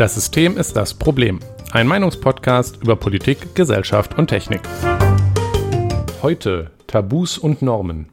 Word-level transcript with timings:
Das 0.00 0.14
System 0.14 0.56
ist 0.56 0.76
das 0.76 0.94
Problem. 0.94 1.40
Ein 1.72 1.86
Meinungspodcast 1.86 2.78
über 2.82 2.96
Politik, 2.96 3.54
Gesellschaft 3.54 4.16
und 4.16 4.28
Technik. 4.28 4.62
Heute 6.22 6.70
Tabus 6.86 7.36
und 7.36 7.60
Normen. 7.60 8.08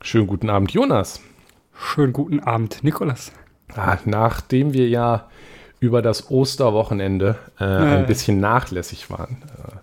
Schönen 0.00 0.26
guten 0.26 0.48
Abend, 0.48 0.72
Jonas. 0.72 1.20
Schönen 1.74 2.14
guten 2.14 2.40
Abend, 2.40 2.82
Nikolas. 2.82 3.30
Ah, 3.76 3.98
nachdem 4.06 4.72
wir 4.72 4.88
ja 4.88 5.28
über 5.80 6.00
das 6.00 6.30
Osterwochenende 6.30 7.36
äh, 7.60 7.64
äh. 7.64 7.98
ein 7.98 8.06
bisschen 8.06 8.40
nachlässig 8.40 9.10
waren, 9.10 9.42
äh, 9.42 9.76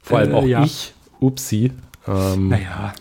vor 0.00 0.18
allem 0.18 0.30
äh, 0.30 0.34
auch 0.34 0.44
ja. 0.44 0.62
ich, 0.62 0.94
upsi. 1.18 1.72
Ähm, 2.06 2.50
naja. 2.50 2.94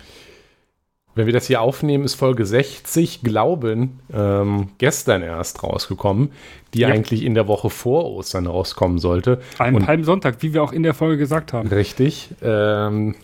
Wenn 1.16 1.28
wir 1.28 1.34
das 1.34 1.48
hier 1.48 1.62
aufnehmen, 1.62 2.04
ist 2.04 2.16
Folge 2.16 2.46
60, 2.46 3.23
Glauben, 3.23 4.02
ähm, 4.14 4.68
gestern 4.78 5.22
erst 5.22 5.64
rausgekommen, 5.64 6.32
die 6.73 6.80
ja. 6.82 6.90
eigentlich 6.90 7.23
in 7.23 7.36
der 7.36 7.48
Woche 7.48 7.70
vor 7.70 8.12
Ostern 8.12 8.48
rauskommen 8.48 9.00
sollte. 9.00 9.40
Ein 9.58 9.80
Palmsonntag, 9.80 10.36
wie 10.42 10.54
wir 10.54 10.62
auch 10.62 10.73
in 10.73 10.84
der 10.84 10.94
Folge 10.94 11.18
gesagt 11.18 11.54
haben. 11.54 11.70
Richtig. 11.70 12.32
Ähm, 12.42 13.16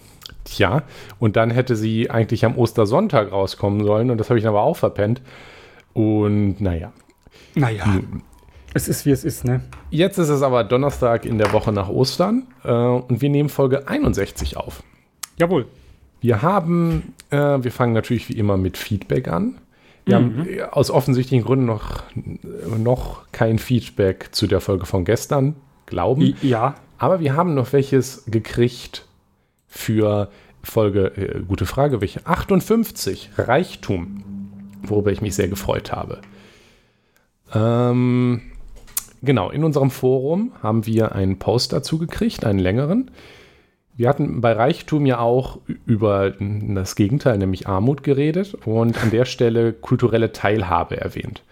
tja, 0.45 0.83
und 1.19 1.35
dann 1.35 1.51
hätte 1.51 1.75
sie 1.75 2.09
eigentlich 2.09 2.45
am 2.45 2.57
Ostersonntag 2.57 3.33
rauskommen 3.33 3.83
sollen 3.83 4.09
und 4.09 4.17
das 4.17 4.29
habe 4.29 4.39
ich 4.39 4.47
aber 4.47 4.61
auch 4.61 4.77
verpennt. 4.77 5.21
Und 5.93 6.61
naja. 6.61 6.93
Naja. 7.55 7.85
Nun. 7.87 8.23
Es 8.73 8.87
ist, 8.87 9.05
wie 9.05 9.11
es 9.11 9.25
ist, 9.25 9.43
ne? 9.43 9.59
Jetzt 9.89 10.17
ist 10.17 10.29
es 10.29 10.41
aber 10.41 10.63
Donnerstag 10.63 11.25
in 11.25 11.37
der 11.37 11.51
Woche 11.51 11.73
nach 11.73 11.89
Ostern 11.89 12.47
äh, 12.63 12.71
und 12.71 13.21
wir 13.21 13.29
nehmen 13.29 13.49
Folge 13.49 13.89
61 13.89 14.55
auf. 14.55 14.81
Jawohl. 15.35 15.65
Wir 16.21 16.41
haben, 16.41 17.13
äh, 17.31 17.37
wir 17.37 17.71
fangen 17.71 17.93
natürlich 17.93 18.29
wie 18.29 18.37
immer 18.37 18.55
mit 18.55 18.77
Feedback 18.77 19.27
an. 19.27 19.57
Wir 20.05 20.19
mhm. 20.19 20.37
haben 20.37 20.47
äh, 20.47 20.61
aus 20.63 20.91
offensichtlichen 20.91 21.43
Gründen 21.43 21.65
noch, 21.65 22.03
noch 22.77 23.23
kein 23.31 23.59
Feedback 23.59 24.29
zu 24.31 24.47
der 24.47 24.61
Folge 24.61 24.85
von 24.85 25.03
gestern, 25.03 25.55
glauben. 25.87 26.35
Ja. 26.41 26.75
Aber 26.99 27.19
wir 27.19 27.35
haben 27.35 27.55
noch 27.55 27.73
welches 27.73 28.23
gekriegt 28.27 29.07
für 29.67 30.29
Folge, 30.63 31.07
äh, 31.17 31.41
gute 31.41 31.65
Frage, 31.65 32.01
welche? 32.01 32.25
58, 32.25 33.31
Reichtum, 33.37 34.23
worüber 34.83 35.11
ich 35.11 35.21
mich 35.21 35.33
sehr 35.33 35.47
gefreut 35.47 35.91
habe. 35.91 36.21
Ähm, 37.53 38.41
genau, 39.23 39.49
in 39.49 39.63
unserem 39.63 39.89
Forum 39.89 40.51
haben 40.61 40.85
wir 40.85 41.13
einen 41.13 41.39
Post 41.39 41.73
dazu 41.73 41.97
gekriegt, 41.97 42.45
einen 42.45 42.59
längeren. 42.59 43.09
Wir 44.01 44.09
hatten 44.09 44.41
bei 44.41 44.53
Reichtum 44.53 45.05
ja 45.05 45.19
auch 45.19 45.59
über 45.85 46.31
das 46.31 46.95
Gegenteil, 46.95 47.37
nämlich 47.37 47.67
Armut 47.67 48.01
geredet 48.01 48.55
und 48.65 48.99
an 48.99 49.11
der 49.11 49.25
Stelle 49.25 49.73
kulturelle 49.73 50.31
Teilhabe 50.31 50.99
erwähnt. 50.99 51.43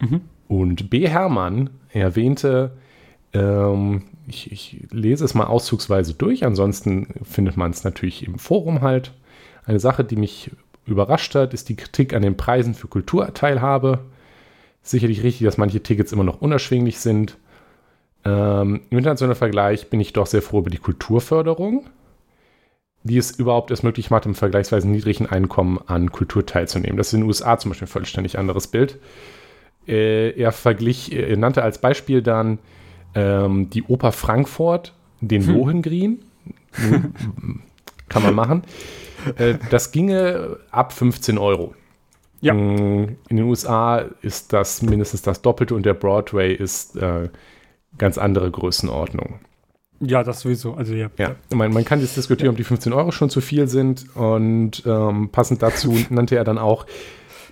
Mhm. 0.00 0.22
Und 0.48 0.88
B. 0.88 1.06
Hermann 1.06 1.68
erwähnte, 1.90 2.70
ähm, 3.34 4.04
ich, 4.26 4.50
ich, 4.50 4.86
lese 4.90 5.22
es 5.22 5.34
mal 5.34 5.48
auszugsweise 5.48 6.14
durch, 6.14 6.46
ansonsten 6.46 7.08
findet 7.24 7.58
man 7.58 7.72
es 7.72 7.84
natürlich 7.84 8.26
im 8.26 8.38
Forum 8.38 8.80
halt. 8.80 9.12
Eine 9.66 9.78
Sache, 9.78 10.02
die 10.02 10.16
mich 10.16 10.50
überrascht 10.86 11.34
hat, 11.34 11.52
ist 11.52 11.68
die 11.68 11.76
Kritik 11.76 12.14
an 12.14 12.22
den 12.22 12.38
Preisen 12.38 12.72
für 12.72 12.88
Kulturteilhabe. 12.88 13.98
Sicherlich 14.80 15.22
richtig, 15.22 15.44
dass 15.44 15.58
manche 15.58 15.82
Tickets 15.82 16.12
immer 16.12 16.24
noch 16.24 16.40
unerschwinglich 16.40 17.00
sind. 17.00 17.36
Ähm, 18.24 18.80
Im 18.88 18.96
internationalen 18.96 19.36
Vergleich 19.36 19.90
bin 19.90 20.00
ich 20.00 20.14
doch 20.14 20.26
sehr 20.26 20.40
froh 20.40 20.60
über 20.60 20.70
die 20.70 20.78
Kulturförderung 20.78 21.84
die 23.02 23.16
es 23.16 23.30
überhaupt 23.30 23.70
erst 23.70 23.84
möglich 23.84 24.10
macht, 24.10 24.26
im 24.26 24.34
vergleichsweise 24.34 24.88
niedrigen 24.88 25.26
Einkommen 25.26 25.78
an 25.86 26.12
Kultur 26.12 26.44
teilzunehmen. 26.44 26.96
Das 26.96 27.08
ist 27.08 27.14
in 27.14 27.20
den 27.20 27.28
USA 27.28 27.58
zum 27.58 27.70
Beispiel 27.70 27.86
ein 27.86 27.90
vollständig 27.90 28.38
anderes 28.38 28.66
Bild. 28.66 28.98
Äh, 29.86 30.30
er 30.38 30.52
verglich, 30.52 31.12
er 31.12 31.36
nannte 31.36 31.62
als 31.62 31.80
Beispiel 31.80 32.22
dann 32.22 32.58
ähm, 33.14 33.70
die 33.70 33.84
Oper 33.84 34.12
Frankfurt, 34.12 34.94
den 35.20 35.46
hm. 35.46 35.54
Lohengrin. 35.54 36.18
Kann 38.08 38.22
man 38.22 38.34
machen. 38.34 38.62
Äh, 39.36 39.54
das 39.70 39.92
ginge 39.92 40.58
ab 40.70 40.92
15 40.92 41.38
Euro. 41.38 41.74
Ja. 42.40 42.54
Mm, 42.54 43.16
in 43.28 43.36
den 43.36 43.46
USA 43.46 44.04
ist 44.22 44.52
das 44.52 44.82
mindestens 44.82 45.22
das 45.22 45.42
Doppelte 45.42 45.74
und 45.74 45.84
der 45.84 45.94
Broadway 45.94 46.54
ist 46.54 46.96
äh, 46.96 47.28
ganz 47.96 48.18
andere 48.18 48.50
Größenordnung. 48.50 49.40
Ja, 50.00 50.22
das 50.22 50.40
sowieso. 50.40 50.74
Also 50.74 50.94
ja. 50.94 51.10
ja. 51.18 51.34
Man, 51.52 51.72
man 51.72 51.84
kann 51.84 52.00
jetzt 52.00 52.16
diskutieren, 52.16 52.50
ob 52.50 52.56
die 52.56 52.64
15 52.64 52.92
Euro 52.92 53.10
schon 53.10 53.30
zu 53.30 53.40
viel 53.40 53.68
sind. 53.68 54.06
Und 54.14 54.82
ähm, 54.86 55.30
passend 55.30 55.62
dazu 55.62 55.98
nannte 56.10 56.36
er 56.36 56.44
dann 56.44 56.58
auch, 56.58 56.86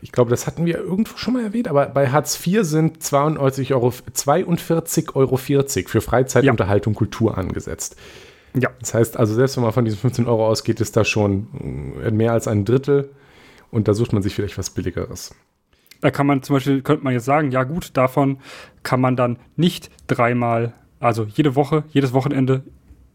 ich 0.02 0.12
glaube, 0.12 0.30
das 0.30 0.46
hatten 0.46 0.66
wir 0.66 0.78
irgendwo 0.78 1.16
schon 1.16 1.34
mal 1.34 1.42
erwähnt, 1.42 1.68
aber 1.68 1.86
bei 1.86 2.08
Hartz 2.10 2.38
IV 2.46 2.62
sind 2.62 3.02
42 3.02 3.74
Euro, 3.74 3.88
42,40 3.88 5.14
Euro 5.14 5.36
für 5.36 6.00
Freizeitunterhaltung, 6.00 6.92
ja. 6.92 6.98
Kultur 6.98 7.36
angesetzt. 7.36 7.96
Ja. 8.54 8.70
Das 8.80 8.94
heißt 8.94 9.16
also, 9.16 9.34
selbst 9.34 9.56
wenn 9.56 9.64
man 9.64 9.72
von 9.72 9.84
diesen 9.84 9.98
15 9.98 10.26
Euro 10.26 10.46
ausgeht, 10.46 10.80
ist 10.80 10.96
das 10.96 11.08
schon 11.08 11.48
äh, 12.04 12.10
mehr 12.10 12.32
als 12.32 12.46
ein 12.46 12.64
Drittel. 12.64 13.10
Und 13.70 13.88
da 13.88 13.94
sucht 13.94 14.12
man 14.12 14.22
sich 14.22 14.34
vielleicht 14.34 14.56
was 14.56 14.70
Billigeres. 14.70 15.34
Da 16.00 16.10
kann 16.10 16.26
man 16.26 16.42
zum 16.42 16.56
Beispiel, 16.56 16.82
könnte 16.82 17.04
man 17.04 17.14
jetzt 17.14 17.24
sagen, 17.24 17.50
ja 17.50 17.64
gut, 17.64 17.96
davon 17.96 18.38
kann 18.82 19.00
man 19.00 19.16
dann 19.16 19.38
nicht 19.56 19.90
dreimal 20.06 20.72
also 21.00 21.24
jede 21.24 21.54
Woche, 21.54 21.84
jedes 21.90 22.12
Wochenende 22.12 22.62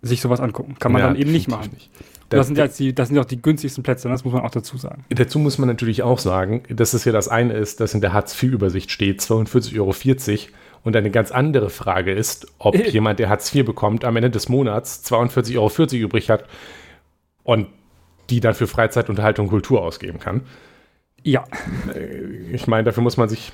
sich 0.02 0.22
sowas 0.22 0.40
angucken. 0.40 0.76
Kann 0.80 0.92
man 0.92 1.02
ja, 1.02 1.08
dann 1.08 1.16
eben 1.16 1.32
nicht 1.32 1.48
machen. 1.48 1.72
Nicht. 1.74 1.90
Das, 2.30 2.48
sind 2.48 2.58
ja 2.58 2.68
die, 2.68 2.96
das 2.96 3.10
sind 3.10 3.20
auch 3.20 3.26
die 3.26 3.42
günstigsten 3.42 3.84
Plätze, 3.84 4.08
das 4.08 4.24
muss 4.24 4.34
man 4.34 4.44
auch 4.44 4.52
dazu 4.52 4.78
sagen. 4.78 5.04
Dazu 5.10 5.38
muss 5.38 5.58
man 5.58 5.68
natürlich 5.68 6.02
auch 6.02 6.18
sagen, 6.18 6.64
dass 6.70 6.94
es 6.94 7.04
ja 7.04 7.12
das 7.12 7.28
eine 7.28 7.54
ist, 7.54 7.82
dass 7.82 7.94
in 7.94 8.02
der 8.02 8.14
Hartz-IV-Übersicht 8.14 8.90
steht 8.90 9.20
42,40 9.20 9.80
Euro 9.80 9.94
und 10.84 10.96
eine 10.96 11.12
ganz 11.12 11.32
andere 11.32 11.70
Frage 11.70 12.14
ist, 12.14 12.48
ob 12.58 12.76
äh. 12.76 12.90
jemand, 12.90 13.20
der 13.20 13.30
Hartz 13.30 13.54
IV 13.54 13.66
bekommt, 13.66 14.06
am 14.06 14.16
Ende 14.16 14.30
des 14.30 14.48
Monats 14.48 15.04
42,40 15.12 15.58
Euro 15.58 16.06
übrig 16.06 16.30
hat 16.30 16.46
und 17.44 17.68
die 18.30 18.40
dann 18.40 18.54
für 18.54 18.68
Freizeit, 18.68 19.10
Unterhaltung 19.10 19.48
und 19.48 19.52
Kultur 19.52 19.84
ausgeben 19.84 20.20
kann. 20.20 20.42
Ja. 21.24 21.44
Äh, 21.94 22.54
ich 22.54 22.68
meine, 22.68 22.86
dafür 22.86 23.04
muss 23.04 23.18
man 23.18 23.28
sich 23.28 23.52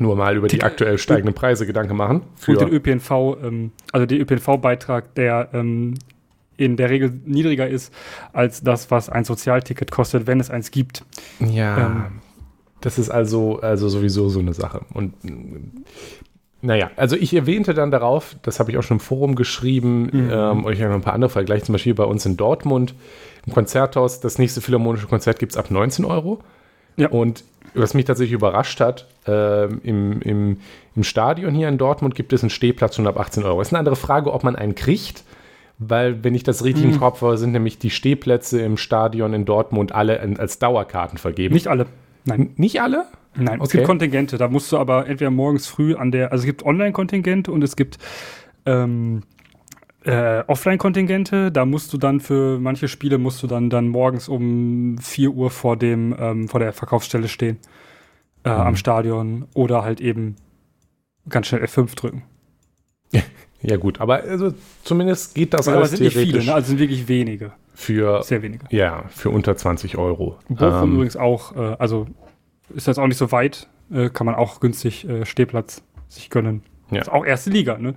nur 0.00 0.16
mal 0.16 0.36
über 0.36 0.48
die, 0.48 0.56
die 0.58 0.62
aktuell 0.62 0.98
steigenden 0.98 1.34
Preise 1.34 1.66
Gedanken 1.66 1.96
machen. 1.96 2.22
Für 2.36 2.54
den 2.56 2.68
ÖPNV, 2.68 3.10
ähm, 3.42 3.72
also 3.92 4.06
der 4.06 4.20
ÖPNV-Beitrag, 4.20 5.14
der 5.14 5.48
ähm, 5.52 5.94
in 6.56 6.76
der 6.76 6.90
Regel 6.90 7.20
niedriger 7.24 7.68
ist 7.68 7.94
als 8.32 8.62
das, 8.62 8.90
was 8.90 9.08
ein 9.08 9.24
Sozialticket 9.24 9.90
kostet, 9.90 10.26
wenn 10.26 10.40
es 10.40 10.50
eins 10.50 10.70
gibt. 10.70 11.04
Ja. 11.40 11.78
Ähm, 11.78 12.04
das 12.80 12.98
ist 12.98 13.10
also, 13.10 13.60
also 13.60 13.88
sowieso 13.88 14.28
so 14.28 14.40
eine 14.40 14.54
Sache. 14.54 14.82
Und 14.92 15.14
naja, 16.60 16.90
also 16.96 17.16
ich 17.16 17.34
erwähnte 17.34 17.74
dann 17.74 17.90
darauf, 17.90 18.36
das 18.42 18.58
habe 18.58 18.70
ich 18.70 18.78
auch 18.78 18.82
schon 18.82 18.96
im 18.96 19.00
Forum 19.00 19.36
geschrieben, 19.36 20.10
mhm. 20.12 20.30
ähm, 20.32 20.64
euch 20.64 20.80
noch 20.80 20.90
ein 20.90 21.00
paar 21.00 21.14
andere 21.14 21.30
Vergleiche, 21.30 21.64
zum 21.64 21.72
Beispiel 21.72 21.94
bei 21.94 22.04
uns 22.04 22.26
in 22.26 22.36
Dortmund 22.36 22.94
im 23.46 23.52
Konzerthaus, 23.52 24.20
das 24.20 24.38
nächste 24.38 24.60
Philharmonische 24.60 25.06
Konzert 25.06 25.38
gibt 25.38 25.52
es 25.52 25.58
ab 25.58 25.70
19 25.70 26.04
Euro. 26.04 26.40
Ja. 26.96 27.08
Und 27.10 27.44
was 27.74 27.94
mich 27.94 28.04
tatsächlich 28.04 28.34
überrascht 28.34 28.80
hat, 28.80 29.06
äh, 29.26 29.64
im, 29.64 30.20
im, 30.22 30.56
im 30.94 31.04
Stadion 31.04 31.54
hier 31.54 31.68
in 31.68 31.78
Dortmund 31.78 32.14
gibt 32.14 32.32
es 32.32 32.42
einen 32.42 32.50
Stehplatz 32.50 32.96
schon 32.96 33.06
ab 33.06 33.18
18 33.18 33.44
Euro. 33.44 33.60
Es 33.60 33.68
ist 33.68 33.74
eine 33.74 33.80
andere 33.80 33.96
Frage, 33.96 34.32
ob 34.32 34.44
man 34.44 34.56
einen 34.56 34.74
kriegt, 34.74 35.24
weil, 35.78 36.24
wenn 36.24 36.34
ich 36.34 36.42
das 36.42 36.64
richtig 36.64 36.86
mhm. 36.86 36.92
im 36.94 36.98
Kopf 36.98 37.22
habe, 37.22 37.38
sind 37.38 37.52
nämlich 37.52 37.78
die 37.78 37.90
Stehplätze 37.90 38.60
im 38.60 38.76
Stadion 38.76 39.32
in 39.32 39.44
Dortmund 39.44 39.92
alle 39.92 40.20
als 40.38 40.58
Dauerkarten 40.58 41.18
vergeben. 41.18 41.54
Nicht 41.54 41.68
alle. 41.68 41.86
Nein. 42.24 42.50
Nicht 42.56 42.82
alle? 42.82 43.06
Nein, 43.36 43.60
okay. 43.60 43.64
es 43.64 43.70
gibt 43.70 43.84
Kontingente. 43.84 44.38
Da 44.38 44.48
musst 44.48 44.72
du 44.72 44.78
aber 44.78 45.06
entweder 45.06 45.30
morgens 45.30 45.66
früh 45.66 45.94
an 45.94 46.10
der, 46.10 46.32
also 46.32 46.42
es 46.42 46.46
gibt 46.46 46.64
Online-Kontingente 46.64 47.52
und 47.52 47.62
es 47.62 47.76
gibt 47.76 47.98
ähm, 48.66 49.22
äh, 50.04 50.42
Offline-Kontingente. 50.46 51.50
Da 51.52 51.64
musst 51.64 51.92
du 51.92 51.98
dann 51.98 52.20
für 52.20 52.58
manche 52.58 52.88
Spiele 52.88 53.18
musst 53.18 53.42
du 53.42 53.46
dann, 53.46 53.70
dann 53.70 53.88
morgens 53.88 54.28
um 54.28 54.98
4 54.98 55.30
Uhr 55.30 55.50
vor 55.50 55.76
dem, 55.76 56.14
ähm, 56.18 56.48
vor 56.48 56.60
der 56.60 56.72
Verkaufsstelle 56.72 57.28
stehen. 57.28 57.58
Äh, 58.44 58.50
mhm. 58.50 58.60
Am 58.60 58.76
Stadion 58.76 59.46
oder 59.54 59.82
halt 59.82 60.00
eben 60.00 60.36
ganz 61.28 61.48
schnell 61.48 61.64
F5 61.64 61.94
drücken. 61.94 62.22
Ja, 63.60 63.76
gut, 63.76 64.00
aber 64.00 64.22
also 64.22 64.54
zumindest 64.84 65.34
geht 65.34 65.52
das 65.52 65.66
aber 65.66 65.78
alles 65.78 65.90
sind 65.90 66.02
nicht 66.02 66.16
viele, 66.16 66.44
ne? 66.44 66.54
also 66.54 66.68
sind 66.68 66.78
wirklich 66.78 67.08
wenige. 67.08 67.52
Für, 67.74 68.22
Sehr 68.22 68.42
wenige. 68.42 68.66
Ja, 68.70 69.04
für 69.08 69.30
unter 69.30 69.56
20 69.56 69.98
Euro. 69.98 70.38
Bochum 70.48 70.90
ähm, 70.90 70.94
übrigens 70.94 71.16
auch, 71.16 71.56
äh, 71.56 71.76
also 71.78 72.06
ist 72.74 72.86
das 72.86 72.98
auch 72.98 73.06
nicht 73.08 73.16
so 73.16 73.32
weit, 73.32 73.68
äh, 73.92 74.10
kann 74.10 74.26
man 74.26 74.36
auch 74.36 74.60
günstig 74.60 75.08
äh, 75.08 75.26
Stehplatz 75.26 75.82
sich 76.08 76.30
gönnen. 76.30 76.62
Ja. 76.90 77.00
Ist 77.00 77.10
auch 77.10 77.24
erste 77.24 77.50
Liga, 77.50 77.78
ne? 77.78 77.94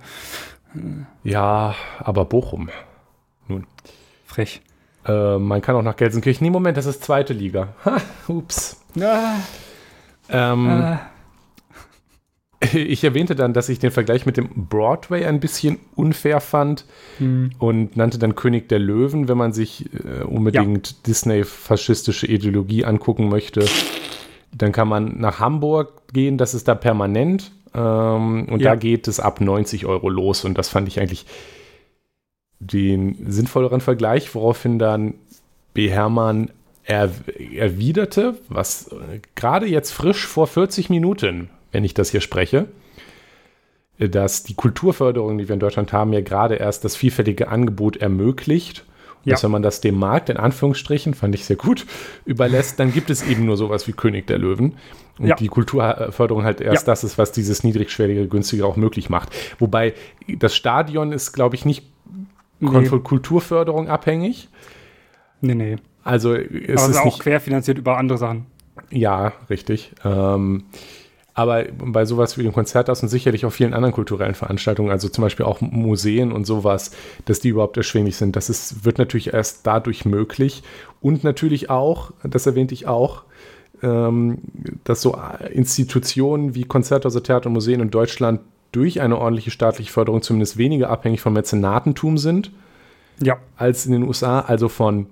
Ja, 1.24 1.74
aber 1.98 2.24
Bochum. 2.24 2.70
Nun. 3.48 3.66
Frech. 4.26 4.62
Äh, 5.06 5.38
man 5.38 5.60
kann 5.60 5.76
auch 5.76 5.82
nach 5.82 5.96
Gelsenkirchen. 5.96 6.44
Nee, 6.44 6.50
Moment, 6.50 6.76
das 6.76 6.86
ist 6.86 7.04
zweite 7.04 7.32
Liga. 7.32 7.68
Ha, 7.84 7.96
ups. 8.28 8.80
Ah. 9.00 9.36
Ähm, 10.28 10.68
ah. 10.68 11.00
ich 12.72 13.02
erwähnte 13.02 13.34
dann, 13.34 13.52
dass 13.52 13.68
ich 13.68 13.78
den 13.78 13.90
Vergleich 13.90 14.26
mit 14.26 14.36
dem 14.36 14.68
Broadway 14.68 15.24
ein 15.24 15.40
bisschen 15.40 15.78
unfair 15.96 16.40
fand 16.40 16.84
hm. 17.18 17.50
und 17.58 17.96
nannte 17.96 18.18
dann 18.18 18.34
König 18.34 18.68
der 18.68 18.78
Löwen, 18.78 19.28
wenn 19.28 19.38
man 19.38 19.52
sich 19.52 19.90
äh, 19.92 20.22
unbedingt 20.22 20.90
ja. 20.90 20.96
Disney-faschistische 21.06 22.26
Ideologie 22.26 22.84
angucken 22.84 23.28
möchte. 23.28 23.64
Dann 24.54 24.72
kann 24.72 24.88
man 24.88 25.18
nach 25.18 25.40
Hamburg 25.40 26.02
gehen, 26.12 26.38
das 26.38 26.54
ist 26.54 26.68
da 26.68 26.74
permanent. 26.74 27.52
Ähm, 27.74 28.48
und 28.48 28.60
ja. 28.60 28.70
da 28.70 28.74
geht 28.76 29.08
es 29.08 29.20
ab 29.20 29.40
90 29.40 29.86
Euro 29.86 30.08
los. 30.08 30.44
Und 30.44 30.58
das 30.58 30.68
fand 30.68 30.88
ich 30.88 31.00
eigentlich 31.00 31.26
den 32.60 33.30
sinnvolleren 33.30 33.80
Vergleich, 33.80 34.34
woraufhin 34.34 34.78
dann 34.78 35.14
B. 35.74 35.90
Hermann 35.90 36.50
er, 36.84 37.10
erwiderte, 37.54 38.36
was 38.48 38.88
äh, 38.88 39.20
gerade 39.34 39.66
jetzt 39.66 39.92
frisch 39.92 40.26
vor 40.26 40.46
40 40.46 40.90
Minuten, 40.90 41.50
wenn 41.70 41.84
ich 41.84 41.94
das 41.94 42.10
hier 42.10 42.20
spreche, 42.20 42.66
dass 43.98 44.42
die 44.42 44.54
Kulturförderung, 44.54 45.38
die 45.38 45.48
wir 45.48 45.54
in 45.54 45.60
Deutschland 45.60 45.92
haben, 45.92 46.12
ja 46.12 46.20
gerade 46.20 46.56
erst 46.56 46.84
das 46.84 46.96
vielfältige 46.96 47.48
Angebot 47.48 47.96
ermöglicht. 47.96 48.84
Ja. 49.24 49.34
Dass 49.34 49.44
wenn 49.44 49.52
man 49.52 49.62
das 49.62 49.80
dem 49.80 49.96
Markt, 49.96 50.30
in 50.30 50.36
Anführungsstrichen, 50.36 51.14
fand 51.14 51.36
ich 51.36 51.44
sehr 51.44 51.54
gut, 51.54 51.86
überlässt, 52.24 52.80
dann 52.80 52.92
gibt 52.92 53.08
es 53.08 53.22
eben 53.22 53.44
nur 53.44 53.56
sowas 53.56 53.86
wie 53.86 53.92
König 53.92 54.26
der 54.26 54.38
Löwen. 54.38 54.74
Und 55.18 55.26
ja. 55.26 55.36
die 55.36 55.48
Kulturförderung 55.48 56.44
halt 56.44 56.60
erst 56.60 56.86
ja. 56.86 56.92
das 56.92 57.04
ist, 57.04 57.18
was 57.18 57.32
dieses 57.32 57.64
niedrigschwellige, 57.64 58.26
günstige 58.28 58.64
auch 58.64 58.76
möglich 58.76 59.10
macht. 59.10 59.30
Wobei 59.58 59.94
das 60.26 60.56
Stadion 60.56 61.12
ist, 61.12 61.32
glaube 61.32 61.54
ich, 61.54 61.64
nicht 61.64 61.86
nee. 62.60 62.86
von 62.86 63.02
Kulturförderung 63.02 63.88
abhängig. 63.88 64.48
Nee, 65.40 65.54
nee. 65.54 65.76
Also 66.04 66.34
es 66.34 66.82
Aber 66.82 66.90
ist 66.90 66.98
auch 66.98 67.04
nicht, 67.04 67.20
querfinanziert 67.20 67.78
über 67.78 67.98
andere 67.98 68.18
Sachen. 68.18 68.46
Ja, 68.90 69.32
richtig. 69.50 69.92
Ähm, 70.04 70.64
aber 71.34 71.64
bei 71.64 72.04
sowas 72.04 72.36
wie 72.36 72.42
dem 72.42 72.52
Konzerthaus 72.52 73.02
und 73.02 73.08
sicherlich 73.08 73.46
auch 73.46 73.52
vielen 73.52 73.72
anderen 73.72 73.94
kulturellen 73.94 74.34
Veranstaltungen, 74.34 74.90
also 74.90 75.08
zum 75.08 75.22
Beispiel 75.22 75.46
auch 75.46 75.60
Museen 75.60 76.30
und 76.30 76.44
sowas, 76.44 76.90
dass 77.24 77.40
die 77.40 77.48
überhaupt 77.48 77.76
erschwinglich 77.76 78.16
sind, 78.16 78.36
das 78.36 78.50
ist, 78.50 78.84
wird 78.84 78.98
natürlich 78.98 79.32
erst 79.32 79.66
dadurch 79.66 80.04
möglich. 80.04 80.62
Und 81.00 81.24
natürlich 81.24 81.70
auch, 81.70 82.12
das 82.22 82.46
erwähnte 82.46 82.74
ich 82.74 82.86
auch, 82.86 83.22
ähm, 83.82 84.38
dass 84.84 85.02
so 85.02 85.16
Institutionen 85.50 86.54
wie 86.54 86.64
Konzerthäuser, 86.64 87.22
Theater 87.22 87.46
und 87.48 87.54
Museen 87.54 87.80
in 87.80 87.90
Deutschland 87.90 88.40
durch 88.72 89.00
eine 89.00 89.18
ordentliche 89.18 89.50
staatliche 89.50 89.92
Förderung 89.92 90.22
zumindest 90.22 90.56
weniger 90.56 90.88
abhängig 90.88 91.20
von 91.20 91.32
Mäzenatentum 91.32 92.16
sind 92.18 92.52
ja. 93.20 93.38
als 93.56 93.86
in 93.86 93.92
den 93.92 94.02
USA, 94.02 94.40
also 94.40 94.68
von 94.68 95.06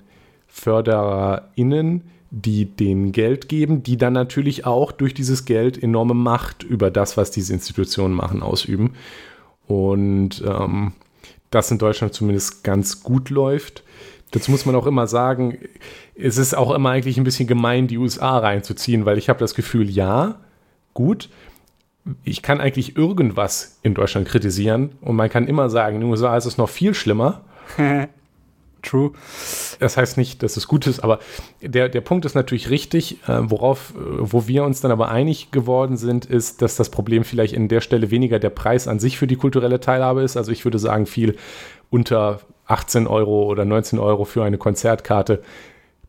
FördererInnen, 0.48 2.02
die 2.30 2.64
denen 2.64 3.12
Geld 3.12 3.48
geben, 3.48 3.82
die 3.82 3.96
dann 3.96 4.12
natürlich 4.12 4.66
auch 4.66 4.92
durch 4.92 5.14
dieses 5.14 5.44
Geld 5.44 5.82
enorme 5.82 6.14
Macht 6.14 6.62
über 6.62 6.90
das, 6.90 7.16
was 7.16 7.30
diese 7.30 7.52
Institutionen 7.52 8.14
machen, 8.14 8.42
ausüben. 8.42 8.94
Und 9.66 10.42
ähm, 10.46 10.92
das 11.50 11.70
in 11.70 11.78
Deutschland 11.78 12.14
zumindest 12.14 12.62
ganz 12.62 13.02
gut 13.02 13.30
läuft. 13.30 13.82
Dazu 14.32 14.50
muss 14.50 14.66
man 14.66 14.74
auch 14.76 14.86
immer 14.86 15.06
sagen, 15.06 15.58
es 16.14 16.36
ist 16.36 16.54
auch 16.54 16.72
immer 16.72 16.90
eigentlich 16.90 17.18
ein 17.18 17.24
bisschen 17.24 17.48
gemein, 17.48 17.88
die 17.88 17.98
USA 17.98 18.38
reinzuziehen, 18.38 19.04
weil 19.04 19.18
ich 19.18 19.28
habe 19.28 19.40
das 19.40 19.54
Gefühl, 19.54 19.90
ja, 19.90 20.36
gut, 20.94 21.28
ich 22.24 22.42
kann 22.42 22.60
eigentlich 22.60 22.96
irgendwas 22.96 23.78
in 23.82 23.94
Deutschland 23.94 24.28
kritisieren 24.28 24.92
und 25.00 25.16
man 25.16 25.28
kann 25.28 25.48
immer 25.48 25.68
sagen, 25.68 25.96
in 25.96 26.02
den 26.02 26.10
USA 26.10 26.36
ist 26.36 26.46
es 26.46 26.58
noch 26.58 26.68
viel 26.68 26.94
schlimmer. 26.94 27.42
True. 28.82 29.12
Das 29.78 29.96
heißt 29.96 30.16
nicht, 30.16 30.42
dass 30.42 30.56
es 30.56 30.66
gut 30.66 30.86
ist, 30.86 31.00
aber 31.00 31.18
der, 31.60 31.88
der 31.88 32.00
Punkt 32.00 32.24
ist 32.24 32.34
natürlich 32.34 32.70
richtig. 32.70 33.18
Äh, 33.28 33.40
worauf, 33.42 33.90
äh, 33.94 33.98
wo 33.98 34.46
wir 34.46 34.64
uns 34.64 34.80
dann 34.80 34.90
aber 34.90 35.10
einig 35.10 35.50
geworden 35.50 35.96
sind, 35.96 36.24
ist, 36.24 36.62
dass 36.62 36.76
das 36.76 36.88
Problem 36.88 37.24
vielleicht 37.24 37.52
in 37.52 37.68
der 37.68 37.80
Stelle 37.80 38.10
weniger 38.10 38.38
der 38.38 38.50
Preis 38.50 38.88
an 38.88 38.98
sich 38.98 39.18
für 39.18 39.26
die 39.26 39.36
kulturelle 39.36 39.80
Teilhabe 39.80 40.22
ist. 40.22 40.36
Also 40.36 40.50
ich 40.52 40.64
würde 40.64 40.78
sagen, 40.78 41.06
viel 41.06 41.36
unter 41.90 42.40
18 42.70 43.06
Euro 43.06 43.44
oder 43.44 43.64
19 43.64 43.98
Euro 43.98 44.24
für 44.24 44.44
eine 44.44 44.58
Konzertkarte 44.58 45.42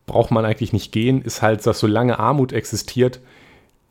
braucht 0.06 0.31
man 0.31 0.46
eigentlich 0.46 0.74
nicht 0.74 0.92
gehen. 0.92 1.22
Ist 1.22 1.42
halt, 1.42 1.66
dass 1.66 1.80
solange 1.80 2.19
Armut 2.19 2.54
existiert, 2.54 3.19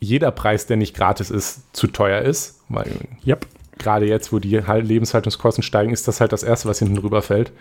jeder 0.00 0.30
Preis, 0.30 0.66
der 0.66 0.76
nicht 0.76 0.96
gratis 0.96 1.30
ist, 1.30 1.74
zu 1.74 1.86
teuer 1.86 2.22
ist. 2.22 2.60
Weil 2.68 2.90
yep. 3.26 3.46
gerade 3.78 4.06
jetzt, 4.06 4.32
wo 4.32 4.38
die 4.38 4.56
Lebenshaltungskosten 4.56 5.62
steigen, 5.62 5.92
ist 5.92 6.08
das 6.08 6.20
halt 6.20 6.32
das 6.32 6.42
Erste, 6.42 6.68
was 6.68 6.78
hinten 6.78 6.96
drüber 6.96 7.22
fällt. 7.22 7.52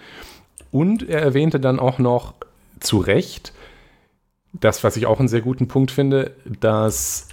Und 0.72 1.08
er 1.08 1.22
erwähnte 1.22 1.60
dann 1.60 1.80
auch 1.80 2.00
noch 2.00 2.34
zu 2.80 3.00
Recht, 3.00 3.54
das, 4.54 4.84
was 4.84 4.96
ich 4.98 5.06
auch 5.06 5.20
einen 5.20 5.28
sehr 5.28 5.42
guten 5.42 5.68
Punkt 5.68 5.92
finde, 5.92 6.32
dass 6.46 7.28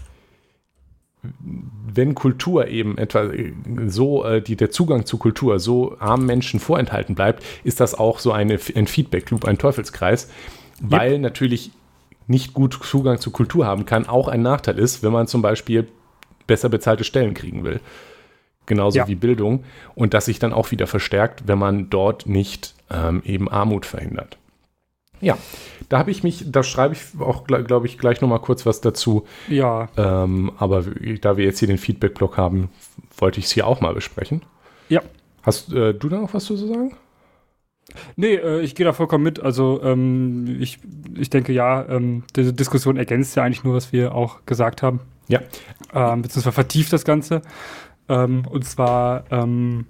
wenn 1.38 2.14
Kultur 2.14 2.68
eben 2.68 2.98
etwa 2.98 3.30
so, 3.86 4.24
äh, 4.24 4.42
die, 4.42 4.56
der 4.56 4.70
Zugang 4.70 5.06
zu 5.06 5.18
Kultur 5.18 5.58
so 5.58 5.96
armen 5.98 6.26
Menschen 6.26 6.60
vorenthalten 6.60 7.14
bleibt, 7.14 7.42
ist 7.64 7.80
das 7.80 7.94
auch 7.94 8.18
so 8.18 8.32
eine, 8.32 8.58
ein 8.74 8.86
Feedback-Loop, 8.86 9.44
ein 9.44 9.58
Teufelskreis, 9.58 10.30
weil 10.80 11.12
yep. 11.12 11.20
natürlich 11.20 11.70
nicht 12.26 12.54
gut 12.54 12.78
Zugang 12.82 13.18
zu 13.18 13.30
Kultur 13.30 13.66
haben 13.66 13.86
kann, 13.86 14.06
auch 14.06 14.28
ein 14.28 14.42
Nachteil 14.42 14.78
ist, 14.78 15.02
wenn 15.02 15.12
man 15.12 15.26
zum 15.26 15.42
Beispiel 15.42 15.86
besser 16.46 16.68
bezahlte 16.68 17.04
Stellen 17.04 17.34
kriegen 17.34 17.64
will. 17.64 17.80
Genauso 18.66 18.98
ja. 18.98 19.08
wie 19.08 19.14
Bildung. 19.14 19.64
Und 19.94 20.12
das 20.12 20.26
sich 20.26 20.38
dann 20.38 20.52
auch 20.52 20.72
wieder 20.72 20.86
verstärkt, 20.86 21.44
wenn 21.46 21.58
man 21.58 21.88
dort 21.88 22.26
nicht 22.26 22.74
ähm, 22.90 23.22
eben 23.24 23.48
Armut 23.48 23.86
verhindert. 23.86 24.38
Ja, 25.20 25.38
da 25.88 25.98
habe 25.98 26.10
ich 26.10 26.22
mich, 26.22 26.44
da 26.50 26.62
schreibe 26.62 26.94
ich 26.94 27.20
auch, 27.20 27.44
glaube 27.44 27.86
ich, 27.86 27.98
gleich 27.98 28.20
nochmal 28.20 28.40
kurz 28.40 28.66
was 28.66 28.80
dazu. 28.80 29.26
Ja. 29.48 29.88
Ähm, 29.96 30.52
aber 30.58 30.84
da 31.20 31.36
wir 31.36 31.44
jetzt 31.44 31.58
hier 31.58 31.68
den 31.68 31.78
Feedback-Blog 31.78 32.36
haben, 32.36 32.70
wollte 33.16 33.38
ich 33.40 33.46
es 33.46 33.52
hier 33.52 33.66
auch 33.66 33.80
mal 33.80 33.94
besprechen. 33.94 34.42
Ja. 34.88 35.02
Hast 35.42 35.72
äh, 35.72 35.94
du 35.94 36.08
da 36.08 36.18
noch 36.18 36.34
was 36.34 36.44
zu 36.44 36.56
sagen? 36.56 36.96
Nee, 38.16 38.34
äh, 38.34 38.60
ich 38.60 38.74
gehe 38.74 38.84
da 38.84 38.92
vollkommen 38.92 39.24
mit. 39.24 39.40
Also 39.40 39.80
ähm, 39.82 40.56
ich, 40.60 40.80
ich 41.16 41.30
denke 41.30 41.52
ja, 41.52 41.86
ähm, 41.88 42.24
diese 42.34 42.52
Diskussion 42.52 42.96
ergänzt 42.96 43.36
ja 43.36 43.44
eigentlich 43.44 43.64
nur, 43.64 43.74
was 43.74 43.92
wir 43.92 44.14
auch 44.14 44.44
gesagt 44.44 44.82
haben. 44.82 45.00
Ja. 45.28 45.40
Ähm, 45.94 46.22
beziehungsweise 46.22 46.52
vertieft 46.52 46.92
das 46.92 47.04
Ganze. 47.04 47.42
Ähm, 48.08 48.44
und 48.48 48.64
zwar, 48.64 49.24
ähm, 49.30 49.86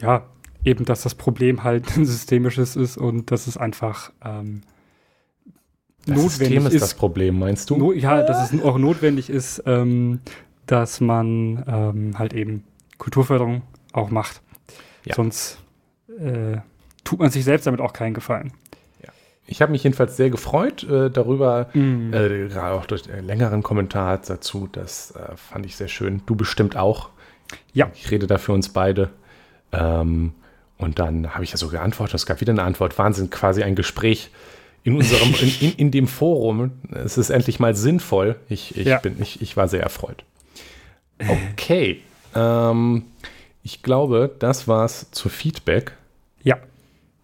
ja, 0.00 0.26
eben, 0.68 0.84
dass 0.84 1.02
das 1.02 1.14
Problem 1.14 1.64
halt 1.64 1.84
ein 1.96 2.04
systemisches 2.04 2.76
ist 2.76 2.96
und 2.96 3.30
dass 3.30 3.46
es 3.46 3.56
einfach 3.56 4.12
ähm, 4.24 4.62
das 6.06 6.16
notwendig 6.16 6.30
System 6.30 6.66
ist. 6.66 6.82
das 6.82 6.94
Problem, 6.94 7.38
meinst 7.38 7.70
du? 7.70 7.76
No, 7.76 7.92
ja, 7.92 8.22
dass 8.22 8.52
es 8.52 8.62
auch 8.62 8.78
notwendig 8.78 9.30
ist, 9.30 9.62
ähm, 9.66 10.20
dass 10.66 11.00
man 11.00 11.64
ähm, 11.66 12.18
halt 12.18 12.34
eben 12.34 12.64
Kulturförderung 12.98 13.62
auch 13.92 14.10
macht. 14.10 14.42
Ja. 15.04 15.14
Sonst 15.14 15.58
äh, 16.18 16.58
tut 17.04 17.18
man 17.18 17.30
sich 17.30 17.44
selbst 17.44 17.66
damit 17.66 17.80
auch 17.80 17.92
keinen 17.92 18.14
Gefallen. 18.14 18.52
Ich 19.50 19.62
habe 19.62 19.72
mich 19.72 19.82
jedenfalls 19.82 20.14
sehr 20.18 20.28
gefreut 20.28 20.84
äh, 20.84 21.10
darüber, 21.10 21.70
mm. 21.72 22.12
äh, 22.12 22.48
gerade 22.48 22.74
auch 22.74 22.84
durch 22.84 23.10
einen 23.10 23.26
längeren 23.26 23.62
Kommentar 23.62 24.18
dazu. 24.18 24.68
Das 24.70 25.12
äh, 25.12 25.36
fand 25.36 25.64
ich 25.64 25.74
sehr 25.74 25.88
schön. 25.88 26.20
Du 26.26 26.36
bestimmt 26.36 26.76
auch. 26.76 27.08
Ja. 27.72 27.90
Ich 27.94 28.10
rede 28.10 28.26
da 28.26 28.36
für 28.36 28.52
uns 28.52 28.68
beide. 28.68 29.08
Ähm, 29.72 30.34
und 30.78 31.00
dann 31.00 31.34
habe 31.34 31.44
ich 31.44 31.50
ja 31.50 31.56
so 31.56 31.68
geantwortet. 31.68 32.14
Es 32.14 32.26
gab 32.26 32.40
wieder 32.40 32.52
eine 32.52 32.62
Antwort. 32.62 32.96
Wahnsinn, 32.98 33.30
quasi 33.30 33.62
ein 33.62 33.74
Gespräch 33.74 34.30
in 34.84 34.96
unserem, 34.96 35.34
in, 35.40 35.52
in, 35.60 35.72
in, 35.74 35.90
dem 35.90 36.06
Forum. 36.06 36.72
Es 36.92 37.18
ist 37.18 37.30
endlich 37.30 37.58
mal 37.58 37.74
sinnvoll. 37.74 38.36
Ich, 38.48 38.76
ich, 38.76 38.86
ja. 38.86 38.98
bin, 38.98 39.20
ich, 39.20 39.42
ich 39.42 39.56
war 39.56 39.68
sehr 39.68 39.82
erfreut. 39.82 40.24
Okay. 41.18 42.00
ähm, 42.34 43.04
ich 43.64 43.82
glaube, 43.82 44.34
das 44.38 44.68
war's 44.68 45.10
zu 45.10 45.28
Feedback. 45.28 45.92
Ja. 46.44 46.58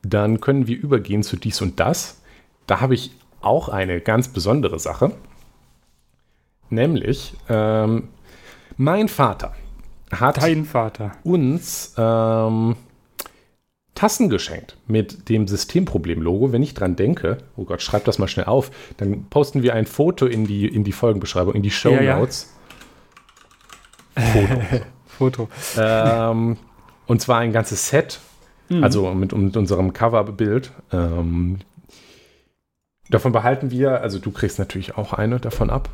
Dann 0.02 0.40
können 0.40 0.66
wir 0.66 0.76
übergehen 0.76 1.22
zu 1.22 1.36
dies 1.36 1.62
und 1.62 1.78
das. 1.78 2.20
Da 2.66 2.80
habe 2.80 2.94
ich 2.94 3.12
auch 3.40 3.68
eine 3.68 4.00
ganz 4.00 4.28
besondere 4.28 4.80
Sache. 4.80 5.12
Nämlich, 6.70 7.34
ähm, 7.48 8.08
mein 8.76 9.08
Vater 9.08 9.54
hat 10.10 10.42
Dein 10.42 10.64
Vater. 10.64 11.12
uns 11.22 11.94
ähm, 11.96 12.76
Tassen 13.94 14.28
geschenkt 14.28 14.76
mit 14.86 15.28
dem 15.28 15.46
Systemproblem-Logo. 15.46 16.52
Wenn 16.52 16.62
ich 16.62 16.74
dran 16.74 16.96
denke, 16.96 17.38
oh 17.56 17.64
Gott, 17.64 17.82
schreib 17.82 18.04
das 18.04 18.18
mal 18.18 18.28
schnell 18.28 18.46
auf, 18.46 18.70
dann 18.96 19.26
posten 19.30 19.62
wir 19.62 19.74
ein 19.74 19.86
Foto 19.86 20.26
in 20.26 20.46
die, 20.46 20.66
in 20.66 20.84
die 20.84 20.92
Folgenbeschreibung, 20.92 21.54
in 21.54 21.62
die 21.62 21.70
Show 21.70 21.94
Notes. 21.94 22.52
Ja, 24.16 24.22
ja. 24.22 24.46
Foto. 24.46 24.84
Foto. 25.06 25.48
Ähm, 25.78 26.56
und 27.06 27.20
zwar 27.20 27.38
ein 27.38 27.52
ganzes 27.52 27.88
Set 27.88 28.18
Mhm. 28.68 28.84
Also 28.84 29.14
mit, 29.14 29.32
mit, 29.36 29.56
unserem 29.56 29.92
Coverbild. 29.92 30.72
Ähm, 30.92 31.58
davon 33.10 33.32
behalten 33.32 33.70
wir, 33.70 34.00
also 34.00 34.18
du 34.18 34.30
kriegst 34.30 34.58
natürlich 34.58 34.96
auch 34.96 35.12
eine 35.12 35.40
davon 35.40 35.70
ab. 35.70 35.88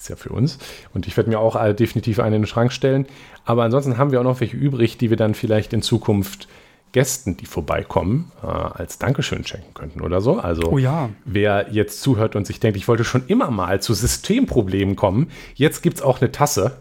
Ist 0.00 0.08
ja 0.08 0.16
für 0.16 0.30
uns. 0.30 0.58
Und 0.94 1.06
ich 1.06 1.16
werde 1.16 1.28
mir 1.28 1.38
auch 1.38 1.62
äh, 1.62 1.74
definitiv 1.74 2.20
eine 2.20 2.36
in 2.36 2.42
den 2.42 2.48
Schrank 2.48 2.72
stellen. 2.72 3.06
Aber 3.44 3.64
ansonsten 3.64 3.98
haben 3.98 4.12
wir 4.12 4.20
auch 4.20 4.24
noch 4.24 4.40
welche 4.40 4.56
übrig, 4.56 4.96
die 4.96 5.10
wir 5.10 5.18
dann 5.18 5.34
vielleicht 5.34 5.74
in 5.74 5.82
Zukunft 5.82 6.48
Gästen, 6.92 7.36
die 7.36 7.46
vorbeikommen, 7.46 8.32
äh, 8.42 8.46
als 8.46 8.98
Dankeschön 8.98 9.46
schenken 9.46 9.74
könnten 9.74 10.00
oder 10.00 10.20
so. 10.20 10.40
Also 10.40 10.62
oh 10.72 10.78
ja. 10.78 11.10
wer 11.24 11.66
jetzt 11.70 12.00
zuhört 12.00 12.34
und 12.34 12.46
sich 12.46 12.58
denkt, 12.60 12.78
ich 12.78 12.88
wollte 12.88 13.04
schon 13.04 13.26
immer 13.26 13.50
mal 13.50 13.80
zu 13.82 13.92
Systemproblemen 13.94 14.96
kommen, 14.96 15.30
jetzt 15.54 15.82
gibt 15.82 15.98
es 15.98 16.02
auch 16.02 16.20
eine 16.20 16.32
Tasse 16.32 16.78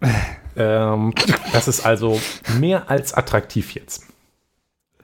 ähm, 0.56 1.12
das 1.52 1.68
ist 1.68 1.84
also 1.84 2.20
mehr 2.58 2.90
als 2.90 3.14
attraktiv 3.14 3.74
jetzt, 3.74 4.06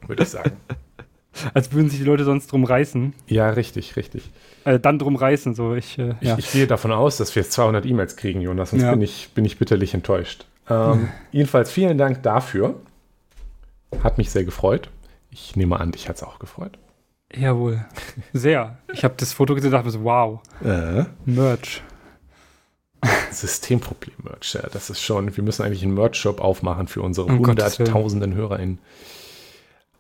würde 0.07 0.23
ich 0.23 0.29
sagen. 0.29 0.53
Als 1.55 1.73
würden 1.73 1.89
sich 1.91 1.99
die 2.01 2.05
Leute 2.05 2.25
sonst 2.25 2.49
drum 2.51 2.65
reißen. 2.65 3.15
Ja, 3.29 3.51
richtig, 3.51 3.97
richtig. 3.97 4.31
Äh, 4.65 4.79
dann 4.81 4.99
drum 4.99 5.17
reißen, 5.17 5.55
so 5.55 5.75
ich, 5.75 5.99
äh, 5.99 6.15
Ich, 6.21 6.29
ja. 6.29 6.39
ich 6.39 6.51
gehe 6.53 6.67
davon 6.67 6.93
aus, 6.93 7.17
dass 7.17 7.35
wir 7.35 7.43
jetzt 7.43 7.53
200 7.53 7.87
E-Mails 7.87 8.17
kriegen, 8.17 8.41
Jonas, 8.41 8.71
sonst 8.71 8.83
Ja. 8.83 8.91
bin, 8.91 9.03
ich, 9.03 9.31
bin 9.35 9.45
ich 9.45 9.59
bitterlich 9.59 9.95
enttäuscht. 9.95 10.47
Ähm, 10.69 11.09
jedenfalls 11.33 11.71
vielen 11.71 11.99
Dank 11.99 12.23
dafür. 12.23 12.75
Hat 14.03 14.19
mich 14.19 14.31
sehr 14.31 14.45
gefreut. 14.45 14.89
Ich 15.31 15.57
nehme 15.57 15.79
an, 15.81 15.93
dich 15.93 16.09
hat 16.09 16.17
es 16.17 16.23
auch 16.23 16.39
gefreut. 16.39 16.79
Jawohl. 17.35 17.85
Sehr. 18.33 18.79
Ich 18.93 19.05
habe 19.05 19.15
das 19.17 19.33
Foto 19.33 19.55
gesehen 19.55 19.69
und 19.69 19.75
dachte 19.79 19.91
so, 19.91 20.03
wow, 20.03 20.41
Äh, 20.65 21.05
Merch. 21.25 21.83
Systemproblem, 23.31 24.17
Merch. 24.25 24.55
Ja, 24.55 24.63
das 24.73 24.91
ist 24.91 25.01
schon, 25.01 25.37
wir 25.37 25.45
müssen 25.45 25.63
eigentlich 25.63 25.83
einen 25.85 25.95
Merch-Shop 25.95 26.41
aufmachen 26.41 26.89
für 26.89 27.03
unsere 27.03 27.29
Um 27.29 27.39
hunderttausenden 27.47 28.35
HörerInnen. 28.35 28.79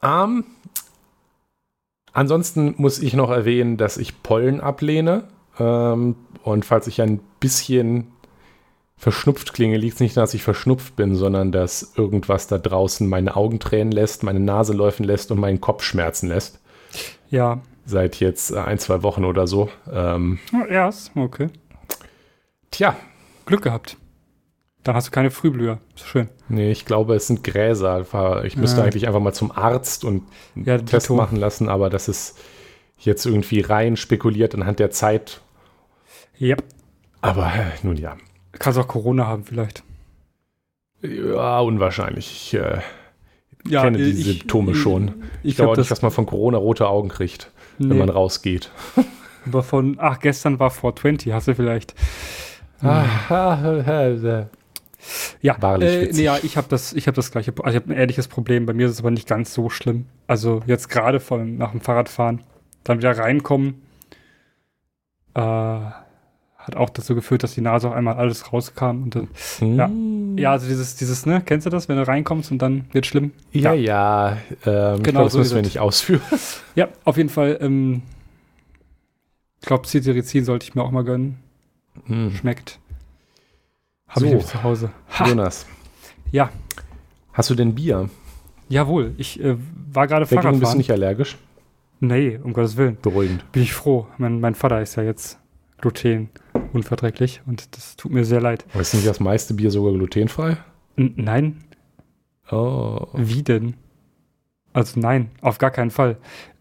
Ähm, 0.02 0.44
ansonsten 2.12 2.74
muss 2.76 2.98
ich 2.98 3.14
noch 3.14 3.30
erwähnen, 3.30 3.76
dass 3.76 3.96
ich 3.96 4.22
Pollen 4.22 4.60
ablehne. 4.60 5.24
Ähm, 5.58 6.16
und 6.42 6.64
falls 6.64 6.86
ich 6.86 7.00
ein 7.02 7.20
bisschen 7.38 8.08
verschnupft 8.96 9.54
klinge, 9.54 9.78
liegt 9.78 9.94
es 9.94 10.00
nicht 10.00 10.16
daran, 10.16 10.24
dass 10.24 10.34
ich 10.34 10.42
verschnupft 10.42 10.94
bin, 10.96 11.14
sondern 11.14 11.52
dass 11.52 11.94
irgendwas 11.96 12.46
da 12.46 12.58
draußen 12.58 13.08
meine 13.08 13.34
Augen 13.34 13.58
tränen 13.58 13.92
lässt, 13.92 14.22
meine 14.22 14.40
Nase 14.40 14.74
läufen 14.74 15.04
lässt 15.04 15.30
und 15.30 15.40
meinen 15.40 15.60
Kopf 15.60 15.82
schmerzen 15.82 16.28
lässt. 16.28 16.60
Ja. 17.30 17.60
Seit 17.86 18.20
jetzt 18.20 18.52
äh, 18.52 18.58
ein, 18.58 18.78
zwei 18.78 19.02
Wochen 19.02 19.24
oder 19.24 19.46
so. 19.46 19.70
Ähm, 19.90 20.38
Erst, 20.68 21.12
okay. 21.16 21.48
tja, 22.70 22.94
Glück 23.46 23.62
gehabt. 23.62 23.96
Dann 24.82 24.94
hast 24.94 25.08
du 25.08 25.10
keine 25.10 25.30
Frühblüher. 25.30 25.78
Ist 25.94 26.06
schön. 26.06 26.28
Nee, 26.48 26.70
ich 26.72 26.86
glaube, 26.86 27.14
es 27.14 27.26
sind 27.26 27.44
Gräser. 27.44 28.00
Ich 28.44 28.56
müsste 28.56 28.78
Ja. 28.80 28.84
eigentlich 28.84 29.06
einfach 29.06 29.20
mal 29.20 29.32
zum 29.34 29.50
Arzt 29.52 30.04
und 30.04 30.24
einen 30.56 30.64
Ja, 30.64 30.78
Test 30.78 31.06
Dito. 31.06 31.16
machen 31.16 31.36
lassen, 31.36 31.68
aber 31.68 31.90
das 31.90 32.08
ist 32.08 32.38
jetzt 32.98 33.26
irgendwie 33.26 33.60
rein 33.60 33.96
spekuliert 33.96 34.54
anhand 34.54 34.78
der 34.78 34.90
Zeit. 34.90 35.40
Ja. 36.38 36.56
Aber 37.20 37.46
äh, 37.46 37.72
nun 37.82 37.96
ja. 37.96 38.16
Kannst 38.52 38.78
auch 38.78 38.88
Corona 38.88 39.26
haben 39.26 39.44
vielleicht. 39.44 39.82
Ja, 41.02 41.60
unwahrscheinlich. 41.60 42.30
Ich 42.52 42.54
äh, 42.60 42.80
kenne 43.68 43.98
die 43.98 44.04
ich- 44.04 44.24
Symptome 44.24 44.74
schon. 44.74 45.22
Ich 45.42 45.50
Ich 45.50 45.56
glaube 45.56 45.72
nicht, 45.72 45.80
das. 45.80 45.88
dass 45.88 46.02
man 46.02 46.10
von 46.10 46.24
Corona 46.26 46.56
rote 46.58 46.88
Augen 46.88 47.08
kriegt, 47.10 47.50
wenn 47.78 47.88
Nee, 47.88 47.94
man 47.98 48.08
rausgeht. 48.08 48.70
aber 49.46 49.62
von, 49.62 49.96
ach, 50.00 50.18
gestern 50.20 50.58
war 50.58 50.70
420, 50.70 51.32
hast 51.32 51.48
du 51.48 51.54
vielleicht. 51.54 51.94
Ah, 52.82 53.04
ah, 53.28 53.72
äh, 53.86 54.46
Ja, 55.42 55.56
Wahrlich 55.60 55.90
äh, 55.90 56.10
nee, 56.12 56.22
ja 56.22 56.38
ich 56.42 56.56
habe 56.56 56.66
das, 56.68 56.92
ich 56.92 57.06
hab 57.08 57.14
das 57.14 57.30
gleiche, 57.30 57.52
also 57.62 57.76
ich 57.76 57.82
habe 57.82 57.92
ein 57.94 57.98
ähnliches 58.00 58.28
Problem. 58.28 58.66
Bei 58.66 58.72
mir 58.72 58.86
ist 58.86 58.92
es 58.92 59.00
aber 59.00 59.10
nicht 59.10 59.28
ganz 59.28 59.54
so 59.54 59.70
schlimm. 59.70 60.06
Also 60.26 60.62
jetzt 60.66 60.88
gerade 60.88 61.20
von 61.20 61.56
nach 61.56 61.70
dem 61.72 61.80
Fahrradfahren, 61.80 62.40
dann 62.84 62.98
wieder 62.98 63.16
reinkommen, 63.16 63.82
äh, 65.34 65.40
hat 65.40 66.76
auch 66.76 66.90
dazu 66.90 67.14
geführt, 67.14 67.42
dass 67.42 67.54
die 67.54 67.62
Nase 67.62 67.88
auf 67.88 67.94
einmal 67.94 68.16
alles 68.16 68.52
rauskam. 68.52 69.02
Und 69.04 69.14
dann, 69.14 69.28
Ja. 69.76 69.86
hm. 69.86 70.36
ja, 70.36 70.52
also 70.52 70.66
dieses, 70.68 70.96
dieses, 70.96 71.24
ne, 71.24 71.42
kennst 71.44 71.66
du 71.66 71.70
das, 71.70 71.88
wenn 71.88 71.96
du 71.96 72.06
reinkommst 72.06 72.50
und 72.52 72.60
dann 72.60 72.84
wird 72.92 73.06
schlimm? 73.06 73.32
Ja, 73.52 73.72
ja. 73.72 74.36
Ähm, 74.66 74.96
ich 74.96 75.02
Genau 75.02 75.02
glaube, 75.02 75.24
das 75.24 75.32
so 75.32 75.38
müssen 75.38 75.54
wir 75.54 75.62
nicht 75.62 75.78
ausführen. 75.78 76.20
Ja, 76.74 76.88
auf 77.04 77.16
jeden 77.16 77.30
Fall. 77.30 77.58
Ähm, 77.60 78.02
ich 79.60 79.66
glaube, 79.66 79.86
Cetirizin 79.86 80.44
sollte 80.44 80.64
ich 80.64 80.74
mir 80.74 80.82
auch 80.82 80.90
mal 80.90 81.04
gönnen. 81.04 81.38
Hm. 82.06 82.32
Schmeckt. 82.32 82.78
Habe 84.10 84.20
So. 84.28 84.36
ich 84.36 84.46
zu 84.46 84.62
Hause. 84.62 84.90
Ha, 85.18 85.26
Jonas, 85.28 85.66
ja, 86.30 86.50
hast 87.32 87.50
du 87.50 87.54
denn 87.54 87.74
Bier? 87.74 88.08
jawohl. 88.68 89.14
Ich 89.18 89.40
äh, 89.42 89.56
war 89.92 90.06
gerade 90.06 90.24
Dagegen 90.26 90.26
bist 90.26 90.32
du 90.32 90.36
Fahrradfahren. 90.42 90.78
nicht 90.78 90.90
allergisch? 90.92 91.36
Nee, 91.98 92.38
um 92.42 92.52
Gottes 92.52 92.76
Willen. 92.76 92.96
Beruhigend. 93.02 93.50
Bin 93.52 93.62
ich 93.62 93.72
froh. 93.72 94.06
Mein, 94.18 94.40
mein 94.40 94.54
Vater 94.54 94.80
ist 94.80 94.94
ja 94.96 95.02
jetzt 95.02 95.38
Gluten 95.78 96.28
unverträglich 96.72 97.42
und 97.46 97.76
das 97.76 97.96
tut 97.96 98.12
mir 98.12 98.24
sehr 98.24 98.40
leid. 98.40 98.64
Aber 98.72 98.80
ist 98.82 98.94
nicht 98.94 99.06
das 99.06 99.18
meiste 99.20 99.54
Bier 99.54 99.70
sogar 99.70 99.92
glutenfrei? 99.92 100.56
N 100.96 101.14
nein, 101.16 101.64
Oh. 102.50 103.06
wie 103.14 103.42
denn? 103.42 103.74
Also 104.72 104.98
nein, 105.00 105.30
auf 105.40 105.58
gar 105.58 105.70
keinen 105.70 105.90
Fall. 105.90 106.16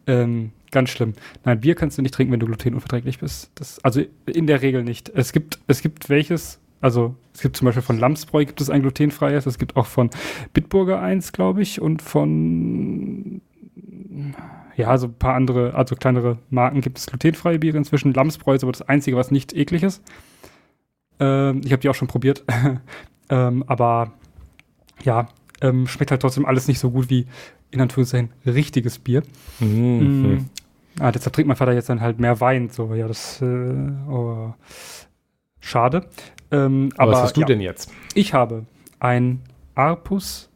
Ähm, 0.08 0.52
ganz 0.72 0.90
schlimm. 0.90 1.14
Nein, 1.46 1.60
Bier 1.62 1.76
kannst 1.76 1.98
du 1.98 2.02
nicht 2.02 2.14
trinken, 2.14 2.34
wenn 2.34 2.40
du 2.40 2.46
glutenunverträglich 2.48 3.20
bist. 3.20 3.52
Das, 3.56 3.84
also 3.84 4.02
in 4.26 4.48
der 4.48 4.62
Regel 4.62 4.84
nicht. 4.84 5.10
Es 5.10 5.32
gibt, 5.32 5.60
es 5.68 5.82
gibt 5.82 6.10
welches, 6.10 6.59
also 6.82 7.16
es 7.34 7.42
gibt 7.42 7.58
zum 7.58 7.66
Beispiel 7.66 7.84
von 7.84 8.00
Lamsbräu 8.00 8.46
gibt 8.46 8.62
es 8.62 8.70
ein 8.70 8.82
glutenfreies, 8.82 9.46
es 9.46 9.58
gibt 9.58 9.76
auch 9.76 9.86
von 9.86 10.10
Bitburger 10.54 11.02
eins, 11.02 11.32
glaube 11.32 11.62
ich, 11.62 11.82
und 11.82 12.02
von 12.02 13.42
ja, 14.76 14.98
so 14.98 15.08
ein 15.08 15.14
paar 15.14 15.36
andere, 15.36 15.74
also 15.76 15.96
kleinere 15.96 16.38
Marken 16.50 16.82
gibt 16.82 16.98
es 16.98 17.08
glutenfreie 17.08 17.60
Biere 17.60 17.78
inzwischen. 17.78 18.14
Lamsbräu 18.14 18.56
ist 18.56 18.64
aber 18.64 18.72
das 18.72 18.82
einzige, 18.82 19.18
was 19.18 19.30
nicht 19.32 19.54
eklig 19.54 19.84
ist. 19.84 20.02
Ähm, 21.20 21.62
ich 21.64 21.72
habe 21.72 21.82
die 21.82 21.90
auch 21.90 21.96
schon 21.96 22.08
probiert. 22.08 22.46
ähm, 23.30 23.64
aber 23.68 24.14
ja, 25.04 25.28
ähm, 25.62 25.88
schmeckt 25.88 26.12
halt 26.12 26.22
trotzdem 26.22 26.46
alles 26.46 26.68
nicht 26.68 26.80
so 26.80 26.92
gut 26.92 27.10
wie 27.10 27.26
in 27.72 27.82
Anführungszeichen 27.82 28.30
richtiges 28.46 29.00
Bier. 29.00 29.24
Mhm. 29.60 30.34
Mm. 30.34 30.50
Ah, 31.00 31.12
deshalb 31.12 31.34
trinkt 31.34 31.48
mein 31.48 31.58
Vater 31.58 31.74
jetzt 31.74 31.90
dann 31.90 32.02
halt 32.02 32.20
mehr 32.20 32.40
Wein. 32.40 32.70
So, 32.70 32.94
ja, 32.94 33.08
das 33.08 33.42
äh, 33.42 33.92
oh, 34.10 34.54
schade. 35.60 36.08
Ähm, 36.52 36.90
Aber 36.98 37.12
was 37.12 37.22
hast 37.24 37.38
du 37.38 37.42
ja, 37.42 37.48
denn 37.48 37.62
jetzt? 37.62 37.92
ich 38.16 38.34
habe 38.34 38.66
ein 39.00 39.42
Arpus 39.76 40.50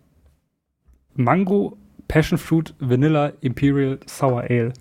Mango 1.15 1.77
Passion 2.07 2.38
Fruit 2.38 2.73
Vanilla 2.79 3.33
Imperial 3.41 4.00
Sour 4.07 4.41
Ale. 4.41 4.73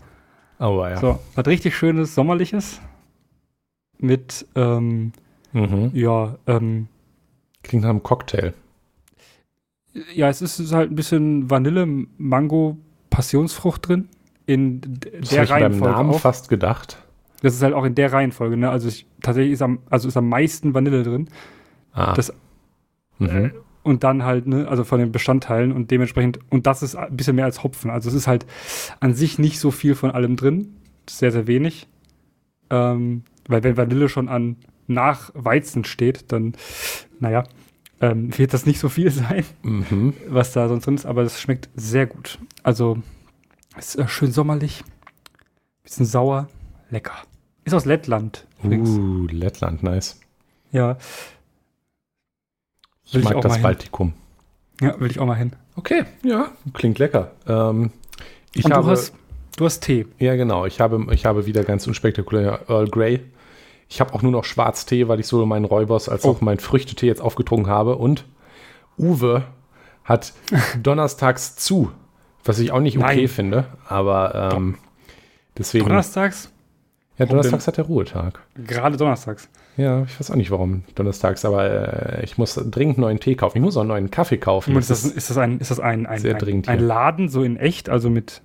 Oh, 0.58 0.84
ja. 0.86 0.96
So, 0.96 1.18
was 1.34 1.46
richtig 1.46 1.76
schönes, 1.76 2.14
sommerliches. 2.14 2.80
Mit, 3.98 4.46
ähm, 4.54 5.12
Mhm. 5.52 5.90
ja, 5.92 6.36
ähm, 6.46 6.88
Klingt 7.62 7.82
nach 7.84 7.90
einem 7.90 8.02
Cocktail. 8.02 8.54
ja, 10.14 10.28
es 10.28 10.40
ist, 10.42 10.58
ist 10.58 10.72
halt 10.72 10.90
ein 10.90 10.96
bisschen 10.96 11.50
Vanille, 11.50 11.86
Mango, 12.16 12.78
Passionsfrucht 13.10 13.86
drin. 13.88 14.08
In 14.46 14.80
d- 14.80 15.10
Das 15.20 15.28
der 15.28 15.38
habe 15.40 15.44
ich 15.44 15.50
beim 15.50 15.62
Reihenfolge 15.62 15.94
Namen 15.94 16.10
auch. 16.10 16.18
fast 16.20 16.48
gedacht. 16.48 16.98
Das 17.42 17.54
ist 17.54 17.62
halt 17.62 17.74
auch 17.74 17.84
in 17.84 17.94
der 17.94 18.12
Reihenfolge, 18.12 18.56
ne? 18.56 18.70
Also 18.70 18.88
ich, 18.88 19.06
tatsächlich 19.20 19.52
ist 19.52 19.62
am, 19.62 19.80
also 19.90 20.08
ist 20.08 20.16
am 20.16 20.28
meisten 20.28 20.74
Vanille 20.74 21.02
drin. 21.02 21.28
Ah. 21.92 22.14
Das- 22.14 22.32
mhm. 23.18 23.28
Äh, 23.28 23.50
und 23.82 24.04
dann 24.04 24.22
halt, 24.24 24.46
ne, 24.46 24.68
also 24.68 24.84
von 24.84 25.00
den 25.00 25.10
Bestandteilen 25.10 25.72
und 25.72 25.90
dementsprechend, 25.90 26.38
und 26.50 26.68
das 26.68 26.84
ist 26.84 26.94
ein 26.94 27.16
bisschen 27.16 27.34
mehr 27.34 27.46
als 27.46 27.64
Hopfen. 27.64 27.90
Also 27.90 28.08
es 28.08 28.14
ist 28.14 28.28
halt 28.28 28.46
an 29.00 29.12
sich 29.12 29.40
nicht 29.40 29.58
so 29.58 29.72
viel 29.72 29.96
von 29.96 30.12
allem 30.12 30.36
drin. 30.36 30.76
Sehr, 31.10 31.32
sehr 31.32 31.48
wenig. 31.48 31.88
Ähm, 32.70 33.24
weil 33.48 33.64
wenn 33.64 33.76
Vanille 33.76 34.08
schon 34.08 34.28
an 34.28 34.56
nach 34.86 35.30
Weizen 35.34 35.84
steht, 35.84 36.30
dann, 36.30 36.52
naja, 37.18 37.42
ähm, 38.00 38.36
wird 38.38 38.54
das 38.54 38.66
nicht 38.66 38.78
so 38.78 38.88
viel 38.88 39.10
sein, 39.10 39.44
Mhm. 39.62 40.14
was 40.28 40.52
da 40.52 40.68
sonst 40.68 40.86
drin 40.86 40.94
ist, 40.94 41.06
aber 41.06 41.22
es 41.22 41.40
schmeckt 41.40 41.68
sehr 41.74 42.06
gut. 42.06 42.38
Also 42.62 42.98
ist 43.76 43.96
äh, 43.98 44.06
schön 44.06 44.30
sommerlich, 44.30 44.84
bisschen 45.82 46.06
sauer, 46.06 46.48
lecker. 46.90 47.14
Ist 47.64 47.74
aus 47.74 47.84
Lettland 47.84 48.46
übrigens. 48.62 48.88
Uh, 48.90 49.26
Lettland, 49.30 49.82
nice. 49.82 50.18
Ja, 50.72 50.96
Ich 53.04 53.14
Will 53.14 53.20
ich 53.20 53.24
mag 53.28 53.36
auch 53.36 53.40
das. 53.42 53.60
Baltikum. 53.60 54.14
ja, 54.80 54.98
will 55.00 55.10
ich 55.10 55.18
auch 55.20 55.26
mal 55.26 55.34
hin. 55.36 55.52
Okay, 55.76 56.04
ja, 56.22 56.50
klingt 56.74 56.98
lecker. 56.98 57.32
Ähm, 57.46 57.90
ich 58.54 58.64
und 58.64 58.72
habe, 58.74 58.84
du 58.86 58.90
hast, 58.90 59.14
du 59.56 59.64
hast 59.64 59.80
Tee. 59.80 60.06
ja 60.18 60.34
genau, 60.36 60.66
ich 60.66 60.80
habe, 60.80 61.06
ich 61.12 61.24
habe 61.24 61.46
wieder 61.46 61.64
ganz 61.64 61.86
unspektakulär 61.86 62.60
Earl 62.68 62.88
Grey. 62.88 63.20
Ich 63.88 64.00
habe 64.00 64.14
auch 64.14 64.22
nur 64.22 64.32
noch 64.32 64.44
Schwarztee, 64.44 65.08
weil 65.08 65.20
ich 65.20 65.26
sowohl 65.26 65.46
meinen 65.46 65.64
Räubers 65.66 66.08
als 66.08 66.24
Oh. 66.24 66.30
auch 66.30 66.40
meinen 66.40 66.58
Früchtetee 66.60 67.06
jetzt 67.06 67.20
aufgetrunken 67.20 67.70
habe. 67.70 67.96
Und 67.96 68.24
Uwe 68.98 69.44
hat 70.04 70.32
donnerstags 70.82 71.56
zu, 71.56 71.90
was 72.44 72.58
ich 72.58 72.72
auch 72.72 72.80
nicht 72.80 72.96
okay 72.98 73.16
Nein. 73.16 73.28
finde, 73.28 73.66
aber 73.88 74.52
ähm, 74.54 74.78
deswegen. 75.58 75.86
Donnerstags? 75.86 76.50
Ja, 77.22 77.30
donnerstags 77.30 77.66
hat 77.66 77.76
der 77.76 77.84
Ruhetag. 77.84 78.40
Gerade 78.54 78.96
donnerstags. 78.96 79.48
Ja, 79.76 80.02
ich 80.02 80.18
weiß 80.18 80.30
auch 80.30 80.36
nicht 80.36 80.50
warum 80.50 80.84
donnerstags, 80.94 81.44
aber 81.44 82.18
äh, 82.18 82.24
ich 82.24 82.38
muss 82.38 82.54
dringend 82.54 82.98
neuen 82.98 83.20
Tee 83.20 83.34
kaufen. 83.34 83.58
Ich 83.58 83.62
muss 83.62 83.76
auch 83.76 83.80
einen 83.80 83.88
neuen 83.88 84.10
Kaffee 84.10 84.38
kaufen. 84.38 84.76
Ist 84.76 84.90
das, 84.90 85.04
ist 85.04 85.30
das 85.30 85.38
ein, 85.38 85.58
ist 85.58 85.70
das 85.70 85.80
ein, 85.80 86.06
ein, 86.06 86.20
Sehr 86.20 86.34
ein, 86.34 86.38
dringend 86.38 86.68
ein. 86.68 86.80
Laden 86.80 87.28
so 87.28 87.42
in 87.42 87.56
echt, 87.56 87.88
also 87.88 88.10
mit 88.10 88.42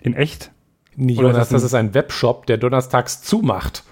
in 0.00 0.14
echt? 0.14 0.52
Nee, 0.96 1.14
Jonas, 1.14 1.30
ist 1.30 1.38
das 1.38 1.48
das 1.48 1.62
ist 1.64 1.74
ein 1.74 1.94
Webshop, 1.94 2.46
der 2.46 2.58
donnerstags 2.58 3.22
zumacht. 3.22 3.84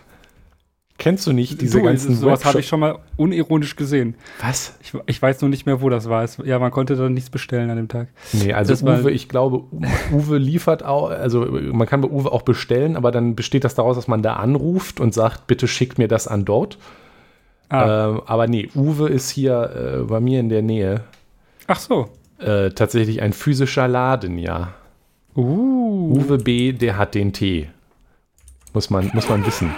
Kennst 0.99 1.27
du 1.27 1.33
nicht 1.33 1.61
diese 1.61 1.79
Du, 1.79 1.85
ganzen 1.85 2.17
sowas 2.17 2.45
habe 2.45 2.61
ich 2.61 2.69
schon 2.69 2.81
mal 2.81 2.99
unironisch 3.17 3.77
gesehen. 3.77 4.15
Was? 4.41 4.75
Ich, 4.83 4.95
ich 5.07 5.21
weiß 5.21 5.43
nur 5.43 5.51
nicht 5.51 5.67
mehr, 5.67 5.83
wo 5.83 5.91
das 5.91 6.09
war. 6.09 6.25
Es, 6.25 6.39
ja, 6.43 6.59
man 6.59 6.71
konnte 6.71 6.97
da 6.97 7.09
nichts 7.11 7.29
bestellen 7.29 7.69
an 7.69 7.77
dem 7.77 7.89
Tag. 7.89 8.09
Nee, 8.33 8.55
also 8.55 8.73
Das 8.73 8.83
Uwe, 8.83 9.11
ich 9.11 9.29
glaube, 9.29 9.65
Uwe 10.13 10.39
liefert 10.39 10.85
auch, 10.85 11.11
also 11.11 11.47
man 11.47 11.87
kann 11.87 12.01
bei 12.01 12.09
Uwe 12.09 12.33
auch 12.33 12.43
bestellen, 12.43 12.97
aber 12.97 13.11
dann 13.11 13.37
besteht 13.37 13.65
das 13.65 13.75
daraus, 13.75 13.97
dass 13.97 14.09
man 14.09 14.23
da 14.23 14.37
anruft 14.37 14.99
und 14.99 15.13
sagt, 15.13 15.47
bitte 15.47 15.69
schickt 15.69 15.99
mir 15.99 16.09
das 16.09 16.27
an 16.29 16.47
dort. 16.47 16.79
Ah. 17.69 18.11
Ähm, 18.11 18.23
aber 18.25 18.47
nee, 18.47 18.71
Uwe 18.75 19.09
ist 19.09 19.29
hier 19.31 20.01
äh, 20.01 20.05
bei 20.05 20.21
mir 20.21 20.41
in 20.41 20.49
der 20.49 20.63
Nähe. 20.63 21.03
Ach 21.67 21.79
so. 21.79 22.09
Äh, 22.39 22.71
tatsächlich 22.71 23.21
ein 23.21 23.33
physischer 23.33 23.89
Laden, 23.89 24.39
ja. 24.39 24.75
Uh. 25.35 26.15
Uwe 26.17 26.39
B., 26.39 26.73
der 26.73 26.97
hat 26.97 27.15
den 27.15 27.33
Tee. 27.33 27.69
Muss 28.73 28.91
man, 28.91 29.11
muss 29.15 29.29
man 29.29 29.45
wissen. 29.47 29.75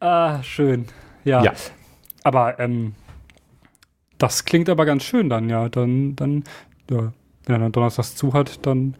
Ah, 0.00 0.42
schön. 0.42 0.86
Ja. 1.24 1.42
ja. 1.42 1.52
Aber 2.22 2.58
ähm, 2.58 2.94
das 4.18 4.44
klingt 4.44 4.68
aber 4.68 4.84
ganz 4.86 5.04
schön 5.04 5.28
dann, 5.28 5.48
ja. 5.48 5.68
Dann, 5.68 6.16
dann, 6.16 6.44
ja, 6.90 7.12
wenn 7.44 7.54
er 7.54 7.58
dann 7.58 7.72
Donnerstags 7.72 8.16
zu 8.16 8.32
hat, 8.32 8.64
dann 8.66 8.96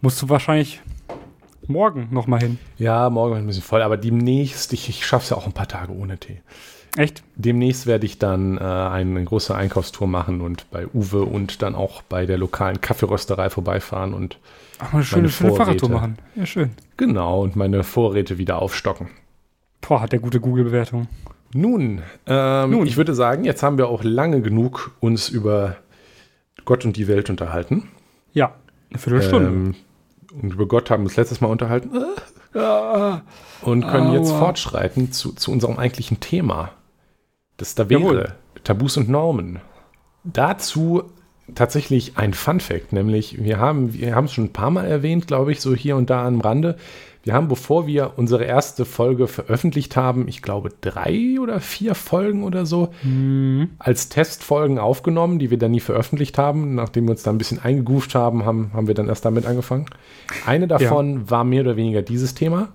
musst 0.00 0.20
du 0.22 0.28
wahrscheinlich 0.28 0.80
morgen 1.66 2.08
nochmal 2.10 2.40
hin. 2.40 2.58
Ja, 2.78 3.08
morgen 3.10 3.36
ein 3.36 3.46
bisschen 3.46 3.62
voll, 3.62 3.82
aber 3.82 3.96
demnächst, 3.96 4.72
ich, 4.72 4.88
ich 4.88 5.06
schaffe 5.06 5.24
es 5.24 5.30
ja 5.30 5.36
auch 5.36 5.46
ein 5.46 5.52
paar 5.52 5.68
Tage 5.68 5.92
ohne 5.92 6.18
Tee. 6.18 6.40
Echt? 6.96 7.22
Demnächst 7.36 7.86
werde 7.86 8.04
ich 8.04 8.18
dann 8.18 8.58
äh, 8.58 8.60
eine 8.60 9.24
große 9.24 9.54
Einkaufstour 9.54 10.06
machen 10.06 10.42
und 10.42 10.70
bei 10.70 10.86
Uwe 10.88 11.22
und 11.22 11.62
dann 11.62 11.74
auch 11.74 12.02
bei 12.02 12.26
der 12.26 12.36
lokalen 12.36 12.82
Kaffeerösterei 12.82 13.48
vorbeifahren 13.48 14.12
und 14.12 14.38
Ach, 14.78 14.92
eine 14.92 15.04
schöne, 15.04 15.28
schöne 15.30 15.54
Fahrradtour 15.54 15.88
machen. 15.88 16.18
Ja, 16.34 16.44
schön. 16.44 16.72
Genau, 16.98 17.42
und 17.42 17.56
meine 17.56 17.82
Vorräte 17.82 18.36
wieder 18.36 18.60
aufstocken. 18.60 19.08
Boah, 19.82 20.00
hat 20.00 20.12
der 20.12 20.20
gute 20.20 20.40
Google-Bewertung. 20.40 21.08
Nun, 21.54 22.00
ähm, 22.26 22.70
Nun, 22.70 22.86
ich 22.86 22.96
würde 22.96 23.14
sagen, 23.14 23.44
jetzt 23.44 23.62
haben 23.62 23.76
wir 23.76 23.88
auch 23.88 24.02
lange 24.02 24.40
genug 24.40 24.92
uns 25.00 25.28
über 25.28 25.76
Gott 26.64 26.84
und 26.84 26.96
die 26.96 27.08
Welt 27.08 27.28
unterhalten. 27.28 27.88
Ja, 28.32 28.54
eine 28.90 28.98
Viertelstunde. 28.98 29.48
Ähm, 29.48 29.74
und 30.40 30.54
über 30.54 30.66
Gott 30.66 30.90
haben 30.90 31.02
wir 31.02 31.08
uns 31.08 31.16
letztes 31.16 31.42
Mal 31.42 31.48
unterhalten. 31.48 31.90
Und 33.62 33.86
können 33.86 34.08
Aua. 34.08 34.14
jetzt 34.14 34.32
fortschreiten 34.32 35.12
zu, 35.12 35.32
zu 35.32 35.50
unserem 35.50 35.78
eigentlichen 35.78 36.20
Thema. 36.20 36.70
Das 37.56 37.74
da 37.74 37.88
wäre 37.88 38.00
Jawohl. 38.00 38.34
Tabus 38.64 38.96
und 38.96 39.08
Normen. 39.08 39.60
Dazu 40.24 41.04
tatsächlich 41.54 42.16
ein 42.16 42.34
Fun 42.34 42.60
Fact, 42.60 42.92
nämlich 42.92 43.42
wir 43.42 43.58
haben 43.58 43.94
wir 43.94 44.14
haben 44.14 44.26
es 44.26 44.32
schon 44.32 44.44
ein 44.44 44.52
paar 44.52 44.70
Mal 44.70 44.86
erwähnt, 44.86 45.26
glaube 45.26 45.52
ich, 45.52 45.60
so 45.60 45.74
hier 45.74 45.96
und 45.96 46.08
da 46.10 46.26
am 46.26 46.40
Rande. 46.40 46.76
Wir 47.24 47.34
haben, 47.34 47.46
bevor 47.46 47.86
wir 47.86 48.14
unsere 48.16 48.44
erste 48.44 48.84
Folge 48.84 49.28
veröffentlicht 49.28 49.96
haben, 49.96 50.26
ich 50.26 50.42
glaube 50.42 50.70
drei 50.80 51.36
oder 51.40 51.60
vier 51.60 51.94
Folgen 51.94 52.42
oder 52.42 52.66
so, 52.66 52.92
mhm. 53.04 53.70
als 53.78 54.08
Testfolgen 54.08 54.78
aufgenommen, 54.78 55.38
die 55.38 55.50
wir 55.50 55.58
dann 55.58 55.70
nie 55.70 55.80
veröffentlicht 55.80 56.36
haben. 56.36 56.74
Nachdem 56.74 57.04
wir 57.04 57.12
uns 57.12 57.22
da 57.22 57.30
ein 57.30 57.38
bisschen 57.38 57.60
eingegroovt 57.60 58.16
haben, 58.16 58.44
haben, 58.44 58.72
haben 58.74 58.88
wir 58.88 58.94
dann 58.94 59.08
erst 59.08 59.24
damit 59.24 59.46
angefangen. 59.46 59.86
Eine 60.46 60.66
davon 60.66 61.14
ja. 61.14 61.30
war 61.30 61.44
mehr 61.44 61.62
oder 61.62 61.76
weniger 61.76 62.02
dieses 62.02 62.34
Thema, 62.34 62.70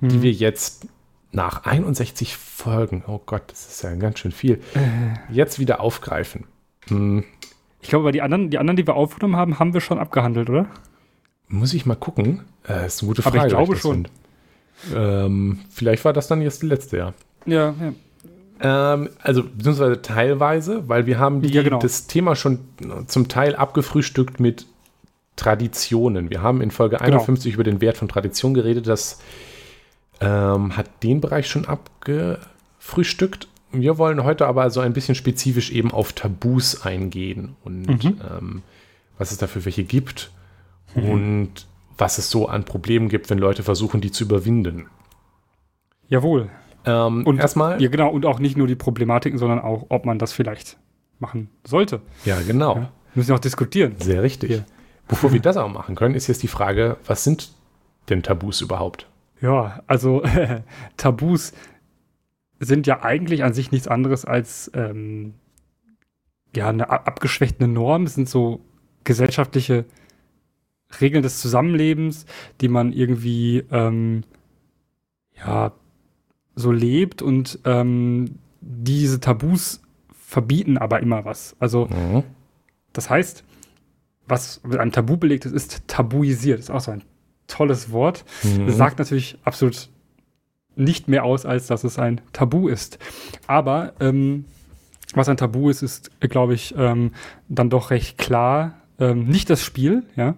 mhm. 0.00 0.08
die 0.10 0.22
wir 0.22 0.32
jetzt 0.32 0.86
nach 1.32 1.64
61 1.64 2.36
Folgen, 2.36 3.02
oh 3.06 3.20
Gott, 3.26 3.42
das 3.48 3.68
ist 3.68 3.82
ja 3.82 3.94
ganz 3.96 4.20
schön 4.20 4.32
viel, 4.32 4.54
äh. 4.74 5.32
jetzt 5.32 5.58
wieder 5.58 5.80
aufgreifen. 5.80 6.44
Mhm. 6.88 7.24
Ich 7.80 7.88
glaube, 7.88 8.12
die 8.12 8.22
anderen, 8.22 8.50
die 8.50 8.58
anderen, 8.58 8.76
die 8.76 8.86
wir 8.86 8.94
aufgenommen 8.94 9.36
haben, 9.36 9.58
haben 9.58 9.74
wir 9.74 9.80
schon 9.80 9.98
abgehandelt, 9.98 10.50
oder? 10.50 10.66
Muss 11.48 11.74
ich 11.74 11.86
mal 11.86 11.96
gucken. 11.96 12.42
Äh, 12.68 12.86
ist 12.86 13.02
eine 13.02 13.08
gute 13.08 13.22
Frage. 13.22 13.38
Aber 13.38 13.46
ich 13.46 13.52
glaube 13.52 13.76
schon. 13.76 14.08
Ähm, 14.94 15.60
vielleicht 15.70 16.04
war 16.04 16.12
das 16.12 16.28
dann 16.28 16.42
jetzt 16.42 16.62
die 16.62 16.66
letzte, 16.66 16.96
ja. 16.98 17.14
Ja, 17.46 17.74
ja. 17.80 17.92
Ähm, 18.60 19.10
also, 19.22 19.44
beziehungsweise 19.44 20.02
teilweise, 20.02 20.88
weil 20.88 21.06
wir 21.06 21.18
haben 21.18 21.42
die, 21.42 21.52
ja, 21.52 21.62
genau. 21.62 21.78
das 21.78 22.06
Thema 22.06 22.36
schon 22.36 22.60
zum 23.06 23.28
Teil 23.28 23.56
abgefrühstückt 23.56 24.40
mit 24.40 24.66
Traditionen. 25.36 26.30
Wir 26.30 26.42
haben 26.42 26.60
in 26.60 26.70
Folge 26.70 27.00
51 27.00 27.52
genau. 27.52 27.54
über 27.54 27.64
den 27.64 27.80
Wert 27.80 27.96
von 27.96 28.08
Tradition 28.08 28.54
geredet. 28.54 28.86
Das 28.86 29.20
ähm, 30.20 30.76
hat 30.76 31.02
den 31.02 31.20
Bereich 31.20 31.48
schon 31.48 31.64
abgefrühstückt. 31.64 33.48
Wir 33.70 33.98
wollen 33.98 34.24
heute 34.24 34.46
aber 34.46 34.62
also 34.62 34.80
ein 34.80 34.92
bisschen 34.92 35.14
spezifisch 35.14 35.70
eben 35.70 35.92
auf 35.92 36.12
Tabus 36.12 36.82
eingehen 36.82 37.54
und 37.64 38.04
mhm. 38.04 38.20
ähm, 38.28 38.62
was 39.18 39.30
es 39.30 39.38
dafür 39.38 39.64
welche 39.64 39.84
gibt 39.84 40.30
mhm. 40.94 41.10
und 41.10 41.66
was 41.96 42.18
es 42.18 42.30
so 42.30 42.48
an 42.48 42.64
Problemen 42.64 43.08
gibt, 43.08 43.28
wenn 43.30 43.38
Leute 43.38 43.62
versuchen, 43.62 44.00
die 44.00 44.10
zu 44.10 44.24
überwinden. 44.24 44.86
Jawohl. 46.08 46.48
Ähm, 46.84 47.26
und 47.26 47.38
erstmal. 47.38 47.82
Ja, 47.82 47.88
genau. 47.88 48.10
Und 48.10 48.24
auch 48.24 48.38
nicht 48.38 48.56
nur 48.56 48.66
die 48.66 48.76
Problematiken, 48.76 49.38
sondern 49.38 49.58
auch, 49.60 49.86
ob 49.88 50.06
man 50.06 50.18
das 50.18 50.32
vielleicht 50.32 50.78
machen 51.18 51.50
sollte. 51.64 52.00
Ja, 52.24 52.40
genau. 52.40 52.76
Ja, 52.76 52.92
müssen 53.14 53.28
wir 53.28 53.34
auch 53.34 53.40
diskutieren. 53.40 53.96
Sehr 53.98 54.22
richtig. 54.22 54.50
Hier. 54.50 54.64
Bevor 55.08 55.32
wir 55.32 55.40
das 55.40 55.56
auch 55.56 55.68
machen 55.68 55.94
können, 55.94 56.14
ist 56.14 56.26
jetzt 56.26 56.42
die 56.42 56.48
Frage, 56.48 56.98
was 57.06 57.24
sind 57.24 57.50
denn 58.08 58.22
Tabus 58.22 58.60
überhaupt? 58.60 59.06
Ja, 59.40 59.82
also 59.86 60.22
Tabus 60.96 61.52
sind 62.60 62.86
ja 62.86 63.02
eigentlich 63.02 63.42
an 63.44 63.54
sich 63.54 63.72
nichts 63.72 63.88
anderes 63.88 64.24
als 64.24 64.70
ähm, 64.74 65.34
ja, 66.54 66.68
eine 66.68 66.90
abgeschwächte 66.90 67.68
Norm. 67.68 68.04
Es 68.04 68.14
sind 68.14 68.28
so 68.28 68.60
gesellschaftliche 69.04 69.84
Regeln 71.00 71.22
des 71.22 71.40
Zusammenlebens, 71.40 72.26
die 72.60 72.68
man 72.68 72.92
irgendwie 72.92 73.64
ähm, 73.70 74.24
ja 75.36 75.72
so 76.54 76.72
lebt 76.72 77.22
und 77.22 77.58
ähm, 77.64 78.38
diese 78.60 79.20
Tabus 79.20 79.80
verbieten 80.12 80.76
aber 80.78 81.00
immer 81.00 81.24
was. 81.24 81.56
Also 81.58 81.86
mhm. 81.86 82.24
das 82.92 83.08
heißt, 83.08 83.44
was 84.26 84.60
mit 84.64 84.78
einem 84.78 84.92
Tabu 84.92 85.16
belegt 85.16 85.46
ist, 85.46 85.52
ist 85.52 85.88
tabuisiert. 85.88 86.58
Das 86.58 86.66
ist 86.66 86.70
auch 86.70 86.80
so 86.80 86.90
ein 86.90 87.04
tolles 87.46 87.90
Wort. 87.90 88.24
Mhm. 88.42 88.70
Sagt 88.70 88.98
natürlich 88.98 89.38
absolut 89.42 89.88
nicht 90.76 91.08
mehr 91.08 91.24
aus, 91.24 91.46
als 91.46 91.66
dass 91.66 91.82
es 91.82 91.98
ein 91.98 92.20
Tabu 92.32 92.68
ist. 92.68 92.98
Aber 93.46 93.94
ähm, 94.00 94.44
was 95.14 95.28
ein 95.28 95.36
Tabu 95.36 95.70
ist, 95.70 95.82
ist, 95.82 96.20
glaube 96.20 96.54
ich, 96.54 96.74
ähm, 96.76 97.12
dann 97.48 97.70
doch 97.70 97.90
recht 97.90 98.18
klar. 98.18 98.74
Ähm, 99.00 99.24
nicht 99.24 99.48
das 99.48 99.62
Spiel, 99.62 100.04
ja, 100.16 100.34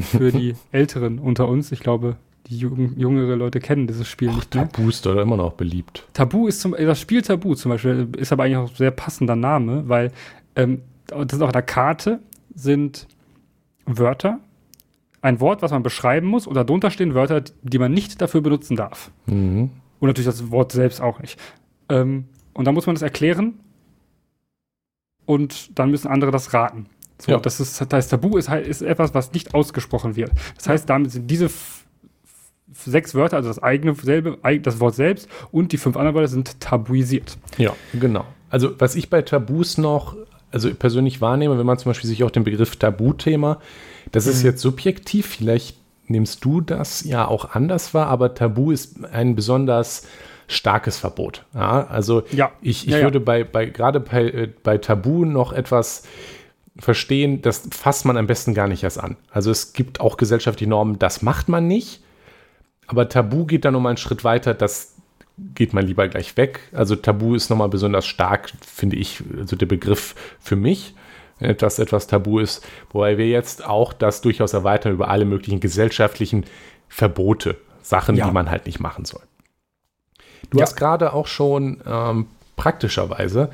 für 0.00 0.32
die 0.32 0.54
Älteren 0.72 1.18
unter 1.18 1.48
uns. 1.48 1.72
Ich 1.72 1.80
glaube, 1.80 2.16
die 2.46 2.58
jüngere 2.58 3.36
Leute 3.36 3.60
kennen 3.60 3.86
dieses 3.86 4.08
Spiel 4.08 4.28
Och, 4.28 4.36
nicht 4.36 4.54
mehr. 4.54 4.68
Tabu 4.68 4.88
ist 4.88 5.06
doch 5.06 5.16
immer 5.16 5.36
noch 5.36 5.52
beliebt. 5.52 6.06
Tabu 6.12 6.46
ist 6.46 6.60
zum, 6.60 6.72
das 6.72 7.00
Spiel 7.00 7.22
Tabu 7.22 7.54
zum 7.54 7.70
Beispiel 7.70 8.08
ist 8.16 8.32
aber 8.32 8.44
eigentlich 8.44 8.56
auch 8.56 8.70
ein 8.70 8.76
sehr 8.76 8.90
passender 8.90 9.36
Name, 9.36 9.88
weil 9.88 10.12
ähm, 10.56 10.82
das 11.06 11.32
ist 11.32 11.42
auch 11.42 11.48
in 11.48 11.52
der 11.52 11.62
Karte 11.62 12.20
sind 12.54 13.06
Wörter, 13.86 14.40
ein 15.22 15.40
Wort, 15.40 15.62
was 15.62 15.70
man 15.70 15.82
beschreiben 15.82 16.26
muss, 16.26 16.46
und 16.46 16.54
darunter 16.54 16.90
stehen 16.90 17.14
Wörter, 17.14 17.42
die 17.62 17.78
man 17.78 17.92
nicht 17.92 18.20
dafür 18.20 18.40
benutzen 18.40 18.76
darf. 18.76 19.10
Mhm. 19.26 19.70
Und 19.98 20.06
natürlich 20.06 20.26
das 20.26 20.50
Wort 20.50 20.72
selbst 20.72 21.00
auch 21.00 21.20
nicht. 21.20 21.38
Ähm, 21.88 22.24
und 22.54 22.64
dann 22.64 22.74
muss 22.74 22.86
man 22.86 22.94
das 22.94 23.02
erklären 23.02 23.60
und 25.26 25.78
dann 25.78 25.90
müssen 25.90 26.08
andere 26.08 26.30
das 26.30 26.54
raten. 26.54 26.86
So, 27.20 27.32
ja. 27.32 27.38
das, 27.38 27.60
ist, 27.60 27.80
das 27.80 27.88
heißt, 27.90 28.10
Tabu 28.10 28.36
ist, 28.36 28.48
halt, 28.48 28.66
ist 28.66 28.82
etwas, 28.82 29.14
was 29.14 29.32
nicht 29.32 29.54
ausgesprochen 29.54 30.16
wird. 30.16 30.32
Das 30.56 30.68
heißt, 30.68 30.88
damit 30.88 31.12
sind 31.12 31.30
diese 31.30 31.50
sechs 32.72 33.14
Wörter, 33.14 33.36
also 33.36 33.48
das 33.48 33.62
eigene 33.62 33.94
selbe, 33.94 34.38
das 34.62 34.80
Wort 34.80 34.94
selbst 34.94 35.28
und 35.52 35.72
die 35.72 35.76
fünf 35.76 35.96
anderen 35.96 36.14
Wörter 36.14 36.28
sind 36.28 36.60
tabuisiert. 36.60 37.36
Ja, 37.58 37.74
genau. 37.98 38.24
Also 38.48 38.70
was 38.78 38.94
ich 38.94 39.10
bei 39.10 39.22
Tabus 39.22 39.78
noch, 39.78 40.16
also 40.50 40.72
persönlich 40.74 41.20
wahrnehme, 41.20 41.58
wenn 41.58 41.66
man 41.66 41.78
zum 41.78 41.90
Beispiel 41.90 42.08
sich 42.08 42.24
auch 42.24 42.30
den 42.30 42.44
Begriff 42.44 42.76
Tabuthema, 42.76 43.60
das 44.12 44.26
mhm. 44.26 44.32
ist 44.32 44.42
jetzt 44.42 44.60
subjektiv, 44.60 45.26
vielleicht 45.26 45.76
nimmst 46.06 46.44
du 46.44 46.60
das 46.60 47.04
ja 47.04 47.26
auch 47.26 47.54
anders 47.54 47.94
wahr, 47.94 48.08
aber 48.08 48.34
Tabu 48.34 48.72
ist 48.72 49.04
ein 49.04 49.36
besonders 49.36 50.06
starkes 50.48 50.98
Verbot. 50.98 51.44
Ja, 51.54 51.86
also 51.86 52.24
ja. 52.32 52.50
ich, 52.60 52.88
ich 52.88 52.94
ja, 52.94 53.02
würde 53.02 53.20
bei, 53.20 53.44
bei 53.44 53.66
gerade 53.66 54.00
bei, 54.00 54.24
äh, 54.24 54.48
bei 54.64 54.78
Tabu 54.78 55.24
noch 55.24 55.52
etwas 55.52 56.02
verstehen, 56.80 57.42
das 57.42 57.68
fasst 57.70 58.04
man 58.04 58.16
am 58.16 58.26
besten 58.26 58.54
gar 58.54 58.68
nicht 58.68 58.82
erst 58.82 58.98
an. 58.98 59.16
Also 59.30 59.50
es 59.50 59.72
gibt 59.72 60.00
auch 60.00 60.16
gesellschaftliche 60.16 60.68
Normen, 60.68 60.98
das 60.98 61.22
macht 61.22 61.48
man 61.48 61.66
nicht. 61.66 62.02
Aber 62.86 63.08
Tabu 63.08 63.46
geht 63.46 63.64
dann 63.64 63.74
nochmal 63.74 63.90
einen 63.90 63.96
Schritt 63.98 64.24
weiter, 64.24 64.54
das 64.54 64.94
geht 65.54 65.72
man 65.72 65.86
lieber 65.86 66.08
gleich 66.08 66.36
weg. 66.36 66.60
Also 66.72 66.96
Tabu 66.96 67.34
ist 67.34 67.50
nochmal 67.50 67.68
besonders 67.68 68.06
stark, 68.06 68.52
finde 68.66 68.96
ich, 68.96 69.22
also 69.38 69.56
der 69.56 69.66
Begriff 69.66 70.14
für 70.40 70.56
mich, 70.56 70.94
dass 71.58 71.78
etwas 71.78 72.06
Tabu 72.06 72.38
ist. 72.38 72.66
Wobei 72.90 73.16
wir 73.16 73.28
jetzt 73.28 73.64
auch 73.64 73.92
das 73.92 74.20
durchaus 74.20 74.52
erweitern 74.52 74.92
über 74.92 75.08
alle 75.08 75.24
möglichen 75.24 75.60
gesellschaftlichen 75.60 76.44
Verbote, 76.88 77.56
Sachen, 77.82 78.16
ja. 78.16 78.26
die 78.26 78.32
man 78.32 78.50
halt 78.50 78.66
nicht 78.66 78.80
machen 78.80 79.04
soll. 79.04 79.22
Du 80.50 80.58
ja. 80.58 80.62
hast 80.62 80.76
gerade 80.76 81.12
auch 81.12 81.26
schon 81.26 81.80
ähm, 81.86 82.26
praktischerweise 82.56 83.50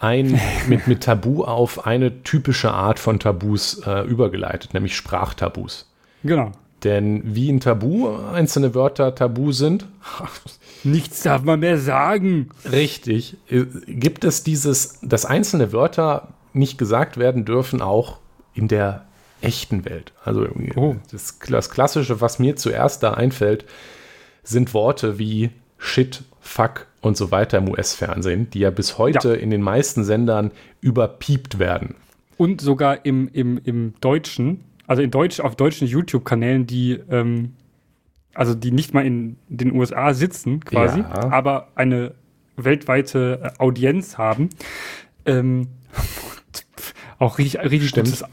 ein, 0.00 0.40
mit, 0.68 0.88
mit 0.88 1.02
Tabu 1.04 1.44
auf 1.44 1.86
eine 1.86 2.22
typische 2.24 2.72
Art 2.72 2.98
von 2.98 3.20
Tabus 3.20 3.82
äh, 3.86 4.04
übergeleitet, 4.06 4.74
nämlich 4.74 4.96
Sprachtabus. 4.96 5.88
Genau. 6.24 6.52
Denn 6.82 7.22
wie 7.36 7.50
ein 7.50 7.60
Tabu 7.60 8.08
einzelne 8.32 8.74
Wörter 8.74 9.14
tabu 9.14 9.52
sind, 9.52 9.86
nichts 10.84 11.22
darf 11.22 11.42
man 11.42 11.60
mehr 11.60 11.78
sagen. 11.78 12.48
Richtig. 12.70 13.36
Äh, 13.50 13.66
gibt 13.86 14.24
es 14.24 14.42
dieses, 14.42 14.98
dass 15.02 15.26
einzelne 15.26 15.72
Wörter 15.72 16.28
nicht 16.54 16.78
gesagt 16.78 17.18
werden 17.18 17.44
dürfen, 17.44 17.82
auch 17.82 18.18
in 18.54 18.66
der 18.66 19.04
echten 19.42 19.84
Welt. 19.84 20.12
Also 20.24 20.46
oh. 20.74 20.96
das, 21.10 21.38
das 21.48 21.70
Klassische, 21.70 22.22
was 22.22 22.38
mir 22.38 22.56
zuerst 22.56 23.02
da 23.02 23.12
einfällt, 23.12 23.66
sind 24.42 24.72
Worte 24.72 25.18
wie 25.18 25.50
Shit, 25.78 26.24
Fuck 26.50 26.88
und 27.00 27.16
so 27.16 27.30
weiter 27.30 27.58
im 27.58 27.68
US-Fernsehen, 27.68 28.50
die 28.50 28.58
ja 28.58 28.70
bis 28.70 28.98
heute 28.98 29.28
ja. 29.28 29.34
in 29.34 29.50
den 29.50 29.62
meisten 29.62 30.02
Sendern 30.02 30.50
überpiept 30.80 31.60
werden. 31.60 31.94
Und 32.38 32.60
sogar 32.60 33.06
im, 33.06 33.28
im, 33.32 33.60
im 33.62 33.94
Deutschen, 34.00 34.64
also 34.88 35.00
in 35.00 35.12
Deutsch, 35.12 35.38
auf 35.38 35.54
deutschen 35.54 35.86
YouTube-Kanälen, 35.86 36.66
die, 36.66 36.98
ähm, 37.08 37.54
also 38.34 38.54
die 38.54 38.72
nicht 38.72 38.94
mal 38.94 39.06
in 39.06 39.36
den 39.48 39.72
USA 39.72 40.12
sitzen, 40.12 40.64
quasi, 40.64 41.00
ja. 41.00 41.30
aber 41.30 41.68
eine 41.76 42.14
weltweite 42.56 43.54
äh, 43.56 43.62
Audienz 43.62 44.18
haben. 44.18 44.50
Ähm, 45.26 45.68
auch 47.20 47.38
richtig, 47.38 47.60
richtig 47.62 47.92
gutes 47.92 48.24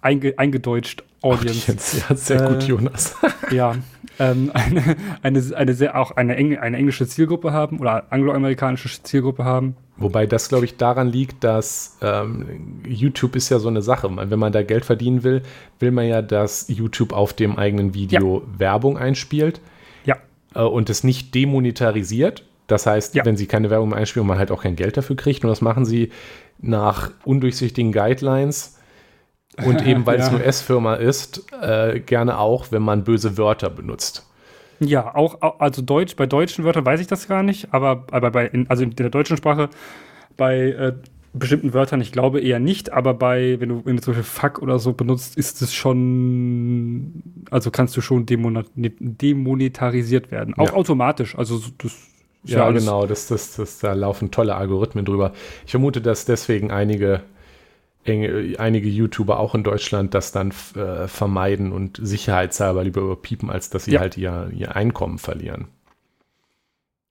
einge, 0.00 0.34
eingedeutscht 0.36 1.02
Audience. 1.24 1.72
Audience. 1.72 2.04
Ja, 2.08 2.16
sehr 2.16 2.42
äh, 2.42 2.48
gut, 2.48 2.62
Jonas. 2.64 3.16
ja, 3.50 3.74
ähm, 4.18 4.50
eine, 4.54 4.96
eine, 5.22 5.42
eine 5.56 5.74
sehr, 5.74 5.98
auch 5.98 6.12
eine, 6.12 6.36
Eng, 6.36 6.56
eine 6.58 6.76
englische 6.76 7.06
Zielgruppe 7.06 7.52
haben 7.52 7.80
oder 7.80 8.12
angloamerikanische 8.12 9.02
Zielgruppe 9.02 9.44
haben. 9.44 9.76
Wobei 9.96 10.26
das, 10.26 10.48
glaube 10.48 10.64
ich, 10.64 10.76
daran 10.76 11.08
liegt, 11.08 11.44
dass 11.44 11.98
ähm, 12.02 12.82
YouTube 12.86 13.36
ist 13.36 13.48
ja 13.48 13.58
so 13.58 13.68
eine 13.68 13.80
Sache. 13.80 14.10
Wenn 14.10 14.38
man 14.38 14.52
da 14.52 14.62
Geld 14.62 14.84
verdienen 14.84 15.22
will, 15.22 15.42
will 15.78 15.92
man 15.92 16.06
ja, 16.06 16.20
dass 16.20 16.66
YouTube 16.68 17.12
auf 17.12 17.32
dem 17.32 17.56
eigenen 17.56 17.94
Video 17.94 18.40
ja. 18.40 18.58
Werbung 18.58 18.98
einspielt. 18.98 19.60
Ja. 20.04 20.16
Äh, 20.54 20.62
und 20.62 20.90
es 20.90 21.04
nicht 21.04 21.34
demonetarisiert. 21.34 22.44
Das 22.66 22.86
heißt, 22.86 23.14
ja. 23.14 23.24
wenn 23.24 23.36
sie 23.36 23.46
keine 23.46 23.70
Werbung 23.70 23.94
einspielen, 23.94 24.26
man 24.26 24.38
halt 24.38 24.50
auch 24.50 24.62
kein 24.62 24.74
Geld 24.74 24.96
dafür 24.96 25.16
kriegt. 25.16 25.44
Und 25.44 25.50
das 25.50 25.60
machen 25.60 25.84
sie 25.84 26.10
nach 26.58 27.10
undurchsichtigen 27.24 27.92
Guidelines 27.92 28.78
und 29.64 29.86
eben 29.86 30.06
weil 30.06 30.18
ja. 30.18 30.24
es 30.24 30.30
eine 30.30 30.38
US-Firma 30.38 30.94
ist, 30.94 31.44
äh, 31.60 32.00
gerne 32.00 32.38
auch, 32.38 32.66
wenn 32.70 32.82
man 32.82 33.04
böse 33.04 33.38
Wörter 33.38 33.70
benutzt. 33.70 34.26
Ja, 34.80 35.14
auch, 35.14 35.40
also 35.60 35.82
Deutsch, 35.82 36.16
bei 36.16 36.26
deutschen 36.26 36.64
Wörtern 36.64 36.84
weiß 36.84 37.00
ich 37.00 37.06
das 37.06 37.28
gar 37.28 37.42
nicht, 37.42 37.68
aber, 37.72 38.04
aber 38.10 38.30
bei, 38.30 38.46
in, 38.46 38.68
also 38.68 38.82
in 38.82 38.96
der 38.96 39.10
deutschen 39.10 39.36
Sprache, 39.36 39.68
bei 40.36 40.70
äh, 40.70 40.94
bestimmten 41.32 41.74
Wörtern, 41.74 42.00
ich 42.00 42.12
glaube 42.12 42.40
eher 42.40 42.60
nicht, 42.60 42.92
aber 42.92 43.14
bei, 43.14 43.58
wenn 43.60 43.68
du, 43.68 43.82
wenn 43.84 43.96
du 43.96 44.02
zum 44.02 44.14
Beispiel 44.14 44.24
Fuck 44.24 44.62
oder 44.62 44.78
so 44.78 44.92
benutzt, 44.92 45.36
ist 45.36 45.62
es 45.62 45.74
schon, 45.74 47.22
also 47.50 47.70
kannst 47.70 47.96
du 47.96 48.00
schon 48.00 48.26
demonetarisiert 48.26 50.30
werden. 50.30 50.54
Auch 50.54 50.68
ja. 50.68 50.74
automatisch, 50.74 51.36
also 51.36 51.60
das 51.78 51.96
ja, 52.44 52.58
ja 52.58 52.70
genau, 52.70 53.06
das, 53.06 53.26
das, 53.26 53.56
das, 53.56 53.78
da 53.78 53.94
laufen 53.94 54.30
tolle 54.30 54.54
Algorithmen 54.54 55.06
drüber. 55.06 55.32
Ich 55.64 55.70
vermute, 55.70 56.02
dass 56.02 56.26
deswegen 56.26 56.70
einige 56.70 57.22
einige 58.06 58.88
YouTuber 58.88 59.38
auch 59.38 59.54
in 59.54 59.64
Deutschland 59.64 60.14
das 60.14 60.30
dann 60.32 60.52
äh, 60.76 61.08
vermeiden 61.08 61.72
und 61.72 61.98
sicherheitshalber 62.02 62.84
lieber 62.84 63.00
überpiepen, 63.00 63.50
als 63.50 63.70
dass 63.70 63.84
sie 63.84 63.92
ja. 63.92 64.00
halt 64.00 64.16
ihr, 64.16 64.50
ihr 64.54 64.76
Einkommen 64.76 65.18
verlieren. 65.18 65.68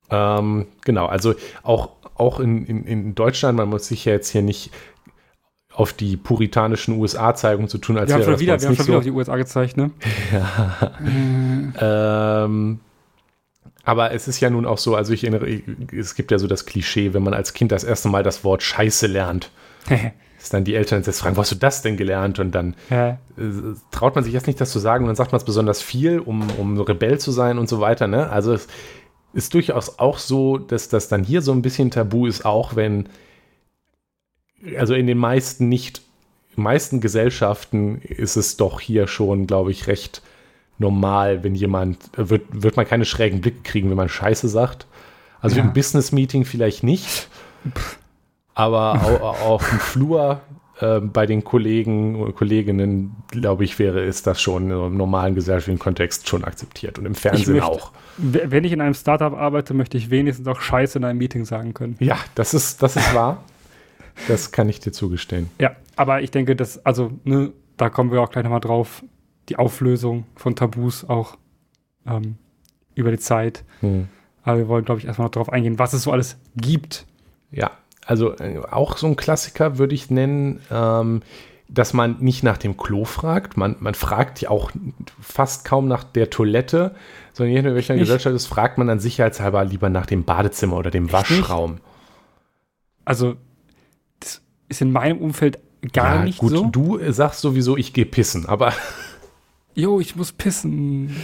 Ähm, 0.09 0.67
genau, 0.85 1.07
also 1.07 1.33
auch, 1.63 1.89
auch 2.15 2.39
in, 2.39 2.65
in, 2.65 2.83
in 2.85 3.15
Deutschland, 3.15 3.57
man 3.57 3.69
muss 3.69 3.87
sich 3.87 4.05
ja 4.05 4.13
jetzt 4.13 4.29
hier 4.29 4.43
nicht 4.43 4.71
auf 5.73 5.93
die 5.93 6.17
puritanischen 6.17 6.99
USA 6.99 7.33
zeigen 7.33 7.67
zu 7.67 7.79
tun, 7.79 7.97
als 7.97 8.11
wir 8.11 8.19
wäre 8.19 8.31
das 8.31 8.39
wieder, 8.39 8.61
wir 8.61 8.67
haben 8.67 8.75
schon 8.75 8.87
wieder 8.87 8.97
auf 8.97 9.03
die 9.03 9.11
USA 9.11 9.37
gezeigt, 9.37 9.77
ne? 9.77 9.89
ja. 10.31 10.91
Mhm. 10.99 11.73
ähm, 11.79 12.79
aber 13.83 14.11
es 14.11 14.27
ist 14.27 14.39
ja 14.39 14.49
nun 14.49 14.65
auch 14.65 14.77
so, 14.77 14.95
also 14.95 15.13
ich 15.13 15.23
erinnere, 15.23 15.61
es 15.91 16.15
gibt 16.15 16.31
ja 16.31 16.37
so 16.37 16.47
das 16.47 16.65
Klischee, 16.65 17.13
wenn 17.13 17.23
man 17.23 17.33
als 17.33 17.53
Kind 17.53 17.71
das 17.71 17.83
erste 17.83 18.07
Mal 18.07 18.23
das 18.23 18.43
Wort 18.43 18.63
Scheiße 18.63 19.07
lernt, 19.07 19.51
dass 20.43 20.49
dann 20.49 20.65
die 20.65 20.75
Eltern 20.75 21.03
jetzt 21.03 21.21
fragen, 21.21 21.37
wo 21.37 21.39
hast 21.41 21.53
du 21.53 21.55
das 21.55 21.83
denn 21.83 21.95
gelernt? 21.95 22.37
Und 22.37 22.51
dann 22.51 22.75
ja. 22.89 23.11
äh, 23.11 23.17
traut 23.91 24.13
man 24.13 24.25
sich 24.25 24.33
jetzt 24.33 24.45
nicht, 24.45 24.59
das 24.59 24.71
zu 24.71 24.79
sagen 24.79 25.05
und 25.05 25.07
dann 25.07 25.15
sagt 25.15 25.31
man 25.31 25.37
es 25.37 25.45
besonders 25.45 25.81
viel, 25.81 26.19
um, 26.19 26.49
um 26.59 26.81
Rebell 26.81 27.17
zu 27.17 27.31
sein 27.31 27.57
und 27.57 27.69
so 27.69 27.79
weiter. 27.79 28.07
Ne? 28.07 28.29
Also 28.29 28.51
es 28.51 28.67
ist 29.31 29.53
durchaus 29.53 29.99
auch 29.99 30.17
so, 30.17 30.57
dass 30.57 30.89
das 30.89 31.07
dann 31.07 31.23
hier 31.23 31.41
so 31.41 31.53
ein 31.53 31.61
bisschen 31.61 31.91
tabu 31.91 32.27
ist, 32.27 32.43
auch 32.43 32.75
wenn, 32.75 33.07
also 34.77 34.95
in 34.95 35.07
den 35.07 35.17
meisten 35.17 35.69
nicht, 35.69 36.01
meisten 36.57 36.99
Gesellschaften 36.99 38.01
ist 38.01 38.35
es 38.35 38.57
doch 38.57 38.81
hier 38.81 39.07
schon, 39.07 39.47
glaube 39.47 39.71
ich, 39.71 39.87
recht 39.87 40.21
normal, 40.77 41.45
wenn 41.45 41.55
jemand, 41.55 41.99
wird, 42.17 42.41
wird 42.51 42.75
man 42.75 42.85
keine 42.85 43.05
schrägen 43.05 43.39
Blicke 43.39 43.61
kriegen, 43.63 43.89
wenn 43.89 43.95
man 43.95 44.09
Scheiße 44.09 44.49
sagt. 44.49 44.87
Also 45.39 45.55
ja. 45.55 45.63
im 45.63 45.71
Business-Meeting 45.71 46.43
vielleicht 46.43 46.83
nicht. 46.83 47.29
Pff 47.73 48.02
aber 48.55 49.21
auf 49.43 49.67
dem 49.69 49.79
Flur 49.79 50.41
äh, 50.79 50.99
bei 50.99 51.25
den 51.25 51.43
Kollegen 51.43 52.21
und 52.21 52.35
Kolleginnen, 52.35 53.15
glaube 53.27 53.63
ich, 53.63 53.79
wäre 53.79 54.03
es 54.03 54.23
das 54.23 54.41
schon 54.41 54.71
im 54.71 54.97
normalen 54.97 55.35
gesellschaftlichen 55.35 55.79
Kontext 55.79 56.27
schon 56.27 56.43
akzeptiert 56.43 56.99
und 56.99 57.05
im 57.05 57.15
Fernsehen 57.15 57.53
möchte, 57.53 57.67
auch. 57.69 57.91
Wenn 58.17 58.63
ich 58.63 58.71
in 58.71 58.81
einem 58.81 58.93
Startup 58.93 59.33
arbeite, 59.33 59.73
möchte 59.73 59.97
ich 59.97 60.09
wenigstens 60.09 60.47
auch 60.47 60.59
Scheiße 60.59 60.97
in 60.97 61.05
einem 61.05 61.19
Meeting 61.19 61.45
sagen 61.45 61.73
können. 61.73 61.95
Ja, 61.99 62.17
das 62.35 62.53
ist, 62.53 62.81
das 62.81 62.95
ist 62.95 63.13
wahr. 63.13 63.43
das 64.27 64.51
kann 64.51 64.67
ich 64.67 64.79
dir 64.79 64.91
zugestehen. 64.91 65.49
Ja, 65.59 65.75
aber 65.95 66.21
ich 66.21 66.31
denke, 66.31 66.55
dass, 66.55 66.83
also, 66.85 67.11
ne, 67.23 67.51
da 67.77 67.89
kommen 67.89 68.11
wir 68.11 68.21
auch 68.21 68.29
gleich 68.29 68.43
nochmal 68.43 68.59
drauf, 68.59 69.03
die 69.49 69.57
Auflösung 69.57 70.25
von 70.35 70.55
Tabus 70.55 71.07
auch 71.07 71.37
ähm, 72.07 72.37
über 72.95 73.11
die 73.11 73.19
Zeit. 73.19 73.63
Hm. 73.81 74.07
Aber 74.43 74.57
wir 74.57 74.67
wollen, 74.67 74.85
glaube 74.85 74.99
ich, 74.99 75.05
erstmal 75.05 75.27
noch 75.27 75.31
darauf 75.31 75.49
eingehen, 75.49 75.79
was 75.79 75.93
es 75.93 76.03
so 76.03 76.11
alles 76.11 76.37
gibt. 76.55 77.05
Ja, 77.51 77.71
also 78.05 78.35
äh, 78.37 78.59
auch 78.69 78.97
so 78.97 79.07
ein 79.07 79.15
Klassiker 79.15 79.77
würde 79.77 79.95
ich 79.95 80.09
nennen, 80.09 80.61
ähm, 80.71 81.21
dass 81.69 81.93
man 81.93 82.17
nicht 82.19 82.43
nach 82.43 82.57
dem 82.57 82.77
Klo 82.77 83.05
fragt. 83.05 83.57
Man, 83.57 83.77
man 83.79 83.95
fragt 83.95 84.41
ja 84.41 84.49
auch 84.49 84.71
fast 85.19 85.65
kaum 85.65 85.87
nach 85.87 86.03
der 86.03 86.29
Toilette, 86.29 86.95
sondern 87.31 87.55
je 87.55 87.61
nach 87.61 87.73
welcher 87.73 87.95
Gesellschaft 87.95 88.35
ist, 88.35 88.47
fragt 88.47 88.77
man 88.77 88.87
dann 88.87 88.99
sicherheitshalber 88.99 89.65
lieber 89.65 89.89
nach 89.89 90.05
dem 90.05 90.23
Badezimmer 90.23 90.77
oder 90.77 90.91
dem 90.91 91.11
Waschraum. 91.11 91.79
Also, 93.05 93.35
das 94.19 94.41
ist 94.69 94.81
in 94.81 94.91
meinem 94.91 95.17
Umfeld 95.17 95.59
gar 95.93 96.17
ja, 96.17 96.23
nicht 96.23 96.37
gut, 96.37 96.51
so. 96.51 96.65
Du 96.65 96.99
sagst 97.11 97.41
sowieso, 97.41 97.75
ich 97.75 97.93
gehe 97.93 98.05
pissen, 98.05 98.45
aber. 98.45 98.73
Jo, 99.73 99.99
ich 99.99 100.15
muss 100.15 100.31
pissen. 100.31 101.15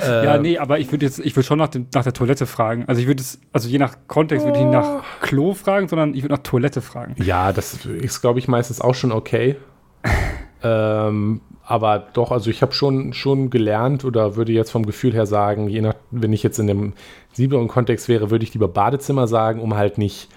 Äh, 0.00 0.24
ja, 0.24 0.38
nee, 0.38 0.58
aber 0.58 0.78
ich 0.78 0.90
würde 0.92 1.06
jetzt, 1.06 1.18
ich 1.18 1.34
würde 1.34 1.46
schon 1.46 1.58
nach, 1.58 1.68
dem, 1.68 1.86
nach 1.94 2.04
der 2.04 2.12
Toilette 2.12 2.46
fragen. 2.46 2.84
Also 2.86 3.00
ich 3.00 3.06
würde 3.06 3.20
es, 3.20 3.40
also 3.52 3.68
je 3.68 3.78
nach 3.78 3.96
Kontext 4.06 4.46
würde 4.46 4.58
ich 4.58 4.64
nicht 4.64 4.72
nach 4.72 5.02
Klo 5.20 5.54
fragen, 5.54 5.88
sondern 5.88 6.14
ich 6.14 6.22
würde 6.22 6.34
nach 6.34 6.42
Toilette 6.42 6.80
fragen. 6.80 7.14
Ja, 7.22 7.52
das 7.52 7.84
ist, 7.84 8.20
glaube 8.20 8.38
ich, 8.38 8.48
meistens 8.48 8.80
auch 8.80 8.94
schon 8.94 9.12
okay. 9.12 9.56
ähm, 10.62 11.40
aber 11.64 12.06
doch, 12.12 12.32
also 12.32 12.50
ich 12.50 12.62
habe 12.62 12.72
schon, 12.72 13.12
schon 13.12 13.50
gelernt 13.50 14.04
oder 14.04 14.36
würde 14.36 14.52
jetzt 14.52 14.70
vom 14.70 14.86
Gefühl 14.86 15.12
her 15.12 15.26
sagen, 15.26 15.68
je 15.68 15.82
nach, 15.82 15.94
wenn 16.10 16.32
ich 16.32 16.42
jetzt 16.42 16.58
in 16.58 16.66
dem 16.66 16.92
sieberen 17.32 17.68
Kontext 17.68 18.08
wäre, 18.08 18.30
würde 18.30 18.44
ich 18.44 18.54
lieber 18.54 18.68
Badezimmer 18.68 19.26
sagen, 19.26 19.60
um 19.60 19.76
halt 19.76 19.98
nicht 19.98 20.28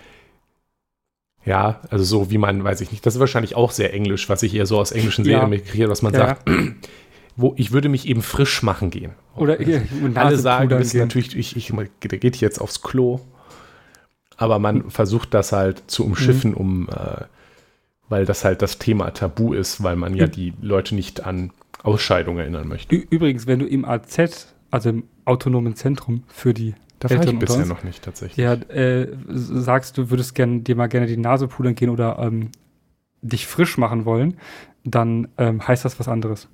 ja, 1.44 1.82
also 1.90 2.04
so 2.04 2.30
wie 2.30 2.38
man, 2.38 2.64
weiß 2.64 2.82
ich 2.82 2.92
nicht, 2.92 3.06
das 3.06 3.16
ist 3.16 3.20
wahrscheinlich 3.20 3.56
auch 3.56 3.72
sehr 3.72 3.94
englisch, 3.94 4.30
was 4.30 4.44
ich 4.44 4.54
eher 4.54 4.68
so 4.68 4.80
aus 4.80 4.92
englischen 4.92 5.26
Serien 5.26 5.44
ja. 5.44 5.48
mitkriege, 5.48 5.90
was 5.90 6.02
man 6.04 6.14
ja. 6.14 6.20
sagt, 6.20 6.50
wo 7.36 7.54
ich 7.58 7.72
würde 7.72 7.90
mich 7.90 8.08
eben 8.08 8.22
frisch 8.22 8.64
machen 8.64 8.90
gehen. 8.90 9.12
Oder 9.36 9.60
ihr, 9.60 9.84
alle 10.16 10.38
sagen, 10.38 10.70
wissen 10.70 11.00
natürlich, 11.00 11.36
ich, 11.36 11.56
ich, 11.56 11.74
der 12.04 12.18
geht 12.20 12.38
jetzt 12.38 12.60
aufs 12.60 12.82
Klo. 12.82 13.22
Aber 14.38 14.60
man 14.60 14.90
versucht 14.90 15.34
das 15.34 15.52
halt 15.52 15.84
zu 15.88 16.04
umschiffen, 16.04 16.52
mhm. 16.52 16.58
um, 16.58 16.90
äh, 16.90 17.26
weil 18.10 18.26
das 18.26 18.44
halt 18.44 18.62
das 18.62 18.80
Thema 18.80 19.12
Tabu 19.12 19.54
ist, 19.54 19.84
weil 19.84 19.96
man 19.96 20.16
ja 20.16 20.26
mhm. 20.26 20.32
die 20.32 20.54
Leute 20.62 20.96
nicht 20.96 21.26
an 21.26 21.52
Ausscheidung 21.84 22.40
erinnern 22.40 22.68
möchte. 22.68 22.96
Übrigens, 22.96 23.48
wenn 23.48 23.60
du 23.60 23.66
im 23.66 23.86
AZ, 23.86 24.48
also 24.72 24.90
im 24.90 25.04
autonomen 25.26 25.76
Zentrum 25.76 26.24
für 26.28 26.54
die 26.54 26.76
da 27.02 27.10
war 27.10 27.26
ich 27.26 27.40
bisher 27.40 27.66
noch 27.66 27.84
nicht 27.84 28.04
tatsächlich. 28.04 28.38
Ja, 28.38 28.54
äh, 28.54 29.08
sagst 29.28 29.98
du, 29.98 30.12
würdest 30.12 30.36
gern, 30.36 30.64
dir 30.64 30.76
mal 30.76 30.86
gerne 30.86 31.08
die 31.08 31.18
Nase 31.18 31.48
pudern 31.48 31.74
gehen 31.74 31.90
oder 31.90 32.20
ähm, 32.20 32.50
dich 33.24 33.48
frisch 33.48 33.80
machen 33.80 34.06
wollen, 34.06 34.38
dann 34.84 35.28
ähm, 35.40 35.68
heißt 35.68 35.84
das 35.84 36.00
was 36.00 36.08
anderes. 36.08 36.48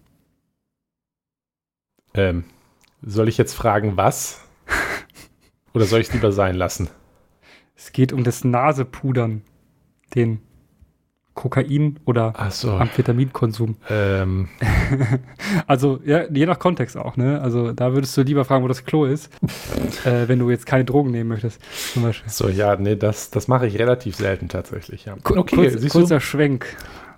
Ähm, 2.18 2.44
soll 3.02 3.30
ich 3.30 3.38
jetzt 3.38 3.54
fragen, 3.54 3.96
was? 3.96 4.42
Oder 5.74 5.86
soll 5.86 6.02
ich 6.02 6.08
es 6.08 6.14
lieber 6.14 6.32
sein 6.32 6.56
lassen? 6.56 6.90
Es 7.76 7.92
geht 7.92 8.12
um 8.12 8.24
das 8.24 8.44
Nasepudern, 8.44 9.44
den 10.16 10.42
Kokain- 11.36 12.00
oder 12.06 12.34
so. 12.50 12.72
Amphetaminkonsum. 12.72 13.76
Ähm. 13.88 14.50
also, 15.68 16.00
ja, 16.04 16.24
je 16.32 16.48
nach 16.48 16.58
Kontext 16.58 16.98
auch, 16.98 17.16
ne? 17.16 17.40
Also, 17.40 17.74
da 17.74 17.94
würdest 17.94 18.18
du 18.18 18.24
lieber 18.24 18.44
fragen, 18.44 18.64
wo 18.64 18.68
das 18.68 18.84
Klo 18.86 19.06
ist, 19.06 19.30
äh, 20.04 20.28
wenn 20.28 20.40
du 20.40 20.50
jetzt 20.50 20.66
keine 20.66 20.84
Drogen 20.84 21.12
nehmen 21.12 21.30
möchtest, 21.30 21.62
zum 21.94 22.02
Beispiel. 22.02 22.32
So, 22.32 22.50
ja, 22.50 22.76
nee, 22.76 22.96
das, 22.96 23.30
das 23.30 23.48
mache 23.48 23.68
ich 23.68 23.78
relativ 23.78 24.16
selten 24.16 24.50
tatsächlich, 24.50 25.06
ja. 25.06 25.16
Okay, 25.24 25.70
Kurz, 25.70 25.88
kurzer 25.90 26.20
Schwenk. 26.20 26.66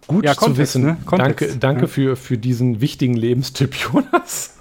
Gut 0.08 0.26
ja, 0.26 0.34
Kontext, 0.34 0.74
zu 0.74 0.82
wissen. 0.82 0.84
Ne? 0.84 0.98
danke 1.18 1.56
danke 1.58 1.82
ja. 1.82 1.88
für, 1.88 2.16
für 2.18 2.38
diesen 2.38 2.82
wichtigen 2.82 3.14
Lebenstyp, 3.14 3.74
Jonas. 3.94 4.59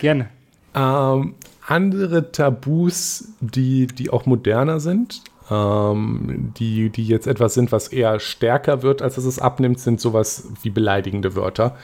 Gerne. 0.00 0.28
Ähm, 0.74 1.34
andere 1.66 2.32
Tabus, 2.32 3.28
die, 3.40 3.86
die 3.86 4.10
auch 4.10 4.26
moderner 4.26 4.80
sind, 4.80 5.22
ähm, 5.50 6.52
die, 6.58 6.90
die 6.90 7.06
jetzt 7.06 7.26
etwas 7.26 7.54
sind, 7.54 7.70
was 7.70 7.88
eher 7.88 8.18
stärker 8.18 8.82
wird, 8.82 9.02
als 9.02 9.16
es 9.18 9.38
abnimmt, 9.38 9.78
sind 9.78 10.00
sowas 10.00 10.48
wie 10.62 10.70
beleidigende 10.70 11.36
Wörter. 11.36 11.76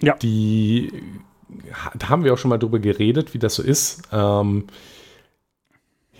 Ja. 0.00 0.16
Die, 0.16 0.92
da 1.96 2.08
haben 2.08 2.24
wir 2.24 2.34
auch 2.34 2.38
schon 2.38 2.48
mal 2.48 2.58
drüber 2.58 2.80
geredet, 2.80 3.32
wie 3.32 3.38
das 3.38 3.54
so 3.54 3.62
ist. 3.62 4.02
Ähm, 4.12 4.64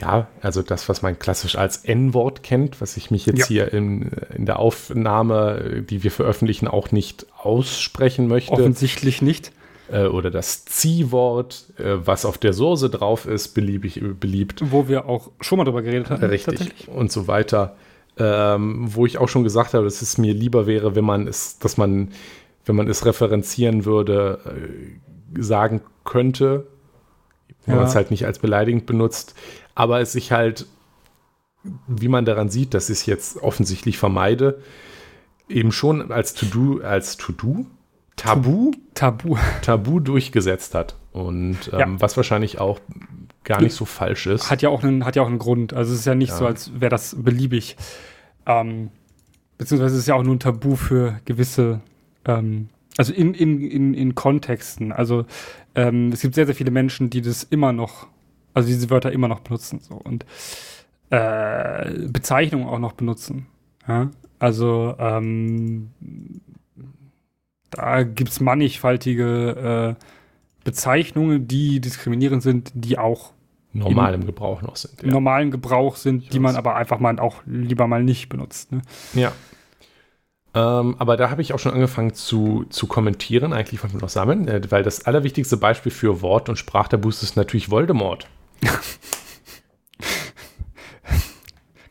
ja, 0.00 0.28
also 0.40 0.62
das, 0.62 0.88
was 0.88 1.02
man 1.02 1.18
klassisch 1.18 1.56
als 1.56 1.78
N-Wort 1.78 2.42
kennt, 2.42 2.80
was 2.80 2.96
ich 2.96 3.10
mich 3.10 3.26
jetzt 3.26 3.40
ja. 3.40 3.46
hier 3.46 3.72
in, 3.72 4.10
in 4.34 4.46
der 4.46 4.58
Aufnahme, 4.58 5.82
die 5.88 6.02
wir 6.02 6.10
veröffentlichen, 6.10 6.68
auch 6.68 6.92
nicht 6.92 7.26
aussprechen 7.36 8.28
möchte. 8.28 8.52
Offensichtlich 8.52 9.22
nicht. 9.22 9.52
Äh, 9.92 10.06
oder 10.06 10.30
das 10.30 10.64
Ziehwort, 10.64 11.66
äh, 11.78 11.98
was 12.06 12.24
auf 12.24 12.38
der 12.38 12.54
Soße 12.54 12.88
drauf 12.88 13.26
ist, 13.26 13.48
beliebig 13.48 14.02
beliebt. 14.18 14.62
Wo 14.72 14.88
wir 14.88 15.06
auch 15.06 15.30
schon 15.40 15.58
mal 15.58 15.64
drüber 15.64 15.82
geredet 15.82 16.08
haben. 16.08 16.24
Richtig. 16.24 16.88
Und 16.88 17.12
so 17.12 17.28
weiter. 17.28 17.76
Ähm, 18.16 18.94
wo 18.94 19.06
ich 19.06 19.18
auch 19.18 19.28
schon 19.28 19.44
gesagt 19.44 19.74
habe, 19.74 19.84
dass 19.84 20.02
es 20.02 20.18
mir 20.18 20.34
lieber 20.34 20.66
wäre, 20.66 20.94
wenn 20.94 21.04
man 21.04 21.26
es, 21.26 21.58
dass 21.58 21.76
man, 21.76 22.10
wenn 22.64 22.76
man 22.76 22.88
es 22.88 23.06
referenzieren 23.06 23.84
würde, 23.84 24.38
äh, 25.36 25.42
sagen 25.42 25.82
könnte, 26.04 26.66
wenn 27.64 27.74
ja. 27.74 27.80
man 27.80 27.88
es 27.88 27.94
halt 27.94 28.10
nicht 28.10 28.26
als 28.26 28.38
beleidigend 28.38 28.86
benutzt, 28.86 29.34
aber 29.74 30.00
es 30.00 30.12
sich 30.12 30.32
halt, 30.32 30.66
wie 31.86 32.08
man 32.08 32.24
daran 32.24 32.50
sieht, 32.50 32.74
dass 32.74 32.90
ich 32.90 32.98
es 32.98 33.06
jetzt 33.06 33.42
offensichtlich 33.42 33.96
vermeide, 33.96 34.60
eben 35.48 35.72
schon 35.72 36.12
als 36.12 36.34
To-Do, 36.34 36.80
als 36.82 37.16
To-Do, 37.16 37.66
Tabu, 38.16 38.72
Tabu, 38.94 39.36
Tabu 39.62 40.00
durchgesetzt 40.00 40.74
hat. 40.74 40.96
Und 41.12 41.70
ähm, 41.72 41.78
ja. 41.78 41.86
was 41.98 42.16
wahrscheinlich 42.16 42.58
auch 42.58 42.80
gar 43.44 43.60
nicht 43.60 43.74
so 43.74 43.84
falsch 43.84 44.26
ist. 44.26 44.50
Hat 44.50 44.62
ja 44.62 44.68
auch 44.68 44.82
einen, 44.82 45.04
hat 45.04 45.16
ja 45.16 45.22
auch 45.22 45.28
einen 45.28 45.38
Grund. 45.38 45.74
Also 45.74 45.92
es 45.92 46.00
ist 46.00 46.06
ja 46.06 46.14
nicht 46.14 46.30
ja. 46.30 46.36
so, 46.36 46.46
als 46.46 46.80
wäre 46.80 46.90
das 46.90 47.16
beliebig. 47.18 47.76
Ähm, 48.46 48.90
beziehungsweise 49.58 49.94
es 49.94 50.02
ist 50.02 50.08
ja 50.08 50.14
auch 50.14 50.22
nur 50.22 50.34
ein 50.36 50.40
Tabu 50.40 50.76
für 50.76 51.20
gewisse, 51.24 51.80
ähm, 52.24 52.68
also 52.96 53.12
in, 53.12 53.34
in, 53.34 53.60
in, 53.60 53.94
in 53.94 54.14
Kontexten. 54.14 54.92
Also 54.92 55.26
ähm, 55.74 56.12
es 56.12 56.20
gibt 56.20 56.34
sehr, 56.34 56.46
sehr 56.46 56.54
viele 56.54 56.70
Menschen, 56.70 57.10
die 57.10 57.20
das 57.20 57.42
immer 57.42 57.72
noch 57.72 58.06
also 58.54 58.68
diese 58.68 58.90
Wörter 58.90 59.12
immer 59.12 59.28
noch 59.28 59.40
benutzen 59.40 59.80
so 59.80 59.94
und 59.94 60.24
äh, 61.10 62.08
Bezeichnungen 62.08 62.66
auch 62.66 62.78
noch 62.78 62.92
benutzen. 62.92 63.46
Ja? 63.86 64.10
Also 64.38 64.94
ähm, 64.98 65.90
da 67.72 68.02
gibt 68.04 68.30
es 68.30 68.40
mannigfaltige 68.40 69.96
äh, 69.98 70.04
Bezeichnungen, 70.64 71.48
die 71.48 71.80
diskriminierend 71.80 72.42
sind, 72.42 72.70
die 72.74 72.98
auch 72.98 73.32
normal 73.72 74.14
im 74.14 74.26
Gebrauch 74.26 74.62
noch 74.62 74.76
sind. 74.76 75.02
Ja. 75.02 75.10
normalen 75.10 75.50
Gebrauch 75.50 75.96
sind, 75.96 76.24
ich 76.24 76.28
die 76.28 76.38
man 76.38 76.56
aber 76.56 76.76
einfach 76.76 77.00
mal 77.00 77.18
auch 77.18 77.42
lieber 77.46 77.86
mal 77.86 78.02
nicht 78.02 78.28
benutzt. 78.28 78.70
Ne? 78.70 78.82
Ja. 79.14 79.32
Ähm, 80.54 80.96
aber 80.98 81.16
da 81.16 81.30
habe 81.30 81.40
ich 81.40 81.54
auch 81.54 81.58
schon 81.58 81.72
angefangen 81.72 82.12
zu, 82.12 82.66
zu 82.68 82.86
kommentieren, 82.86 83.54
eigentlich 83.54 83.80
von 83.80 83.90
noch 83.98 84.10
sammeln, 84.10 84.46
äh, 84.48 84.60
weil 84.70 84.82
das 84.82 85.06
allerwichtigste 85.06 85.56
Beispiel 85.56 85.90
für 85.90 86.20
Wort- 86.20 86.50
und 86.50 86.56
Sprachtabus 86.56 87.22
ist 87.22 87.36
natürlich 87.36 87.70
Voldemort. 87.70 88.28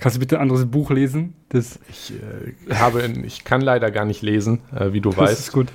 Kannst 0.01 0.15
du 0.15 0.19
bitte 0.19 0.37
ein 0.37 0.41
anderes 0.41 0.65
Buch 0.65 0.89
lesen? 0.89 1.35
Das 1.49 1.79
ich, 1.87 2.11
äh, 2.11 2.73
habe, 2.73 3.03
ich 3.23 3.43
kann 3.43 3.61
leider 3.61 3.91
gar 3.91 4.03
nicht 4.03 4.23
lesen, 4.23 4.61
äh, 4.75 4.93
wie 4.93 4.99
du 4.99 5.11
das 5.11 5.19
weißt. 5.19 5.31
Das 5.31 5.39
ist 5.41 5.51
gut. 5.51 5.67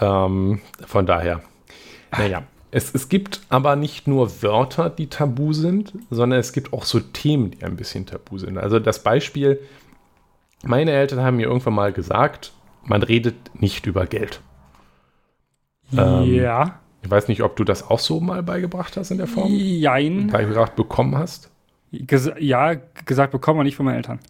Ähm, 0.00 0.62
von 0.86 1.04
daher. 1.04 1.42
Naja. 2.10 2.42
Es, 2.70 2.94
es 2.94 3.10
gibt 3.10 3.42
aber 3.50 3.76
nicht 3.76 4.08
nur 4.08 4.42
Wörter, 4.42 4.88
die 4.88 5.08
tabu 5.08 5.52
sind, 5.52 5.92
sondern 6.08 6.38
es 6.38 6.54
gibt 6.54 6.72
auch 6.72 6.84
so 6.84 7.00
Themen, 7.00 7.50
die 7.50 7.62
ein 7.62 7.76
bisschen 7.76 8.06
tabu 8.06 8.38
sind. 8.38 8.56
Also 8.56 8.78
das 8.78 9.02
Beispiel, 9.02 9.60
meine 10.64 10.92
Eltern 10.92 11.20
haben 11.20 11.36
mir 11.36 11.46
irgendwann 11.46 11.74
mal 11.74 11.92
gesagt, 11.92 12.54
man 12.84 13.02
redet 13.02 13.60
nicht 13.60 13.84
über 13.84 14.06
Geld. 14.06 14.40
Ja. 15.90 16.22
Ähm, 16.22 16.70
ich 17.02 17.10
weiß 17.10 17.28
nicht, 17.28 17.42
ob 17.42 17.56
du 17.56 17.64
das 17.64 17.90
auch 17.90 17.98
so 17.98 18.20
mal 18.20 18.42
beigebracht 18.42 18.96
hast 18.96 19.10
in 19.10 19.18
der 19.18 19.26
Form. 19.26 19.52
Jein. 19.52 20.28
Beigebracht 20.28 20.76
bekommen 20.76 21.18
hast. 21.18 21.50
Ges 21.92 22.30
ja, 22.38 22.74
gesagt 23.04 23.32
bekommen, 23.32 23.58
aber 23.58 23.64
nicht 23.64 23.76
von 23.76 23.86
meinen 23.86 23.96
Eltern. 23.96 24.20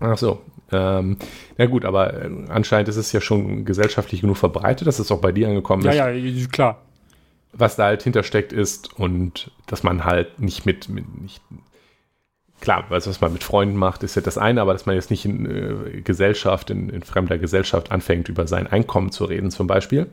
Ach 0.00 0.16
so. 0.16 0.40
Ähm, 0.70 1.16
na 1.56 1.66
gut, 1.66 1.84
aber 1.84 2.14
äh, 2.14 2.30
anscheinend 2.48 2.88
ist 2.88 2.96
es 2.96 3.12
ja 3.12 3.20
schon 3.20 3.64
gesellschaftlich 3.64 4.20
genug 4.20 4.36
verbreitet, 4.36 4.86
dass 4.86 4.98
es 4.98 5.10
auch 5.10 5.20
bei 5.20 5.32
dir 5.32 5.48
angekommen 5.48 5.84
ist. 5.86 5.94
Ja, 5.94 6.10
ja, 6.10 6.46
klar. 6.48 6.82
Was 7.52 7.76
da 7.76 7.86
halt 7.86 8.02
hintersteckt 8.02 8.52
ist 8.52 8.98
und 8.98 9.50
dass 9.66 9.82
man 9.82 10.04
halt 10.04 10.38
nicht 10.40 10.66
mit, 10.66 10.88
mit 10.90 11.22
nicht, 11.22 11.42
klar, 12.60 12.84
was 12.90 13.20
man 13.20 13.32
mit 13.32 13.42
Freunden 13.42 13.76
macht, 13.76 14.02
ist 14.02 14.14
ja 14.16 14.22
das 14.22 14.36
eine, 14.36 14.60
aber 14.60 14.74
dass 14.74 14.84
man 14.84 14.94
jetzt 14.94 15.10
nicht 15.10 15.24
in 15.24 15.46
äh, 15.46 16.02
Gesellschaft, 16.02 16.68
in, 16.70 16.90
in 16.90 17.02
fremder 17.02 17.38
Gesellschaft 17.38 17.90
anfängt, 17.90 18.28
über 18.28 18.46
sein 18.46 18.66
Einkommen 18.66 19.10
zu 19.10 19.24
reden, 19.24 19.50
zum 19.50 19.66
Beispiel. 19.66 20.08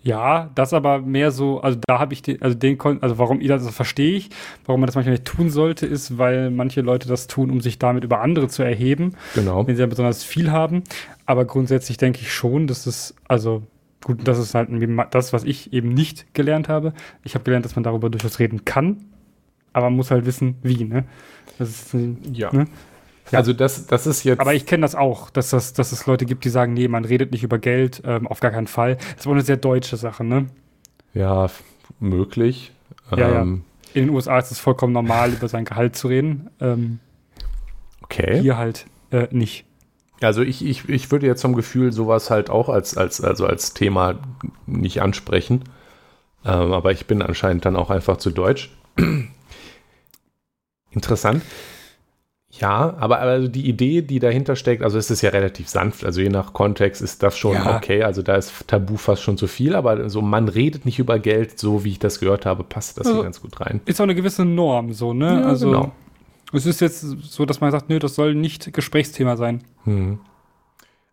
Ja, 0.00 0.50
das 0.54 0.72
aber 0.72 1.00
mehr 1.00 1.32
so, 1.32 1.60
also 1.60 1.78
da 1.86 1.98
habe 1.98 2.14
ich 2.14 2.22
den, 2.22 2.40
also 2.40 2.56
den, 2.56 2.80
also 2.80 3.18
warum 3.18 3.40
ihr 3.40 3.48
das, 3.48 3.64
das 3.64 3.74
verstehe 3.74 4.16
ich, 4.16 4.30
warum 4.64 4.80
man 4.80 4.86
das 4.86 4.94
manchmal 4.94 5.14
nicht 5.14 5.24
tun 5.24 5.50
sollte, 5.50 5.86
ist, 5.86 6.18
weil 6.18 6.50
manche 6.50 6.82
Leute 6.82 7.08
das 7.08 7.26
tun, 7.26 7.50
um 7.50 7.60
sich 7.60 7.78
damit 7.78 8.04
über 8.04 8.20
andere 8.20 8.48
zu 8.48 8.62
erheben. 8.62 9.14
Genau. 9.34 9.66
Wenn 9.66 9.74
sie 9.74 9.82
ja 9.82 9.86
besonders 9.86 10.22
viel 10.22 10.52
haben. 10.52 10.84
Aber 11.26 11.44
grundsätzlich 11.44 11.96
denke 11.96 12.20
ich 12.20 12.32
schon, 12.32 12.68
dass 12.68 12.86
es, 12.86 13.14
also 13.26 13.64
gut, 14.04 14.26
das 14.26 14.38
ist 14.38 14.54
halt 14.54 14.70
das, 15.10 15.32
was 15.32 15.44
ich 15.44 15.72
eben 15.72 15.88
nicht 15.88 16.32
gelernt 16.32 16.68
habe. 16.68 16.92
Ich 17.24 17.34
habe 17.34 17.44
gelernt, 17.44 17.64
dass 17.64 17.74
man 17.74 17.82
darüber 17.82 18.08
durchaus 18.08 18.38
reden 18.38 18.64
kann, 18.64 19.04
aber 19.72 19.86
man 19.86 19.96
muss 19.96 20.10
halt 20.10 20.26
wissen, 20.26 20.56
wie, 20.62 20.84
ne? 20.84 21.04
Das 21.58 21.68
ist, 21.70 21.96
ja. 22.32 22.52
Ne? 22.52 22.66
Ja. 23.30 23.38
Also 23.38 23.52
das, 23.52 23.86
das 23.86 24.06
ist 24.06 24.24
jetzt. 24.24 24.40
Aber 24.40 24.54
ich 24.54 24.66
kenne 24.66 24.82
das 24.82 24.94
auch, 24.94 25.30
dass, 25.30 25.50
das, 25.50 25.72
dass 25.72 25.92
es 25.92 26.06
Leute 26.06 26.26
gibt, 26.26 26.44
die 26.44 26.48
sagen, 26.48 26.74
nee, 26.74 26.88
man 26.88 27.04
redet 27.04 27.32
nicht 27.32 27.42
über 27.42 27.58
Geld, 27.58 28.02
ähm, 28.04 28.26
auf 28.26 28.40
gar 28.40 28.50
keinen 28.50 28.66
Fall. 28.66 28.96
Das 29.16 29.26
wohl 29.26 29.34
eine 29.34 29.42
sehr 29.42 29.56
deutsche 29.56 29.96
Sache, 29.96 30.24
ne? 30.24 30.46
Ja, 31.14 31.48
möglich. 32.00 32.72
Ja, 33.10 33.40
ähm, 33.40 33.64
ja. 33.94 34.00
In 34.00 34.06
den 34.06 34.10
USA 34.10 34.38
ist 34.38 34.50
es 34.50 34.58
vollkommen 34.58 34.92
normal, 34.92 35.32
über 35.32 35.48
sein 35.48 35.64
Gehalt 35.64 35.96
zu 35.96 36.08
reden. 36.08 36.50
Ähm, 36.60 37.00
okay. 38.02 38.40
Hier 38.40 38.56
halt 38.56 38.86
äh, 39.10 39.28
nicht. 39.30 39.64
Also 40.20 40.42
ich, 40.42 40.64
ich, 40.64 40.88
ich 40.88 41.10
würde 41.10 41.26
jetzt 41.26 41.42
vom 41.42 41.54
Gefühl 41.54 41.92
sowas 41.92 42.30
halt 42.30 42.50
auch 42.50 42.68
als, 42.68 42.96
als, 42.96 43.20
also 43.20 43.46
als 43.46 43.72
Thema 43.74 44.16
nicht 44.66 45.00
ansprechen. 45.00 45.64
Ähm, 46.44 46.72
aber 46.72 46.92
ich 46.92 47.06
bin 47.06 47.22
anscheinend 47.22 47.64
dann 47.64 47.76
auch 47.76 47.90
einfach 47.90 48.16
zu 48.16 48.30
deutsch. 48.30 48.70
Interessant. 50.90 51.42
Ja, 52.60 52.96
aber 52.98 53.20
also 53.20 53.46
die 53.46 53.68
Idee, 53.68 54.02
die 54.02 54.18
dahinter 54.18 54.56
steckt, 54.56 54.82
also 54.82 54.98
es 54.98 55.10
ist 55.10 55.22
ja 55.22 55.30
relativ 55.30 55.68
sanft, 55.68 56.04
also 56.04 56.20
je 56.20 56.28
nach 56.28 56.52
Kontext 56.52 57.00
ist 57.02 57.22
das 57.22 57.38
schon 57.38 57.54
ja. 57.54 57.76
okay, 57.76 58.02
also 58.02 58.22
da 58.22 58.34
ist 58.34 58.66
Tabu 58.66 58.96
fast 58.96 59.22
schon 59.22 59.38
zu 59.38 59.46
viel, 59.46 59.76
aber 59.76 60.10
so 60.10 60.22
man 60.22 60.48
redet 60.48 60.84
nicht 60.84 60.98
über 60.98 61.20
Geld, 61.20 61.58
so 61.58 61.84
wie 61.84 61.90
ich 61.90 61.98
das 62.00 62.18
gehört 62.18 62.46
habe, 62.46 62.64
passt 62.64 62.98
das 62.98 63.06
also, 63.06 63.18
hier 63.18 63.24
ganz 63.24 63.40
gut 63.40 63.60
rein. 63.60 63.80
Ist 63.84 64.00
auch 64.00 64.04
eine 64.04 64.14
gewisse 64.14 64.44
Norm 64.44 64.92
so, 64.92 65.12
ne? 65.12 65.40
Ja, 65.40 65.46
also 65.46 65.70
genau. 65.70 65.92
es 66.52 66.66
ist 66.66 66.80
jetzt 66.80 67.00
so, 67.00 67.46
dass 67.46 67.60
man 67.60 67.70
sagt, 67.70 67.88
nö, 67.90 68.00
das 68.00 68.16
soll 68.16 68.34
nicht 68.34 68.72
Gesprächsthema 68.72 69.36
sein. 69.36 69.62
Hm. 69.84 70.18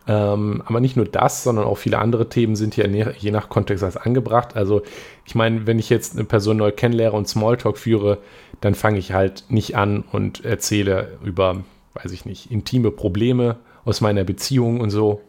Ähm, 0.07 0.61
aber 0.65 0.79
nicht 0.79 0.95
nur 0.95 1.05
das, 1.05 1.43
sondern 1.43 1.65
auch 1.65 1.77
viele 1.77 1.97
andere 1.97 2.29
Themen 2.29 2.55
sind 2.55 2.77
ja 2.77 2.85
je 2.87 3.31
nach 3.31 3.49
Kontext 3.49 3.83
als 3.83 3.97
angebracht. 3.97 4.55
Also 4.55 4.83
ich 5.25 5.33
meine, 5.33 5.65
wenn 5.65 5.79
ich 5.79 5.89
jetzt 5.89 6.13
eine 6.13 6.25
Person 6.25 6.57
neu 6.57 6.71
kennenlehre 6.71 7.13
und 7.13 7.27
Smalltalk 7.27 7.77
führe, 7.77 8.19
dann 8.61 8.75
fange 8.75 8.99
ich 8.99 9.13
halt 9.13 9.45
nicht 9.49 9.75
an 9.75 10.03
und 10.11 10.45
erzähle 10.45 11.17
über, 11.23 11.63
weiß 11.93 12.11
ich 12.11 12.25
nicht, 12.25 12.51
intime 12.51 12.91
Probleme 12.91 13.57
aus 13.83 14.01
meiner 14.01 14.23
Beziehung 14.23 14.79
und 14.79 14.89
so. 14.89 15.21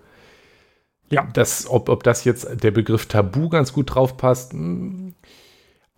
Ja. 1.11 1.29
Das, 1.33 1.69
ob, 1.69 1.89
ob 1.89 2.03
das 2.03 2.25
jetzt 2.25 2.63
der 2.63 2.71
Begriff 2.73 3.07
Tabu 3.07 3.49
ganz 3.49 3.73
gut 3.73 3.95
drauf 3.95 4.17
passt, 4.17 4.53
hm, 4.53 5.15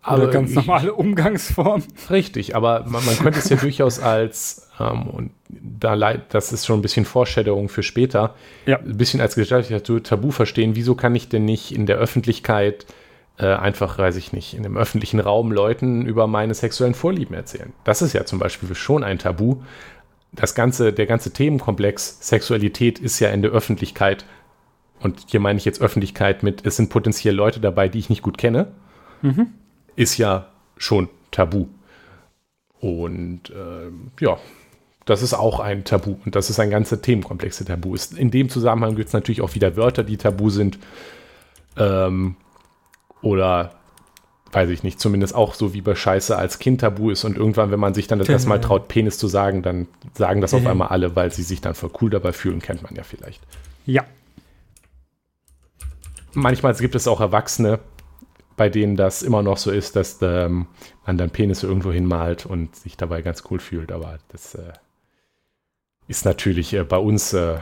aber 0.01 0.23
Oder 0.23 0.31
ganz 0.31 0.53
normale 0.53 0.93
Umgangsform. 0.93 1.83
Richtig, 2.09 2.55
aber 2.55 2.85
man, 2.87 3.05
man 3.05 3.17
könnte 3.17 3.39
es 3.39 3.49
ja 3.49 3.57
durchaus 3.61 3.99
als, 3.99 4.69
ähm, 4.79 5.07
und 5.07 5.31
da 5.49 5.95
das 6.29 6.53
ist 6.53 6.65
schon 6.65 6.79
ein 6.79 6.81
bisschen 6.81 7.05
Vorstellung 7.05 7.67
für 7.67 7.83
später, 7.83 8.35
ja. 8.65 8.79
ein 8.79 8.97
bisschen 8.97 9.19
als 9.19 9.35
gesellschaftliches 9.35 10.03
Tabu 10.03 10.31
verstehen. 10.31 10.75
Wieso 10.75 10.95
kann 10.95 11.15
ich 11.15 11.27
denn 11.27 11.43
nicht 11.43 11.73
in 11.73 11.85
der 11.85 11.97
Öffentlichkeit 11.97 12.85
äh, 13.39 13.47
einfach, 13.47 13.97
weiß 13.97 14.15
ich 14.17 14.33
nicht, 14.33 14.53
in 14.53 14.63
dem 14.63 14.77
öffentlichen 14.77 15.19
Raum 15.19 15.51
Leuten 15.51 16.05
über 16.05 16.27
meine 16.27 16.53
sexuellen 16.53 16.93
Vorlieben 16.93 17.33
erzählen? 17.33 17.73
Das 17.83 18.01
ist 18.01 18.13
ja 18.13 18.25
zum 18.25 18.39
Beispiel 18.39 18.75
schon 18.75 19.03
ein 19.03 19.17
Tabu. 19.17 19.61
Das 20.31 20.53
ganze, 20.53 20.93
der 20.93 21.07
ganze 21.07 21.33
Themenkomplex 21.33 22.19
Sexualität 22.21 22.99
ist 22.99 23.19
ja 23.19 23.29
in 23.29 23.41
der 23.41 23.51
Öffentlichkeit. 23.51 24.25
Und 24.99 25.25
hier 25.27 25.39
meine 25.39 25.57
ich 25.57 25.65
jetzt 25.65 25.81
Öffentlichkeit 25.81 26.43
mit, 26.43 26.65
es 26.65 26.75
sind 26.75 26.89
potenziell 26.89 27.33
Leute 27.33 27.59
dabei, 27.59 27.87
die 27.87 27.99
ich 27.99 28.09
nicht 28.09 28.21
gut 28.21 28.37
kenne. 28.37 28.67
Mhm 29.21 29.47
ist 29.99 30.17
ja 30.17 30.47
schon 30.77 31.09
tabu. 31.29 31.67
Und 32.79 33.49
äh, 33.49 33.91
ja, 34.23 34.37
das 35.03 35.21
ist 35.21 35.33
auch 35.33 35.59
ein 35.59 35.83
Tabu. 35.83 36.15
Und 36.23 36.35
das 36.35 36.49
ist 36.49 36.57
ein 36.57 36.69
ganzer 36.69 37.01
Themenkomplex, 37.01 37.57
der 37.57 37.67
tabu 37.67 37.95
ist. 37.95 38.17
In 38.17 38.31
dem 38.31 38.47
Zusammenhang 38.47 38.95
gibt 38.95 39.07
es 39.07 39.13
natürlich 39.13 39.41
auch 39.41 39.55
wieder 39.55 39.75
Wörter, 39.75 40.05
die 40.05 40.15
tabu 40.15 40.49
sind. 40.49 40.79
Ähm, 41.75 42.37
oder 43.21 43.75
weiß 44.51 44.69
ich 44.69 44.83
nicht, 44.83 44.99
zumindest 44.99 45.35
auch 45.35 45.53
so 45.53 45.73
wie 45.73 45.81
bei 45.81 45.95
Scheiße 45.95 46.35
als 46.35 46.59
Kind 46.59 46.81
tabu 46.81 47.11
ist 47.11 47.23
und 47.23 47.37
irgendwann, 47.37 47.71
wenn 47.71 47.79
man 47.79 47.93
sich 47.93 48.07
dann 48.07 48.19
das 48.19 48.29
erste 48.29 48.49
Mal 48.49 48.59
traut, 48.59 48.87
Penis 48.87 49.17
zu 49.17 49.27
sagen, 49.27 49.61
dann 49.61 49.87
sagen 50.15 50.41
das 50.41 50.53
auf 50.53 50.65
einmal 50.65 50.87
alle, 50.87 51.15
weil 51.15 51.31
sie 51.31 51.43
sich 51.43 51.61
dann 51.61 51.75
voll 51.75 51.91
cool 52.01 52.09
dabei 52.09 52.33
fühlen, 52.33 52.59
kennt 52.59 52.81
man 52.81 52.95
ja 52.95 53.03
vielleicht. 53.03 53.41
Ja. 53.85 54.05
Manchmal 56.33 56.73
gibt 56.75 56.95
es 56.95 57.07
auch 57.07 57.21
Erwachsene, 57.21 57.79
bei 58.59 58.69
denen 58.69 58.95
das 58.95 59.21
immer 59.21 59.41
noch 59.41 59.57
so 59.57 59.71
ist, 59.71 59.95
dass 59.95 60.19
ähm, 60.21 60.67
man 61.05 61.17
dann 61.17 61.29
Penisse 61.29 61.65
irgendwo 61.65 61.91
hinmalt 61.91 62.45
und 62.45 62.75
sich 62.75 62.97
dabei 62.97 63.21
ganz 63.21 63.43
cool 63.49 63.59
fühlt. 63.59 63.91
Aber 63.91 64.17
das 64.29 64.55
äh, 64.55 64.73
ist 66.07 66.25
natürlich 66.25 66.73
äh, 66.73 66.83
bei 66.83 66.97
uns 66.97 67.33
äh, 67.33 67.59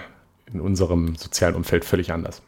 in 0.52 0.60
unserem 0.60 1.15
sozialen 1.15 1.56
Umfeld 1.56 1.86
völlig 1.86 2.12
anders. 2.12 2.41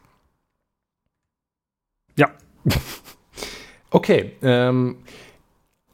Ja. 2.16 2.30
okay. 3.90 4.32
Ähm, 4.42 4.96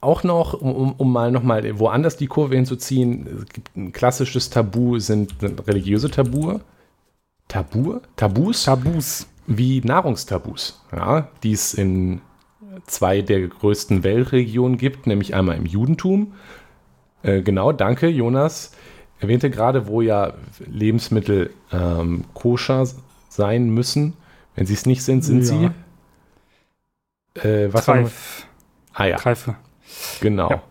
auch 0.01 0.23
noch, 0.23 0.55
um, 0.55 0.93
um 0.93 1.13
mal 1.13 1.31
nochmal 1.33 1.79
woanders 1.79 2.17
die 2.17 2.27
Kurve 2.27 2.55
hinzuziehen, 2.55 3.27
es 3.43 3.47
gibt 3.53 3.77
ein 3.77 3.93
klassisches 3.93 4.51
Tabu 4.51 4.99
sind, 4.99 5.35
sind 5.41 5.67
religiöse 5.67 6.11
Tabu. 6.11 6.61
Tabu? 7.49 8.01
Tabus? 8.17 8.65
Tabus. 8.65 9.27
Wie 9.49 9.81
Nahrungstabus, 9.81 10.83
ja, 10.93 11.29
die 11.45 11.53
es 11.53 11.73
in 11.73 12.21
zwei 12.87 13.23
der 13.23 13.47
größten 13.47 14.03
Weltregionen 14.03 14.77
gibt, 14.77 15.07
nämlich 15.07 15.35
einmal 15.35 15.57
im 15.57 15.67
Judentum. 15.67 16.35
Äh, 17.23 17.43
genau, 17.43 17.71
danke, 17.73 18.09
Jonas. 18.09 18.73
Erwähnte 19.21 19.49
gerade, 19.51 19.87
wo 19.87 20.01
ja 20.03 20.35
Lebensmittel 20.67 21.51
ähm, 21.73 22.25
koscher 22.35 22.87
sein 23.29 23.71
müssen. 23.71 24.15
Wenn 24.57 24.67
sie 24.67 24.75
es 24.75 24.85
nicht 24.85 25.03
sind, 25.03 25.23
sind 25.25 25.39
Ja. 25.39 25.45
sie. 25.45 25.71
Äh, 27.45 27.73
was 27.73 27.85
Treif. 27.87 28.47
Ah 28.93 29.05
ja, 29.07 29.17
Treife. 29.17 29.57
genau. 30.21 30.51
Ja. 30.51 30.63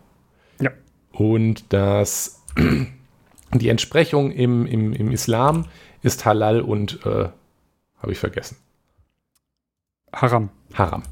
Ja. 0.60 0.72
Und 1.12 1.72
das, 1.74 2.42
die 3.54 3.70
Entsprechung 3.70 4.32
im, 4.32 4.66
im, 4.66 4.94
im 4.94 5.12
Islam 5.12 5.66
ist 6.02 6.26
Halal 6.26 6.62
und, 6.62 7.06
äh, 7.06 7.30
habe 8.00 8.12
ich 8.12 8.20
vergessen, 8.20 8.58
Haram. 10.14 10.50
Haram. 10.74 11.04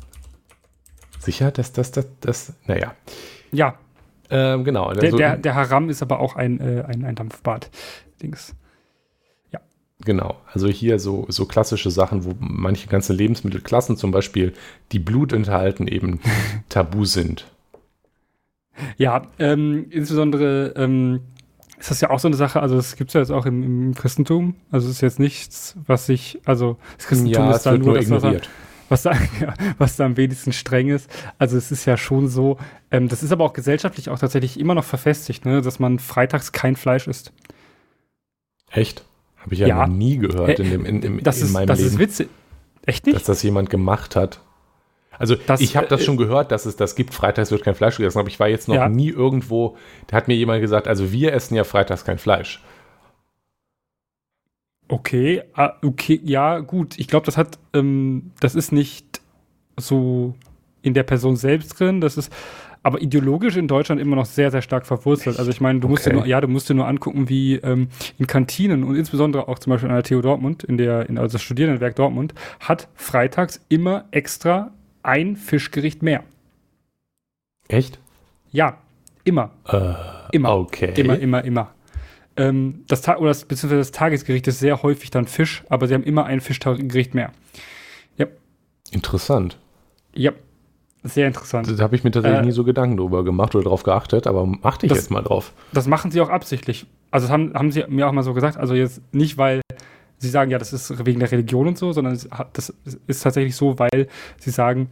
Sicher, 1.19 1.51
dass 1.51 1.71
das, 1.73 1.91
das, 1.91 2.07
das, 2.21 2.53
naja. 2.65 2.93
Ja, 3.51 3.77
Ähm, 4.29 4.63
genau. 4.63 4.91
der, 4.93 5.03
also- 5.03 5.17
der, 5.17 5.37
der 5.37 5.55
Haram 5.55 5.89
ist 5.89 6.01
aber 6.01 6.19
auch 6.19 6.35
ein, 6.35 6.59
äh, 6.59 6.83
ein, 6.87 7.05
ein 7.05 7.15
Dampfbad. 7.15 7.69
Genau, 10.05 10.35
also 10.51 10.67
hier 10.67 10.99
so, 10.99 11.25
so 11.29 11.45
klassische 11.45 11.89
Sachen, 11.89 12.25
wo 12.25 12.33
manche 12.39 12.87
ganze 12.87 13.13
Lebensmittelklassen, 13.13 13.95
zum 13.95 14.11
Beispiel 14.11 14.53
die 14.91 14.99
Blut 14.99 15.31
enthalten, 15.31 15.87
eben 15.87 16.19
tabu 16.69 17.05
sind. 17.05 17.45
Ja, 18.97 19.27
ähm, 19.39 19.85
insbesondere 19.91 20.73
ähm, 20.75 21.21
ist 21.79 21.91
das 21.91 22.01
ja 22.01 22.09
auch 22.09 22.19
so 22.19 22.27
eine 22.27 22.35
Sache, 22.35 22.61
also 22.61 22.75
das 22.75 22.95
gibt 22.95 23.11
es 23.11 23.13
ja 23.13 23.21
jetzt 23.21 23.31
auch 23.31 23.45
im, 23.45 23.63
im 23.63 23.93
Christentum. 23.93 24.55
Also 24.71 24.87
es 24.87 24.95
ist 24.95 25.01
jetzt 25.01 25.19
nichts, 25.19 25.77
was 25.85 26.05
sich, 26.05 26.39
also 26.43 26.77
das 26.97 27.07
Christentum 27.07 27.45
Ja, 27.45 27.51
ist 27.55 27.65
da 27.65 27.77
nur 27.77 27.93
das, 27.93 28.09
was, 28.09 28.23
ignoriert. 28.23 28.49
was, 28.89 29.03
da, 29.03 29.11
ja, 29.39 29.53
was 29.77 29.95
da 29.95 30.05
am 30.05 30.17
wenigsten 30.17 30.51
streng 30.53 30.89
ist. 30.89 31.09
Also 31.37 31.55
es 31.57 31.71
ist 31.71 31.85
ja 31.85 31.95
schon 31.95 32.27
so, 32.27 32.57
ähm, 32.91 33.07
das 33.07 33.23
ist 33.23 33.31
aber 33.31 33.45
auch 33.45 33.53
gesellschaftlich 33.53 34.09
auch 34.09 34.19
tatsächlich 34.19 34.59
immer 34.59 34.75
noch 34.75 34.83
verfestigt, 34.85 35.45
ne, 35.45 35.61
dass 35.61 35.79
man 35.79 35.99
freitags 35.99 36.51
kein 36.51 36.75
Fleisch 36.75 37.07
isst. 37.07 37.31
Echt? 38.71 39.05
Habe 39.43 39.53
ich 39.53 39.59
ja, 39.59 39.67
Ja. 39.67 39.85
noch 39.87 39.93
nie 39.93 40.17
gehört 40.17 40.59
in, 40.59 40.65
Äh, 40.65 40.69
dem, 40.71 40.85
in, 40.85 41.01
im, 41.03 41.23
das 41.23 41.39
in 41.39 41.45
ist, 41.45 41.53
meinem 41.53 41.67
das 41.67 41.79
Leben, 41.79 41.89
ist 41.91 41.99
witzig. 41.99 42.29
Echt 42.85 43.05
nicht? 43.05 43.15
dass 43.15 43.23
das 43.23 43.43
jemand 43.43 43.69
gemacht 43.69 44.15
hat. 44.15 44.39
Also 45.19 45.35
Das, 45.35 45.61
ich 45.61 45.77
habe 45.77 45.87
das 45.87 46.01
äh, 46.01 46.03
schon 46.05 46.17
gehört, 46.17 46.51
dass 46.51 46.65
es 46.65 46.75
das 46.75 46.95
gibt. 46.95 47.13
Freitags 47.13 47.51
wird 47.51 47.63
kein 47.63 47.75
Fleisch 47.75 47.97
gegessen, 47.97 48.17
aber 48.19 48.27
ich 48.29 48.39
war 48.39 48.47
jetzt 48.47 48.67
noch 48.67 48.75
Ja. 48.75 48.89
nie 48.89 49.09
irgendwo. 49.09 49.77
Da 50.07 50.17
hat 50.17 50.27
mir 50.27 50.33
jemand 50.35 50.59
gesagt, 50.61 50.87
also 50.87 51.11
wir 51.11 51.33
essen 51.33 51.55
ja 51.55 51.63
freitags 51.63 52.03
kein 52.03 52.17
Fleisch. 52.17 52.61
Okay, 54.89 55.43
ah, 55.53 55.73
okay, 55.83 56.19
ja, 56.23 56.59
gut. 56.59 56.99
Ich 56.99 57.07
glaube, 57.07 57.25
das 57.25 57.37
hat, 57.37 57.57
ähm, 57.73 58.31
das 58.39 58.53
ist 58.53 58.71
nicht 58.71 59.21
so 59.79 60.35
in 60.81 60.93
der 60.93 61.03
Person 61.03 61.35
selbst 61.35 61.79
drin. 61.79 62.01
Das 62.01 62.17
ist 62.17 62.31
aber 62.83 63.01
ideologisch 63.01 63.55
in 63.55 63.67
Deutschland 63.67 63.99
immer 64.01 64.15
noch 64.15 64.25
sehr, 64.25 64.51
sehr 64.51 64.61
stark 64.61 64.85
verwurzelt. 64.85 65.39
Also 65.39 65.49
ich 65.49 65.61
meine, 65.61 65.79
du 65.79 65.87
musst 65.87 66.05
dir 66.05 66.09
Okay. 66.11 66.17
nur, 66.19 66.27
ja, 66.27 66.41
du 66.41 66.47
musst 66.47 66.69
dir 66.69 66.73
nur 66.73 66.87
angucken, 66.87 67.29
wie 67.29 67.55
ähm, 67.55 67.87
in 68.19 68.27
Kantinen 68.27 68.83
und 68.83 68.95
insbesondere 68.95 69.47
auch 69.47 69.57
zum 69.59 69.71
Beispiel 69.71 69.89
an 69.89 69.95
der 69.95 70.03
TU 70.03 70.21
Dortmund, 70.21 70.63
in 70.63 70.77
der, 70.77 71.09
in, 71.09 71.17
also 71.17 71.33
das 71.33 71.41
Studierendenwerk 71.41 71.95
Dortmund, 71.95 72.33
hat 72.59 72.89
freitags 72.95 73.61
immer 73.69 74.05
extra 74.11 74.71
ein 75.01 75.37
Fischgericht 75.37 76.03
mehr. 76.03 76.23
Echt? 77.69 77.99
Ja, 78.51 78.77
immer, 79.23 79.51
Äh, 79.67 79.93
immer. 80.33 80.55
okay. 80.57 80.93
Immer, 80.99 81.17
immer, 81.19 81.43
immer. 81.43 81.71
Ähm, 82.35 82.83
das 82.87 83.01
Ta 83.01 83.17
oder 83.17 83.29
das, 83.29 83.45
beziehungsweise 83.45 83.79
das 83.79 83.91
Tagesgericht 83.91 84.47
ist 84.47 84.59
sehr 84.59 84.83
häufig 84.83 85.09
dann 85.11 85.27
Fisch, 85.27 85.63
aber 85.69 85.87
sie 85.87 85.93
haben 85.93 86.03
immer 86.03 86.25
ein 86.25 86.41
Fischgericht 86.41 87.13
mehr. 87.13 87.31
Interessant. 88.91 89.57
Ja, 90.13 90.33
sehr 91.03 91.27
interessant. 91.27 91.67
Da 91.77 91.83
habe 91.83 91.95
ich 91.95 92.03
mir 92.03 92.11
tatsächlich 92.11 92.39
Äh, 92.41 92.45
nie 92.45 92.51
so 92.51 92.63
Gedanken 92.63 92.97
drüber 92.97 93.23
gemacht 93.23 93.55
oder 93.55 93.65
drauf 93.65 93.83
geachtet, 93.83 94.25
aber 94.27 94.51
achte 94.61 94.85
ich 94.85 94.89
Das- 94.89 94.99
jetzt 94.99 95.11
mal 95.11 95.21
drauf. 95.21 95.53
Das 95.73 95.87
machen 95.87 96.11
sie 96.11 96.21
auch 96.21 96.29
absichtlich. 96.29 96.85
Also 97.11 97.25
das 97.27 97.31
haben, 97.33 97.53
haben 97.53 97.71
sie 97.71 97.83
mir 97.89 98.07
auch 98.07 98.11
mal 98.13 98.23
so 98.23 98.33
gesagt. 98.33 98.57
Also 98.57 98.73
jetzt 98.73 99.01
nicht, 99.13 99.37
weil 99.37 99.61
sie 100.17 100.29
sagen, 100.29 100.49
ja, 100.49 100.57
das 100.57 100.71
ist 100.73 101.05
wegen 101.05 101.19
der 101.19 101.31
Religion 101.31 101.67
und 101.67 101.77
so, 101.77 101.91
sondern 101.91 102.17
das 102.53 102.73
ist 103.07 103.21
tatsächlich 103.23 103.55
so, 103.55 103.77
weil 103.77 104.07
sie 104.39 104.49
sagen, 104.51 104.89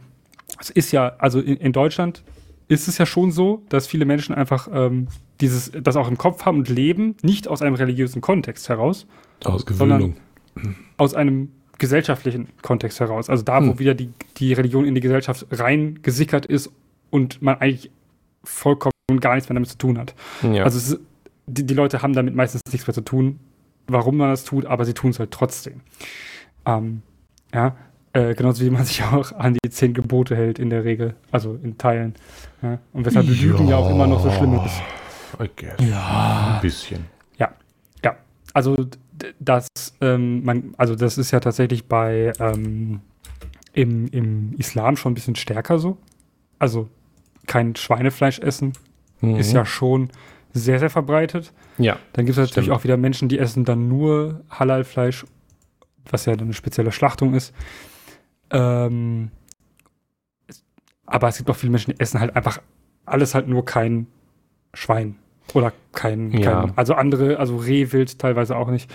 es 0.60 0.68
ist 0.70 0.92
ja, 0.92 1.14
also 1.18 1.40
in, 1.40 1.56
in 1.56 1.72
Deutschland 1.72 2.22
ist 2.68 2.88
es 2.88 2.98
ja 2.98 3.06
schon 3.06 3.32
so, 3.32 3.62
dass 3.70 3.86
viele 3.86 4.04
Menschen 4.04 4.34
einfach 4.34 4.68
ähm, 4.72 5.08
dieses, 5.40 5.72
das 5.82 5.96
auch 5.96 6.08
im 6.08 6.18
Kopf 6.18 6.44
haben 6.44 6.58
und 6.58 6.68
leben, 6.68 7.16
nicht 7.22 7.48
aus 7.48 7.62
einem 7.62 7.74
religiösen 7.74 8.20
Kontext 8.20 8.68
heraus, 8.68 9.06
Aus 9.44 9.64
Sondern- 9.68 10.14
aus 10.98 11.14
einem 11.14 11.50
gesellschaftlichen 11.78 12.48
Kontext 12.62 13.00
heraus. 13.00 13.28
Also 13.30 13.42
da, 13.42 13.60
wo 13.64 13.70
Hm. 13.70 13.78
wieder 13.78 13.94
die, 13.94 14.10
die 14.36 14.52
Religion 14.52 14.84
in 14.84 14.94
die 14.94 15.00
Gesellschaft 15.00 15.46
reingesickert 15.50 16.46
ist 16.46 16.70
und 17.10 17.42
man 17.42 17.56
eigentlich 17.60 17.90
vollkommen 18.44 18.92
gar 19.20 19.34
nichts 19.34 19.48
mehr 19.48 19.54
damit 19.54 19.68
zu 19.68 19.78
tun 19.78 19.98
hat. 19.98 20.14
ja. 20.42 20.64
Also 20.64 20.78
ist, 20.78 21.00
die, 21.46 21.64
die 21.66 21.74
Leute 21.74 22.02
haben 22.02 22.12
damit 22.12 22.34
meistens 22.34 22.60
nichts 22.70 22.86
mehr 22.86 22.94
zu 22.94 23.00
tun, 23.02 23.38
warum 23.88 24.16
man 24.16 24.30
das 24.30 24.44
tut, 24.44 24.66
aber 24.66 24.84
sie 24.84 24.94
tun 24.94 25.10
es 25.10 25.18
halt 25.18 25.30
trotzdem. 25.32 25.80
Ähm, 26.66 27.02
ja, 27.52 27.76
äh, 28.12 28.34
genauso 28.34 28.64
wie 28.64 28.70
man 28.70 28.84
sich 28.86 29.02
auch 29.02 29.32
an 29.32 29.54
die 29.62 29.70
zehn 29.70 29.92
Gebote 29.94 30.36
hält 30.36 30.58
in 30.58 30.70
der 30.70 30.84
Regel, 30.84 31.14
also 31.30 31.58
in 31.62 31.78
Teilen. 31.78 32.14
Ja? 32.62 32.78
Und 32.92 33.04
weshalb 33.06 33.26
Lügen 33.26 33.68
ja 33.68 33.76
auch 33.76 33.90
immer 33.90 34.06
noch 34.06 34.22
so 34.22 34.30
schlimm 34.30 34.54
ist. 34.64 34.80
I 35.40 35.50
guess. 35.56 35.88
Ja. 35.88 36.54
Ein 36.56 36.60
bisschen. 36.62 37.06
Ja, 37.38 38.16
also 38.54 38.76
d- 39.12 39.34
das, 39.40 39.68
ähm, 40.00 40.44
man, 40.44 40.74
also 40.78 40.94
das 40.96 41.18
ist 41.18 41.30
ja 41.30 41.40
tatsächlich 41.40 41.86
bei 41.86 42.32
ähm, 42.38 43.00
im, 43.72 44.06
im 44.08 44.54
Islam 44.58 44.96
schon 44.96 45.12
ein 45.12 45.14
bisschen 45.14 45.36
stärker 45.36 45.78
so. 45.78 45.98
Also 46.58 46.88
kein 47.46 47.74
Schweinefleisch 47.76 48.38
essen 48.40 48.72
Mhm. 49.20 49.36
ist 49.36 49.52
ja 49.52 49.64
schon 49.64 50.10
sehr, 50.52 50.78
sehr 50.80 50.90
verbreitet. 50.90 51.52
Ja. 51.78 51.96
Dann 52.12 52.26
gibt 52.26 52.36
es 52.36 52.42
natürlich 52.42 52.64
Stimmt. 52.66 52.76
auch 52.76 52.82
wieder 52.84 52.96
Menschen, 52.96 53.28
die 53.28 53.38
essen 53.38 53.64
dann 53.64 53.86
nur 53.88 54.42
Halal-Fleisch, 54.50 55.24
was 56.10 56.26
ja 56.26 56.34
dann 56.34 56.48
eine 56.48 56.54
spezielle 56.54 56.90
Schlachtung 56.92 57.34
ist. 57.34 57.54
Ähm, 58.50 59.30
aber 61.06 61.28
es 61.28 61.36
gibt 61.38 61.48
auch 61.50 61.56
viele 61.56 61.70
Menschen, 61.70 61.92
die 61.94 62.00
essen 62.00 62.20
halt 62.20 62.34
einfach 62.36 62.60
alles 63.06 63.34
halt 63.34 63.48
nur 63.48 63.64
kein 63.64 64.06
Schwein. 64.74 65.16
Oder 65.54 65.72
kein, 65.92 66.30
Ja. 66.32 66.62
kein 66.62 66.78
also 66.78 66.94
andere, 66.94 67.38
also 67.38 67.56
Rehwild 67.56 68.18
teilweise 68.18 68.56
auch 68.56 68.68
nicht. 68.70 68.90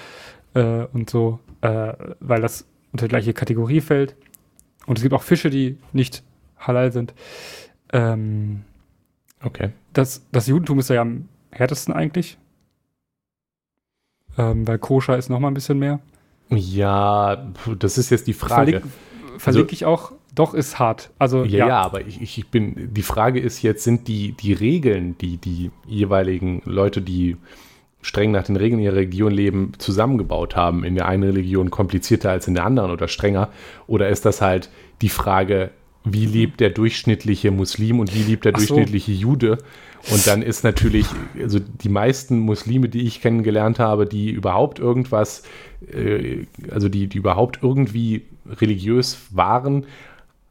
Äh, 0.54 0.86
und 0.94 1.10
so, 1.10 1.40
äh, 1.62 1.94
weil 2.20 2.42
das 2.42 2.66
unter 2.92 3.06
die 3.06 3.10
gleiche 3.10 3.34
Kategorie 3.34 3.82
fällt. 3.82 4.16
Und 4.86 4.98
es 4.98 5.04
gibt 5.04 5.14
auch 5.14 5.24
Fische, 5.24 5.50
die 5.50 5.78
nicht 5.94 6.24
halal 6.60 6.92
sind. 6.92 7.14
Ähm, 7.94 8.64
Okay. 9.44 9.70
das, 9.94 10.26
das 10.32 10.48
Judentum 10.48 10.80
ist 10.80 10.90
ja 10.90 11.02
am 11.02 11.28
härtesten 11.52 11.94
eigentlich. 11.94 12.38
Ähm, 14.38 14.68
weil 14.68 14.80
Koscher 14.80 15.18
ist 15.18 15.30
noch 15.30 15.40
mal 15.40 15.50
ein 15.50 15.54
bisschen 15.54 15.80
mehr. 15.80 16.00
Ja, 16.50 17.48
das 17.80 17.98
ist 17.98 18.10
jetzt 18.10 18.28
die 18.28 18.34
Frage. 18.34 18.82
Verlink, 18.82 18.84
verlinke 19.38 19.74
ich 19.74 19.86
auch. 19.86 20.14
Doch, 20.38 20.54
ist 20.54 20.78
hart. 20.78 21.10
Also, 21.18 21.44
Ja, 21.44 21.58
ja. 21.58 21.68
ja, 21.68 21.82
aber 21.82 22.06
ich, 22.06 22.22
ich 22.22 22.48
bin, 22.48 22.94
die 22.94 23.02
Frage 23.02 23.40
ist 23.40 23.62
jetzt, 23.64 23.84
sind 23.84 24.08
die, 24.08 24.34
die 24.34 24.54
Regeln, 24.54 25.18
die 25.18 25.38
die 25.38 25.72
jeweiligen 25.88 26.62
Leute, 26.66 27.02
die 27.02 27.38
streng 28.02 28.32
nach 28.32 28.44
den 28.44 28.56
Regeln 28.56 28.80
ihrer 28.80 28.96
Religion 28.96 29.32
leben, 29.32 29.72
zusammengebaut 29.80 30.56
haben, 30.56 30.84
in 30.84 30.96
der 30.96 31.08
einen 31.08 31.24
Religion 31.24 31.72
komplizierter 31.72 32.30
als 32.30 32.48
in 32.48 32.54
der 32.54 32.66
anderen 32.66 32.92
oder 32.92 33.08
strenger? 33.08 33.50
Oder 33.88 34.10
ist 34.10 34.26
das 34.26 34.42
halt 34.42 34.70
die 35.02 35.10
Frage, 35.10 35.72
wie 36.04 36.26
lebt 36.26 36.60
der 36.60 36.70
durchschnittliche 36.70 37.52
Muslim 37.52 38.00
und 38.00 38.16
wie 38.16 38.24
lebt 38.24 38.46
der 38.46 38.54
so. 38.54 38.60
durchschnittliche 38.60 39.12
Jude? 39.12 39.58
Und 40.12 40.26
dann 40.28 40.42
ist 40.42 40.64
natürlich, 40.64 41.08
also 41.42 41.60
die 41.60 41.90
meisten 41.90 42.40
Muslime, 42.40 42.88
die 42.88 43.02
ich 43.02 43.22
kennengelernt 43.22 43.80
habe, 43.80 44.06
die 44.06 44.30
überhaupt 44.30 44.80
irgendwas, 44.80 45.44
äh, 45.92 46.46
also 46.72 46.88
die, 46.88 47.08
die 47.08 47.18
überhaupt 47.18 47.60
irgendwie 47.62 48.24
religiös 48.62 49.18
waren, 49.32 49.86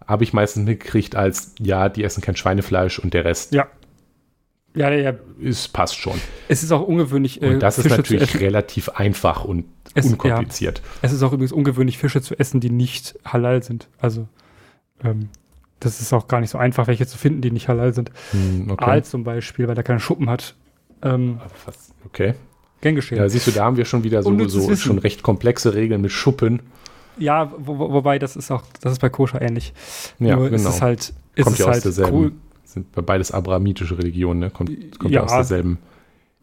habe 0.06 0.24
ich 0.24 0.32
meistens 0.32 0.64
mitgekriegt 0.66 1.14
als, 1.16 1.54
ja, 1.60 1.88
die 1.88 2.02
essen 2.04 2.20
kein 2.22 2.36
Schweinefleisch 2.36 2.98
und 2.98 3.14
der 3.14 3.24
Rest 3.24 3.52
Ja. 3.52 3.66
Ja, 4.74 4.90
ja, 4.90 5.10
ja. 5.12 5.14
ist, 5.40 5.72
passt 5.72 5.96
schon. 5.96 6.20
Es 6.48 6.62
ist 6.62 6.70
auch 6.70 6.82
ungewöhnlich, 6.82 7.40
Und 7.40 7.60
das 7.60 7.78
ist 7.78 7.84
Fische 7.84 7.94
zu 7.96 8.00
natürlich 8.02 8.28
essen. 8.34 8.40
relativ 8.40 8.90
einfach 8.90 9.44
und 9.44 9.64
Es- 9.94 10.04
unkompliziert. 10.04 10.82
Es 11.00 11.12
ist 11.12 11.22
auch 11.22 11.32
übrigens 11.32 11.52
ungewöhnlich, 11.52 11.96
Fische 11.96 12.20
zu 12.20 12.38
essen, 12.38 12.60
die 12.60 12.68
nicht 12.68 13.18
halal 13.24 13.62
sind. 13.62 13.88
Also, 13.98 14.28
ähm, 15.02 15.30
das 15.80 16.00
ist 16.02 16.12
auch 16.12 16.28
gar 16.28 16.40
nicht 16.40 16.50
so 16.50 16.58
einfach, 16.58 16.88
welche 16.88 17.06
zu 17.06 17.16
finden, 17.16 17.40
die 17.40 17.50
nicht 17.50 17.68
halal 17.68 17.94
sind. 17.94 18.10
Hm, 18.32 18.70
okay. 18.70 18.84
Aal 18.84 19.04
zum 19.04 19.24
Beispiel, 19.24 19.66
weil 19.66 19.74
der 19.74 19.84
keine 19.84 20.00
Schuppen 20.00 20.28
hat. 20.28 20.54
Ähm, 21.02 21.40
okay. 22.04 22.34
gern 22.82 22.94
geschehen. 22.96 23.16
Ja, 23.18 23.28
siehst 23.30 23.46
du, 23.46 23.52
da 23.52 23.64
haben 23.64 23.78
wir 23.78 23.84
schon 23.86 24.04
wieder 24.04 24.22
so, 24.22 24.48
so 24.48 24.76
schon 24.76 24.98
recht 24.98 25.22
komplexe 25.22 25.74
Regeln 25.74 26.02
mit 26.02 26.12
Schuppen. 26.12 26.60
Ja, 27.18 27.52
wo, 27.58 27.78
wo, 27.78 27.92
wobei 27.92 28.18
das 28.18 28.36
ist 28.36 28.50
auch, 28.50 28.62
das 28.80 28.92
ist 28.92 28.98
bei 29.00 29.08
Koscher 29.08 29.40
ähnlich. 29.40 29.72
Ja, 30.18 30.36
Nur 30.36 30.50
genau. 30.50 30.56
ist 30.56 30.66
es 30.66 30.82
halt, 30.82 31.12
ist 31.34 31.44
Kommt 31.44 31.58
ja 31.58 31.66
aus 31.66 31.72
halt 31.72 31.84
derselben, 31.84 32.16
cool. 32.16 32.32
sind 32.64 32.92
bei 32.92 33.02
beides 33.02 33.32
abrahamitische 33.32 33.96
Religionen, 33.98 34.40
ne? 34.40 34.50
Kommt, 34.50 34.98
kommt 34.98 35.12
Ja. 35.12 35.22
aus 35.24 35.32
derselben 35.32 35.78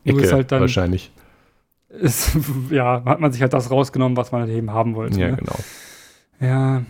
Ecke 0.03 0.21
ist 0.21 0.33
halt 0.33 0.51
dann- 0.51 0.61
wahrscheinlich. 0.61 1.11
Ist, 1.89 2.31
ja, 2.71 3.03
hat 3.05 3.19
man 3.19 3.31
sich 3.31 3.41
halt 3.41 3.53
das 3.53 3.69
rausgenommen, 3.69 4.17
was 4.17 4.31
man 4.31 4.41
halt 4.41 4.51
eben 4.51 4.71
haben 4.71 4.95
wollte. 4.95 5.19
Ja, 5.19 5.31
ne? 5.31 5.37
genau. 5.37 5.55
ja, 6.39 6.81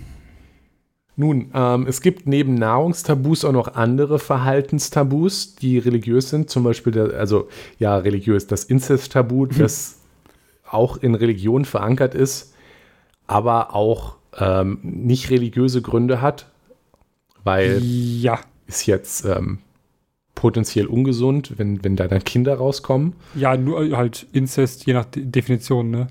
Nun, 1.16 1.52
ähm, 1.54 1.86
es 1.88 2.02
gibt 2.02 2.26
neben 2.26 2.56
Nahrungstabus 2.56 3.44
auch 3.46 3.52
noch 3.52 3.76
andere 3.76 4.18
Verhaltenstabus, 4.18 5.56
die 5.56 5.78
religiös 5.78 6.30
sind. 6.30 6.50
Zum 6.50 6.64
Beispiel, 6.64 6.92
der, 6.94 7.20
also 7.20 7.50
ja, 7.80 7.98
religiös, 7.98 8.48
das 8.48 8.64
Inzest-Tabu, 8.64 9.46
das 9.58 10.00
auch 10.70 10.98
in 10.98 11.14
Religion 11.16 11.66
verankert 11.66 12.16
ist, 12.16 12.53
aber 13.28 13.76
auch 13.76 14.18
ähm, 14.38 14.80
nicht 14.82 15.30
religiöse 15.30 15.82
Gründe 15.82 16.22
hat, 16.22 16.48
weil 17.44 17.80
ja, 17.82 18.40
ist 18.68 18.86
jetzt 18.86 19.26
ähm, 19.26 19.60
potenziell 20.36 20.88
ungesund, 20.88 21.54
wenn, 21.58 21.84
wenn 21.84 21.96
da 21.96 22.08
dann 22.08 22.24
Kinder 22.24 22.56
rauskommen. 22.56 23.16
ja, 23.36 23.56
nur 23.56 23.96
halt 23.98 24.28
Inzest, 24.32 24.86
je 24.86 24.94
nach 24.94 25.06
De 25.06 25.24
Definition, 25.24 25.90
ne? 25.90 26.08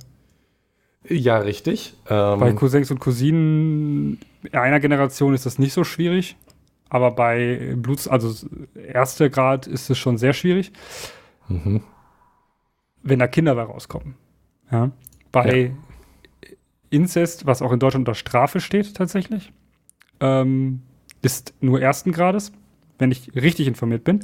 Ja, 1.09 1.39
richtig. 1.39 1.95
Ähm, 2.09 2.39
Bei 2.39 2.53
Cousins 2.53 2.91
und 2.91 3.01
Cousinen 3.01 4.21
einer 4.53 4.81
Generation 4.81 5.35
ist 5.35 5.47
das 5.47 5.59
nicht 5.59 5.73
so 5.73 5.85
schwierig, 5.85 6.37
aber 6.89 7.11
bei 7.11 7.75
Bluts, 7.77 8.07
also 8.07 8.47
erster 8.77 9.29
Grad 9.29 9.67
ist 9.67 9.91
es 9.91 9.99
schon 9.99 10.19
sehr 10.19 10.33
schwierig, 10.33 10.73
mhm. 11.49 11.83
wenn 13.03 13.19
da 13.19 13.27
Kinder 13.27 13.55
bei 13.55 13.63
rauskommen. 13.63 14.15
Ja? 14.71 14.91
Bei 15.33 15.73
Inzest, 16.93 17.47
was 17.47 17.63
auch 17.63 17.73
in 17.73 17.81
Deutschland 17.81 18.09
unter 18.09 18.15
Strafe 18.19 18.61
steht 18.61 18.95
tatsächlich, 18.95 19.53
ähm, 20.21 20.83
ist 21.23 21.55
nur 21.61 21.81
ersten 21.81 22.13
Grades, 22.13 22.53
wenn 22.99 23.11
ich 23.13 23.35
richtig 23.35 23.67
informiert 23.69 24.05
bin. 24.05 24.21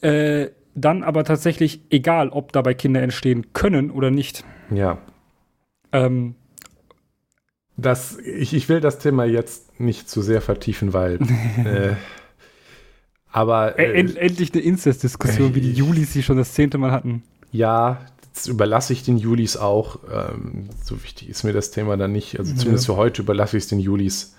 Äh, 0.00 0.50
dann 0.74 1.02
aber 1.02 1.24
tatsächlich 1.24 1.80
egal, 1.90 2.28
ob 2.28 2.52
dabei 2.52 2.74
Kinder 2.74 3.02
entstehen 3.02 3.52
können 3.52 3.90
oder 3.90 4.10
nicht. 4.10 4.44
Ja. 4.70 4.98
Ähm, 5.92 6.34
Das, 7.76 8.18
ich, 8.18 8.54
ich 8.54 8.68
will 8.68 8.80
das 8.80 8.98
Thema 8.98 9.24
jetzt 9.24 9.80
nicht 9.80 10.08
zu 10.08 10.20
sehr 10.22 10.40
vertiefen, 10.40 10.92
weil. 10.92 11.20
äh, 11.64 11.94
aber 13.30 13.78
E- 13.78 13.84
äh, 13.84 13.92
end, 13.92 14.16
endlich 14.16 14.52
eine 14.52 14.62
Inzest-Diskussion, 14.62 15.54
wie 15.54 15.60
die 15.60 15.72
Julis 15.72 16.12
sie 16.12 16.22
schon 16.22 16.36
das 16.36 16.54
zehnte 16.54 16.78
Mal 16.78 16.92
hatten. 16.92 17.22
ja, 17.50 18.00
überlasse 18.46 18.92
ich 18.92 19.02
den 19.02 19.18
Julis 19.18 19.56
auch. 19.56 19.98
Ähm, 20.12 20.68
so 20.82 21.02
wichtig 21.02 21.28
ist 21.28 21.44
mir 21.44 21.52
das 21.52 21.70
Thema 21.70 21.96
dann 21.96 22.12
nicht. 22.12 22.38
Also 22.38 22.52
Ja. 22.52 22.58
zumindest 22.58 22.86
für 22.86 22.96
heute 22.96 23.22
überlasse 23.22 23.56
ich 23.56 23.64
es 23.64 23.68
den 23.68 23.80
Julis. 23.80 24.34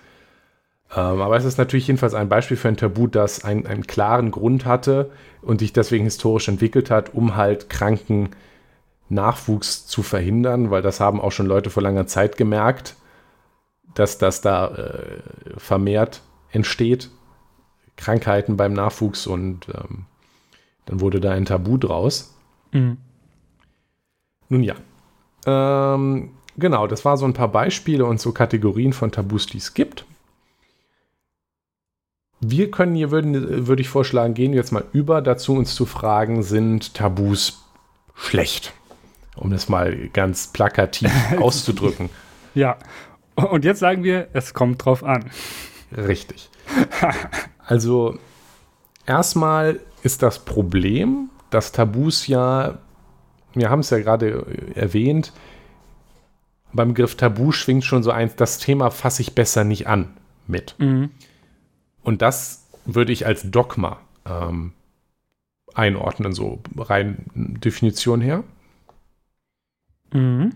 Ähm, 0.96 1.22
aber 1.22 1.38
es 1.38 1.46
ist 1.46 1.58
natürlich 1.58 1.88
jedenfalls 1.88 2.14
ein 2.14 2.30
Beispiel 2.30 2.58
für 2.58 2.68
ein 2.68 2.78
Tabu, 2.78 3.08
das 3.08 3.44
ein, 3.44 3.68
einen 3.68 3.86
klaren 3.86 4.32
Grund 4.32 4.66
hatte 4.66 5.12
und 5.42 5.60
sich 5.60 5.74
deswegen 5.74 6.06
historisch 6.06 6.48
entwickelt 6.48 6.90
hat, 6.90 7.14
um 7.14 7.36
halt 7.36 7.70
kranken 7.70 8.30
Nachwuchs 9.10 9.88
zu 9.88 10.04
verhindern, 10.04 10.72
weil 10.72 10.82
das 10.82 11.00
haben 11.00 11.20
auch 11.20 11.32
schon 11.32 11.48
Leute 11.48 11.70
vor 11.70 11.84
langer 11.84 12.08
Zeit 12.08 12.38
gemerkt, 12.38 12.96
dass 13.96 14.18
das 14.18 14.42
da 14.42 14.68
äh, 14.68 15.22
vermehrt 15.58 16.22
entsteht, 16.52 17.10
Krankheiten 17.98 18.56
beim 18.56 18.74
Nachwuchs 18.74 19.28
und 19.28 19.68
ähm, 19.70 20.06
dann 20.86 21.02
wurde 21.02 21.20
da 21.20 21.32
ein 21.32 21.46
Tabu 21.46 21.78
draus. 21.78 22.36
Mhm. 22.72 22.98
Nun 24.50 24.64
ja. 24.64 24.76
Ähm, 25.46 26.32
genau, 26.58 26.88
das 26.88 27.06
war 27.06 27.18
so 27.18 27.26
ein 27.26 27.34
paar 27.34 27.48
Beispiele 27.48 28.06
und 28.06 28.20
so 28.20 28.32
Kategorien 28.32 28.94
von 28.94 29.12
Tabus, 29.12 29.46
die 29.46 29.58
es 29.58 29.74
gibt. 29.74 30.06
Wir 32.42 32.72
können 32.72 32.96
hier, 32.96 33.12
würden, 33.12 33.68
würde 33.68 33.82
ich 33.82 33.90
vorschlagen, 33.90 34.34
gehen 34.34 34.54
jetzt 34.54 34.72
mal 34.72 34.86
über 34.94 35.22
dazu, 35.22 35.54
uns 35.54 35.76
zu 35.76 35.86
fragen, 35.86 36.42
sind 36.42 36.94
Tabus 36.94 37.66
schlecht? 38.16 38.74
Um 39.36 39.52
das 39.52 39.70
mal 39.70 40.10
ganz 40.10 40.48
plakativ 40.48 41.12
auszudrücken. 41.40 42.10
Ja. 42.56 42.78
Und 43.36 43.66
jetzt 43.66 43.80
sagen 43.80 44.04
wir, 44.04 44.30
es 44.34 44.54
kommt 44.54 44.84
drauf 44.84 45.04
an. 45.04 45.32
Richtig. 45.96 46.50
Also, 47.66 48.18
erstmal 49.06 49.80
ist 50.04 50.24
das 50.24 50.40
Problem, 50.40 51.30
dass 51.50 51.72
Tabus 51.72 52.28
ja, 52.28 52.80
wir 53.54 53.70
haben 53.70 53.80
es 53.80 53.90
ja 53.90 54.00
gerade 54.00 54.46
erwähnt, 54.76 55.34
beim 56.72 56.90
Begriff 56.90 57.16
Tabu 57.16 57.52
schwingt 57.52 57.84
schon 57.84 58.04
so 58.04 58.12
eins, 58.12 58.36
das 58.36 58.60
Thema 58.60 58.92
fasse 58.92 59.22
ich 59.22 59.34
besser 59.34 59.64
nicht 59.64 59.88
an 59.88 60.14
mit. 60.48 60.76
Mhm. 60.78 61.12
Und 62.04 62.22
das 62.22 62.68
würde 62.86 63.12
ich 63.12 63.26
als 63.26 63.50
Dogma 63.50 64.00
ähm, 64.26 64.74
einordnen, 65.74 66.34
so 66.34 66.62
rein 66.78 67.26
Definition 67.34 68.22
her. 68.22 68.44
Mhm. 70.14 70.52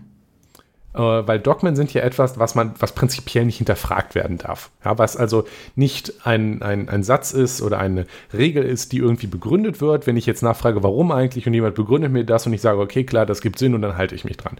Äh, 0.94 0.98
weil 0.98 1.40
Dogmen 1.40 1.74
sind 1.74 1.92
ja 1.92 2.02
etwas, 2.02 2.38
was 2.38 2.54
man, 2.54 2.74
was 2.78 2.92
prinzipiell 2.92 3.44
nicht 3.44 3.58
hinterfragt 3.58 4.14
werden 4.14 4.38
darf. 4.38 4.70
Ja, 4.84 4.96
was 4.96 5.16
also 5.16 5.44
nicht 5.74 6.26
ein, 6.26 6.62
ein, 6.62 6.88
ein 6.88 7.02
Satz 7.02 7.32
ist 7.32 7.62
oder 7.62 7.78
eine 7.78 8.06
Regel 8.32 8.62
ist, 8.62 8.92
die 8.92 8.98
irgendwie 8.98 9.26
begründet 9.26 9.80
wird. 9.80 10.06
Wenn 10.06 10.16
ich 10.16 10.26
jetzt 10.26 10.42
nachfrage, 10.42 10.82
warum 10.82 11.10
eigentlich, 11.10 11.46
und 11.46 11.54
jemand 11.54 11.74
begründet 11.74 12.12
mir 12.12 12.24
das 12.24 12.46
und 12.46 12.52
ich 12.52 12.60
sage, 12.60 12.80
okay, 12.80 13.04
klar, 13.04 13.26
das 13.26 13.40
gibt 13.40 13.58
Sinn 13.58 13.74
und 13.74 13.82
dann 13.82 13.96
halte 13.96 14.14
ich 14.14 14.24
mich 14.24 14.36
dran. 14.36 14.58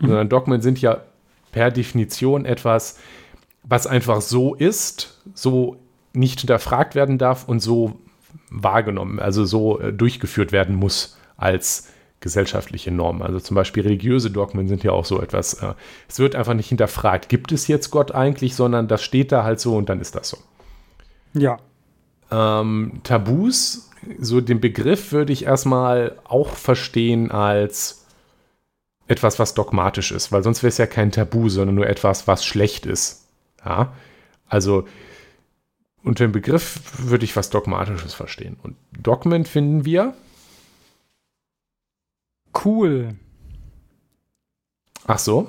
Sondern 0.00 0.28
Dogmen 0.28 0.60
sind 0.60 0.80
ja 0.80 1.02
per 1.52 1.70
Definition 1.70 2.46
etwas, 2.46 2.98
was 3.62 3.86
einfach 3.86 4.20
so 4.20 4.54
ist, 4.54 5.20
so 5.34 5.76
nicht 6.12 6.40
hinterfragt 6.40 6.94
werden 6.94 7.18
darf 7.18 7.46
und 7.46 7.60
so 7.60 8.00
wahrgenommen, 8.50 9.18
also 9.18 9.44
so 9.44 9.80
äh, 9.80 9.92
durchgeführt 9.92 10.52
werden 10.52 10.74
muss 10.74 11.18
als 11.36 11.88
gesellschaftliche 12.24 12.90
Norm. 12.90 13.22
Also 13.22 13.38
zum 13.38 13.54
Beispiel 13.54 13.82
religiöse 13.82 14.30
Dogmen 14.30 14.66
sind 14.66 14.82
ja 14.82 14.92
auch 14.92 15.04
so 15.04 15.20
etwas, 15.20 15.54
äh, 15.62 15.74
es 16.08 16.18
wird 16.18 16.34
einfach 16.34 16.54
nicht 16.54 16.70
hinterfragt, 16.70 17.28
gibt 17.28 17.52
es 17.52 17.68
jetzt 17.68 17.90
Gott 17.90 18.12
eigentlich, 18.12 18.56
sondern 18.56 18.88
das 18.88 19.02
steht 19.04 19.30
da 19.30 19.44
halt 19.44 19.60
so 19.60 19.76
und 19.76 19.88
dann 19.88 20.00
ist 20.00 20.14
das 20.16 20.30
so. 20.30 20.38
Ja. 21.34 21.58
Ähm, 22.32 23.00
Tabus, 23.04 23.90
so 24.18 24.40
den 24.40 24.60
Begriff 24.60 25.12
würde 25.12 25.34
ich 25.34 25.44
erstmal 25.44 26.16
auch 26.24 26.54
verstehen 26.54 27.30
als 27.30 28.06
etwas, 29.06 29.38
was 29.38 29.52
dogmatisch 29.52 30.10
ist, 30.10 30.32
weil 30.32 30.42
sonst 30.42 30.62
wäre 30.62 30.70
es 30.70 30.78
ja 30.78 30.86
kein 30.86 31.12
Tabu, 31.12 31.50
sondern 31.50 31.74
nur 31.74 31.86
etwas, 31.86 32.26
was 32.26 32.44
schlecht 32.44 32.86
ist. 32.86 33.26
Ja, 33.62 33.92
also 34.48 34.86
unter 36.02 36.24
dem 36.24 36.32
Begriff 36.32 36.80
würde 36.98 37.24
ich 37.24 37.36
was 37.36 37.50
Dogmatisches 37.50 38.14
verstehen. 38.14 38.56
Und 38.62 38.76
Dogmen 38.98 39.44
finden 39.44 39.84
wir, 39.84 40.14
Cool. 42.54 43.14
ach 45.06 45.18
so, 45.18 45.48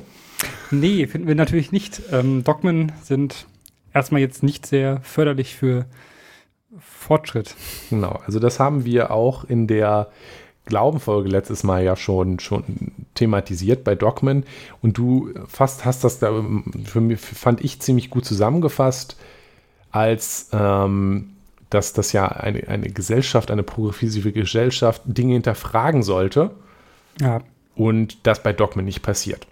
Nee, 0.72 1.08
finden 1.08 1.28
wir 1.28 1.36
natürlich 1.36 1.72
nicht. 1.72 2.02
Ähm, 2.12 2.44
Dogmen 2.44 2.92
sind 3.04 3.46
erstmal 3.94 4.22
jetzt 4.22 4.44
nicht 4.44 4.66
sehr 4.66 5.00
förderlich 5.02 5.56
für 5.56 5.86
Fortschritt. 6.80 7.56
Genau, 7.90 8.20
also 8.26 8.40
das 8.40 8.60
haben 8.60 8.86
wir 8.86 9.12
auch 9.12 9.44
in 9.46 9.68
der 9.68 10.10
Glaubenfolge 10.66 11.30
letztes 11.30 11.64
Mal 11.64 11.84
ja 11.84 11.96
schon, 11.96 12.40
schon 12.40 12.64
thematisiert 13.14 13.84
bei 13.84 13.96
Dogmen 13.96 14.46
und 14.82 14.98
du 14.98 15.30
fast 15.48 15.86
hast 15.86 16.04
das 16.04 16.20
da 16.20 16.44
für 16.84 17.02
mich, 17.02 17.20
fand 17.20 17.64
ich 17.64 17.80
ziemlich 17.80 18.10
gut 18.10 18.26
zusammengefasst, 18.26 19.16
als 19.92 20.50
ähm, 20.52 21.30
dass 21.70 21.94
das 21.94 22.14
ja 22.14 22.28
eine, 22.28 22.68
eine 22.68 22.90
Gesellschaft, 22.90 23.52
eine 23.52 23.64
progressive 23.64 24.32
Gesellschaft 24.32 25.04
Dinge 25.06 25.34
hinterfragen 25.34 26.02
sollte 26.02 26.52
Ja, 27.22 27.42
und 27.76 28.26
das 28.26 28.42
bei 28.42 28.54
Dogmen 28.54 28.86
nicht 28.86 29.02
passiert. 29.02 29.48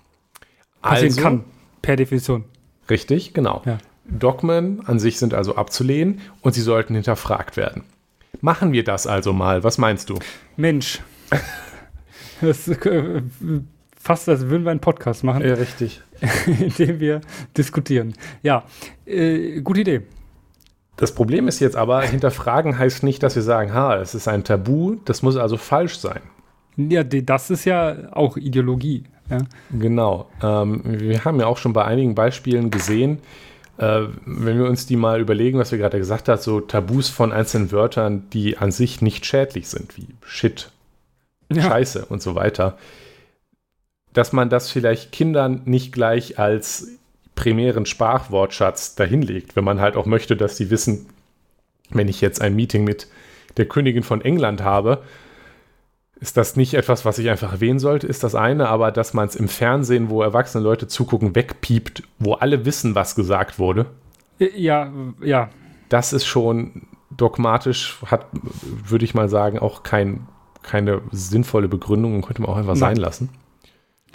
passieren 0.81 1.15
kann, 1.15 1.43
per 1.81 1.95
Definition. 1.95 2.45
Richtig, 2.89 3.33
genau. 3.33 3.61
Ja. 3.65 3.77
Dogmen 4.05 4.85
an 4.85 4.99
sich 4.99 5.17
sind 5.17 5.33
also 5.33 5.55
abzulehnen 5.55 6.21
und 6.41 6.53
sie 6.53 6.61
sollten 6.61 6.95
hinterfragt 6.95 7.55
werden. 7.55 7.83
Machen 8.41 8.73
wir 8.73 8.83
das 8.83 9.07
also 9.07 9.31
mal. 9.31 9.63
Was 9.63 9.77
meinst 9.77 10.09
du? 10.09 10.19
Mensch. 10.57 11.01
Das 12.41 12.67
ist 12.67 12.85
äh, 12.87 13.21
fast, 13.97 14.27
als 14.27 14.49
würden 14.49 14.65
wir 14.65 14.71
einen 14.71 14.81
Podcast 14.81 15.23
machen, 15.23 15.43
richtig. 15.43 16.01
in 16.45 16.73
dem 16.73 16.99
wir 16.99 17.21
diskutieren. 17.55 18.15
Ja, 18.41 18.65
äh, 19.05 19.61
gute 19.61 19.79
Idee. 19.79 20.01
Das 20.97 21.15
Problem 21.15 21.47
ist 21.47 21.61
jetzt 21.61 21.77
aber, 21.77 22.01
hinterfragen 22.01 22.77
heißt 22.77 23.03
nicht, 23.03 23.23
dass 23.23 23.35
wir 23.35 23.43
sagen, 23.43 23.73
ha, 23.73 23.95
es 23.95 24.13
ist 24.13 24.27
ein 24.27 24.43
Tabu, 24.43 24.95
das 25.05 25.21
muss 25.21 25.37
also 25.37 25.55
falsch 25.55 25.99
sein. 25.99 26.19
Ja, 26.77 27.03
das 27.03 27.49
ist 27.49 27.65
ja 27.65 28.11
auch 28.11 28.37
Ideologie. 28.37 29.03
Ja. 29.29 29.39
Genau. 29.71 30.29
Ähm, 30.41 30.81
wir 30.83 31.23
haben 31.25 31.39
ja 31.39 31.47
auch 31.47 31.57
schon 31.57 31.73
bei 31.73 31.85
einigen 31.85 32.15
Beispielen 32.15 32.71
gesehen, 32.71 33.19
äh, 33.77 34.01
wenn 34.25 34.57
wir 34.57 34.65
uns 34.65 34.85
die 34.85 34.95
mal 34.95 35.21
überlegen, 35.21 35.59
was 35.59 35.71
wir 35.71 35.79
gerade 35.79 35.97
gesagt 35.97 36.29
haben, 36.29 36.41
so 36.41 36.59
Tabus 36.59 37.09
von 37.09 37.31
einzelnen 37.31 37.71
Wörtern, 37.71 38.29
die 38.31 38.57
an 38.57 38.71
sich 38.71 39.01
nicht 39.01 39.25
schädlich 39.25 39.67
sind, 39.67 39.97
wie 39.97 40.07
Shit, 40.25 40.71
ja. 41.51 41.63
Scheiße 41.63 42.05
und 42.05 42.21
so 42.21 42.35
weiter, 42.35 42.77
dass 44.13 44.33
man 44.33 44.49
das 44.49 44.69
vielleicht 44.69 45.11
Kindern 45.11 45.61
nicht 45.65 45.91
gleich 45.91 46.37
als 46.37 46.87
primären 47.35 47.85
Sprachwortschatz 47.85 48.95
dahinlegt, 48.95 49.55
wenn 49.55 49.63
man 49.63 49.79
halt 49.79 49.95
auch 49.95 50.05
möchte, 50.05 50.37
dass 50.37 50.57
sie 50.57 50.69
wissen, 50.69 51.07
wenn 51.89 52.07
ich 52.07 52.21
jetzt 52.21 52.41
ein 52.41 52.55
Meeting 52.55 52.83
mit 52.83 53.07
der 53.57 53.65
Königin 53.65 54.03
von 54.03 54.21
England 54.21 54.61
habe, 54.61 55.03
ist 56.23 56.37
das 56.37 56.55
nicht 56.55 56.73
etwas, 56.75 57.03
was 57.03 57.19
ich 57.19 57.29
einfach 57.29 57.51
erwähnen 57.51 57.79
sollte, 57.79 58.07
ist 58.07 58.23
das 58.23 58.33
eine, 58.33 58.69
aber 58.69 58.93
dass 58.93 59.13
man 59.13 59.27
es 59.27 59.35
im 59.35 59.49
Fernsehen, 59.49 60.09
wo 60.09 60.21
erwachsene 60.21 60.63
Leute 60.63 60.87
zugucken, 60.87 61.35
wegpiept, 61.35 62.03
wo 62.17 62.35
alle 62.35 62.63
wissen, 62.63 62.95
was 62.95 63.15
gesagt 63.15 63.59
wurde. 63.59 63.87
Ja, 64.39 64.89
ja. 65.21 65.49
Das 65.89 66.13
ist 66.13 66.25
schon 66.25 66.87
dogmatisch, 67.11 67.97
hat, 68.05 68.27
würde 68.31 69.03
ich 69.03 69.13
mal 69.13 69.27
sagen, 69.27 69.59
auch 69.59 69.83
kein, 69.83 70.25
keine 70.61 71.01
sinnvolle 71.11 71.67
Begründung 71.67 72.15
und 72.15 72.21
könnte 72.21 72.41
man 72.41 72.51
auch 72.51 72.57
einfach 72.57 72.75
Nein. 72.75 72.95
sein 72.95 72.95
lassen. 72.95 73.29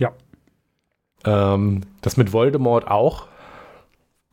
Ja. 0.00 0.12
Ähm, 1.26 1.82
das 2.00 2.16
mit 2.16 2.32
Voldemort 2.32 2.88
auch. 2.88 3.26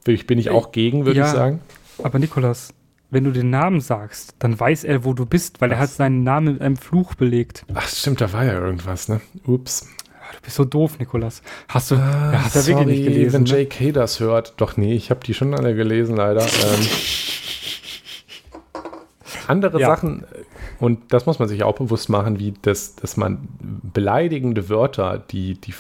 Bin 0.05 0.39
ich 0.39 0.49
auch 0.49 0.71
gegen, 0.71 1.05
würde 1.05 1.19
ja, 1.19 1.25
ich 1.25 1.31
sagen. 1.33 1.59
Aber 2.01 2.19
Nikolas, 2.19 2.73
wenn 3.09 3.23
du 3.23 3.31
den 3.31 3.49
Namen 3.49 3.81
sagst, 3.81 4.35
dann 4.39 4.59
weiß 4.59 4.83
er, 4.83 5.05
wo 5.05 5.13
du 5.13 5.25
bist, 5.25 5.61
weil 5.61 5.69
Was? 5.69 5.77
er 5.77 5.81
hat 5.81 5.89
seinen 5.91 6.23
Namen 6.23 6.53
mit 6.53 6.61
einem 6.61 6.77
Fluch 6.77 7.15
belegt. 7.15 7.65
Ach, 7.73 7.87
stimmt, 7.87 8.21
da 8.21 8.31
war 8.33 8.45
ja 8.45 8.53
irgendwas, 8.53 9.07
ne? 9.07 9.21
Ups. 9.45 9.87
Ah, 10.09 10.33
du 10.33 10.41
bist 10.41 10.55
so 10.55 10.65
doof, 10.65 10.97
Nikolas. 10.99 11.41
Hast 11.67 11.91
du, 11.91 11.95
ah, 11.95 12.31
ja, 12.33 12.45
hat 12.45 12.55
er 12.55 12.65
wirklich 12.65 12.87
nicht 12.87 13.03
gelesen? 13.03 13.47
Wenn 13.47 13.57
ne? 13.57 13.61
JK 13.61 13.93
das 13.93 14.19
hört, 14.19 14.53
doch 14.57 14.77
nee, 14.77 14.93
ich 14.93 15.11
habe 15.11 15.21
die 15.25 15.33
schon 15.33 15.53
alle 15.53 15.75
gelesen, 15.75 16.15
leider. 16.15 16.41
ähm, 16.41 16.87
andere 19.47 19.79
ja. 19.79 19.87
Sachen, 19.87 20.25
und 20.79 21.13
das 21.13 21.27
muss 21.27 21.37
man 21.37 21.47
sich 21.47 21.63
auch 21.63 21.75
bewusst 21.75 22.09
machen, 22.09 22.39
wie 22.39 22.53
das, 22.63 22.95
dass 22.95 23.17
man 23.17 23.47
beleidigende 23.59 24.67
Wörter, 24.69 25.19
die, 25.19 25.59
die 25.61 25.73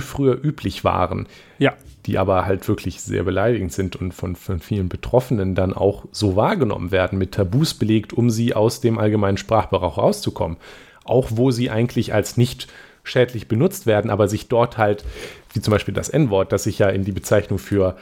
früher 0.00 0.44
üblich 0.44 0.82
waren, 0.84 1.26
ja 1.58 1.74
die 2.06 2.18
aber 2.18 2.46
halt 2.46 2.66
wirklich 2.66 3.00
sehr 3.00 3.22
beleidigend 3.22 3.72
sind 3.72 3.96
und 3.96 4.12
von, 4.12 4.34
von 4.34 4.60
vielen 4.60 4.88
Betroffenen 4.88 5.54
dann 5.54 5.72
auch 5.72 6.04
so 6.10 6.34
wahrgenommen 6.34 6.90
werden, 6.90 7.18
mit 7.18 7.32
Tabus 7.32 7.74
belegt, 7.74 8.12
um 8.12 8.28
sie 8.30 8.54
aus 8.54 8.80
dem 8.80 8.98
allgemeinen 8.98 9.36
Sprachgebrauch 9.36 9.98
rauszukommen. 9.98 10.56
Auch 11.04 11.28
wo 11.30 11.50
sie 11.50 11.70
eigentlich 11.70 12.12
als 12.12 12.36
nicht 12.36 12.68
schädlich 13.04 13.48
benutzt 13.48 13.86
werden, 13.86 14.10
aber 14.10 14.28
sich 14.28 14.48
dort 14.48 14.78
halt, 14.78 15.04
wie 15.52 15.60
zum 15.60 15.72
Beispiel 15.72 15.94
das 15.94 16.08
N-Wort, 16.08 16.52
das 16.52 16.64
sich 16.64 16.78
ja 16.78 16.88
in 16.88 17.04
die 17.04 17.12
Bezeichnung 17.12 17.58
für 17.58 17.96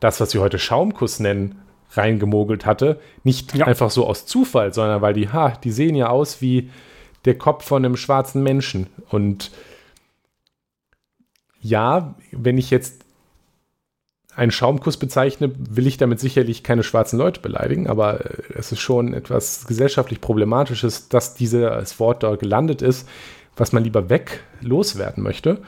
das, 0.00 0.20
was 0.20 0.34
wir 0.34 0.40
heute 0.40 0.58
Schaumkuss 0.58 1.20
nennen, 1.20 1.60
reingemogelt 1.92 2.66
hatte, 2.66 3.00
nicht 3.24 3.54
ja. 3.54 3.66
einfach 3.66 3.90
so 3.90 4.06
aus 4.06 4.26
Zufall, 4.26 4.74
sondern 4.74 5.00
weil 5.00 5.14
die, 5.14 5.30
ha, 5.30 5.50
die 5.62 5.70
sehen 5.70 5.94
ja 5.94 6.08
aus 6.08 6.40
wie 6.40 6.70
der 7.24 7.36
Kopf 7.36 7.64
von 7.64 7.84
einem 7.84 7.96
schwarzen 7.96 8.42
Menschen. 8.42 8.88
Und 9.08 9.50
ja, 11.60 12.14
wenn 12.30 12.58
ich 12.58 12.70
jetzt 12.70 13.04
einen 14.38 14.52
Schaumkuss 14.52 14.96
bezeichne, 14.96 15.50
will 15.58 15.88
ich 15.88 15.96
damit 15.96 16.20
sicherlich 16.20 16.62
keine 16.62 16.84
schwarzen 16.84 17.18
Leute 17.18 17.40
beleidigen, 17.40 17.88
aber 17.88 18.24
äh, 18.24 18.42
es 18.54 18.70
ist 18.70 18.78
schon 18.78 19.12
etwas 19.12 19.66
gesellschaftlich 19.66 20.20
Problematisches, 20.20 21.08
dass 21.08 21.34
dieses 21.34 21.98
Wort 21.98 22.22
dort 22.22 22.40
gelandet 22.40 22.80
ist, 22.80 23.08
was 23.56 23.72
man 23.72 23.82
lieber 23.82 24.08
weg 24.08 24.40
loswerden 24.60 25.24
möchte. 25.24 25.58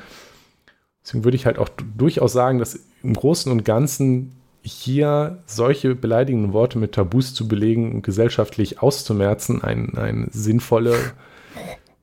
Deswegen 1.03 1.25
würde 1.25 1.37
ich 1.37 1.47
halt 1.47 1.59
auch 1.59 1.69
durchaus 1.97 2.33
sagen, 2.33 2.61
dass 2.61 2.79
im 3.03 3.15
Großen 3.15 3.51
und 3.51 3.65
Ganzen 3.65 4.37
hier 4.63 5.43
solche 5.47 5.97
beleidigenden 5.97 6.53
Worte 6.53 6.79
mit 6.79 6.93
Tabus 6.93 7.35
zu 7.35 7.49
belegen 7.49 7.93
und 7.93 8.03
gesellschaftlich 8.03 8.81
auszumerzen 8.81 9.65
eine 9.65 10.01
ein 10.01 10.29
sinnvolle 10.31 10.95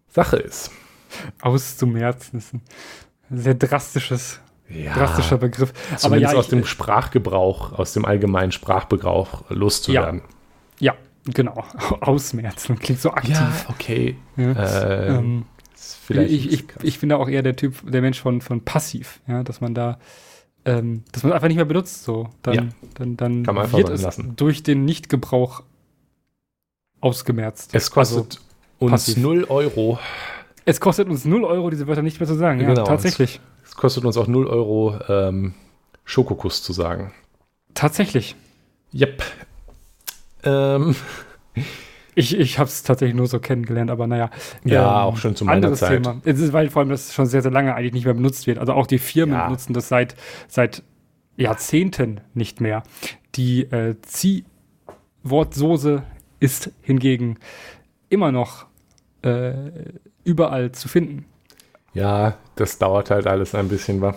Sache 0.09 0.37
ist. 0.37 0.71
Auszumerzen 1.39 2.39
ist 2.39 2.53
ein 2.53 2.61
sehr 3.29 3.53
drastisches 3.53 4.41
ja, 4.69 4.93
drastischer 4.93 5.37
Begriff. 5.37 5.73
Aber 6.03 6.17
ja, 6.17 6.33
aus 6.33 6.49
dem 6.49 6.65
Sprachgebrauch, 6.65 7.73
aus 7.73 7.93
dem 7.93 8.05
allgemeinen 8.05 8.51
Sprachgebrauch 8.51 9.49
loszuwerden. 9.49 10.21
Ja, 10.79 10.93
ja, 10.93 11.31
genau. 11.33 11.63
Ausmerzen 12.01 12.77
klingt 12.77 13.01
so 13.01 13.11
aktiv. 13.11 13.35
Ja, 13.35 13.65
okay. 13.69 14.17
Äh, 14.37 15.07
ähm, 15.07 15.45
ich, 16.09 16.51
ich, 16.51 16.65
ich 16.83 16.99
bin 16.99 17.09
da 17.09 17.17
auch 17.17 17.29
eher 17.29 17.43
der 17.43 17.55
Typ, 17.55 17.75
der 17.89 18.01
Mensch 18.01 18.19
von, 18.19 18.41
von 18.41 18.63
passiv, 18.63 19.19
ja, 19.27 19.43
dass 19.43 19.61
man 19.61 19.73
da, 19.73 19.99
ähm, 20.65 21.03
dass 21.11 21.23
man 21.23 21.33
einfach 21.33 21.47
nicht 21.47 21.57
mehr 21.57 21.65
benutzt, 21.65 22.03
so. 22.03 22.29
Dann, 22.41 22.53
ja. 22.53 22.63
dann, 22.95 23.17
dann 23.17 23.43
Kann 23.43 23.55
man 23.55 23.71
wird 23.71 23.89
es 23.89 24.01
lassen. 24.01 24.33
durch 24.35 24.63
den 24.63 24.85
Nichtgebrauch 24.85 25.63
ausgemerzt. 26.99 27.71
Es 27.73 27.91
kostet 27.91 28.17
also, 28.17 28.39
uns 28.79 28.91
passiv. 28.91 29.17
0 29.17 29.45
Euro. 29.45 29.99
Es 30.65 30.81
kostet 30.81 31.07
uns 31.07 31.23
0 31.25 31.43
Euro, 31.45 31.69
diese 31.69 31.87
Wörter 31.87 32.01
nicht 32.01 32.19
mehr 32.19 32.27
zu 32.27 32.35
sagen, 32.35 32.59
ja, 32.59 32.67
genau, 32.67 32.83
tatsächlich 32.83 33.39
kostet 33.77 34.03
uns 34.03 34.17
auch 34.17 34.27
0 34.27 34.47
Euro 34.47 34.99
ähm, 35.07 35.53
Schokokuss 36.03 36.61
zu 36.61 36.73
sagen. 36.73 37.13
Tatsächlich. 37.73 38.35
Yep. 38.93 39.23
Ähm. 40.43 40.95
Ich, 42.19 42.35
ich 42.35 42.57
habe 42.57 42.67
es 42.67 42.81
tatsächlich 42.81 43.15
nur 43.15 43.27
so 43.27 43.39
kennengelernt, 43.39 43.91
aber 43.91 44.07
naja. 44.07 44.31
Ja, 44.65 44.81
ähm, 44.81 45.05
auch 45.05 45.17
schon 45.17 45.35
zu 45.35 45.45
meiner 45.45 45.57
anderes 45.57 45.81
Zeit. 45.81 46.03
Thema. 46.03 46.19
Es 46.25 46.39
ist, 46.39 46.51
weil 46.51 46.71
vor 46.71 46.79
allem 46.79 46.89
das 46.89 47.13
schon 47.13 47.27
sehr, 47.27 47.43
sehr 47.43 47.51
lange 47.51 47.75
eigentlich 47.75 47.93
nicht 47.93 48.05
mehr 48.05 48.15
benutzt 48.15 48.47
wird. 48.47 48.57
Also 48.57 48.73
auch 48.73 48.87
die 48.87 48.97
Firmen 48.97 49.35
ja. 49.35 49.47
nutzen 49.47 49.73
das 49.73 49.87
seit, 49.87 50.15
seit 50.47 50.81
Jahrzehnten 51.35 52.21
nicht 52.33 52.59
mehr. 52.59 52.81
Die 53.35 53.65
äh, 53.65 53.97
Ziehwortsoße 54.01 56.01
ist 56.39 56.71
hingegen 56.81 57.37
immer 58.09 58.31
noch 58.31 58.65
äh, 59.21 59.53
überall 60.23 60.71
zu 60.71 60.87
finden. 60.87 61.25
Ja, 61.93 62.37
das 62.55 62.77
dauert 62.77 63.09
halt 63.09 63.27
alles 63.27 63.55
ein 63.55 63.69
bisschen, 63.69 64.01
wa? 64.01 64.15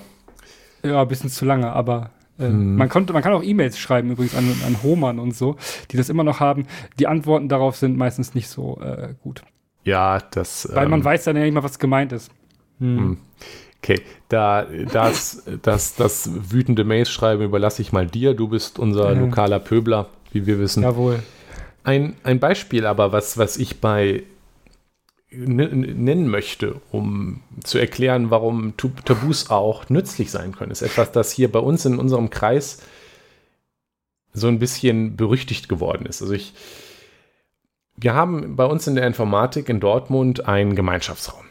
Ja, 0.82 1.02
ein 1.02 1.08
bisschen 1.08 1.30
zu 1.30 1.44
lange, 1.44 1.72
aber 1.72 2.10
äh, 2.38 2.46
hm. 2.46 2.76
man, 2.76 2.88
konnte, 2.88 3.12
man 3.12 3.22
kann 3.22 3.32
auch 3.32 3.42
E-Mails 3.42 3.78
schreiben, 3.78 4.10
übrigens 4.10 4.34
an, 4.34 4.50
an 4.66 4.82
Hohmann 4.82 5.18
und 5.18 5.34
so, 5.34 5.56
die 5.90 5.96
das 5.96 6.08
immer 6.08 6.24
noch 6.24 6.40
haben. 6.40 6.66
Die 6.98 7.06
Antworten 7.06 7.48
darauf 7.48 7.76
sind 7.76 7.96
meistens 7.96 8.34
nicht 8.34 8.48
so 8.48 8.80
äh, 8.80 9.14
gut. 9.22 9.42
Ja, 9.84 10.18
das. 10.18 10.68
Weil 10.72 10.84
ähm, 10.84 10.90
man 10.90 11.04
weiß 11.04 11.24
dann 11.24 11.36
ja 11.36 11.42
nicht 11.42 11.54
mal, 11.54 11.62
was 11.62 11.78
gemeint 11.78 12.12
ist. 12.12 12.30
Hm. 12.78 12.98
hm. 12.98 13.18
Okay, 13.82 14.02
da 14.28 14.66
das, 14.92 15.42
das, 15.62 15.94
das 15.94 16.30
wütende 16.52 16.84
Mails 16.84 17.08
schreiben 17.08 17.42
überlasse 17.42 17.80
ich 17.80 17.92
mal 17.92 18.06
dir. 18.06 18.34
Du 18.34 18.48
bist 18.48 18.78
unser 18.78 19.14
mhm. 19.14 19.22
lokaler 19.22 19.58
Pöbler, 19.58 20.10
wie 20.32 20.44
wir 20.44 20.58
wissen. 20.58 20.82
Jawohl. 20.82 21.22
Ein, 21.82 22.14
ein 22.22 22.40
Beispiel 22.40 22.84
aber, 22.84 23.12
was, 23.12 23.38
was 23.38 23.56
ich 23.56 23.80
bei 23.80 24.24
nennen 25.30 26.28
möchte, 26.28 26.80
um 26.90 27.42
zu 27.62 27.78
erklären, 27.78 28.30
warum 28.30 28.76
Tabus 28.76 29.50
auch 29.50 29.88
nützlich 29.88 30.30
sein 30.30 30.52
können, 30.52 30.72
ist 30.72 30.82
etwas, 30.82 31.12
das 31.12 31.30
hier 31.30 31.50
bei 31.50 31.60
uns 31.60 31.84
in 31.84 31.98
unserem 31.98 32.30
Kreis 32.30 32.82
so 34.32 34.48
ein 34.48 34.58
bisschen 34.58 35.16
berüchtigt 35.16 35.68
geworden 35.68 36.06
ist. 36.06 36.22
Also 36.22 36.34
ich, 36.34 36.54
wir 37.96 38.14
haben 38.14 38.56
bei 38.56 38.64
uns 38.64 38.86
in 38.86 38.94
der 38.94 39.06
Informatik 39.06 39.68
in 39.68 39.80
Dortmund 39.80 40.46
einen 40.46 40.74
Gemeinschaftsraum. 40.74 41.44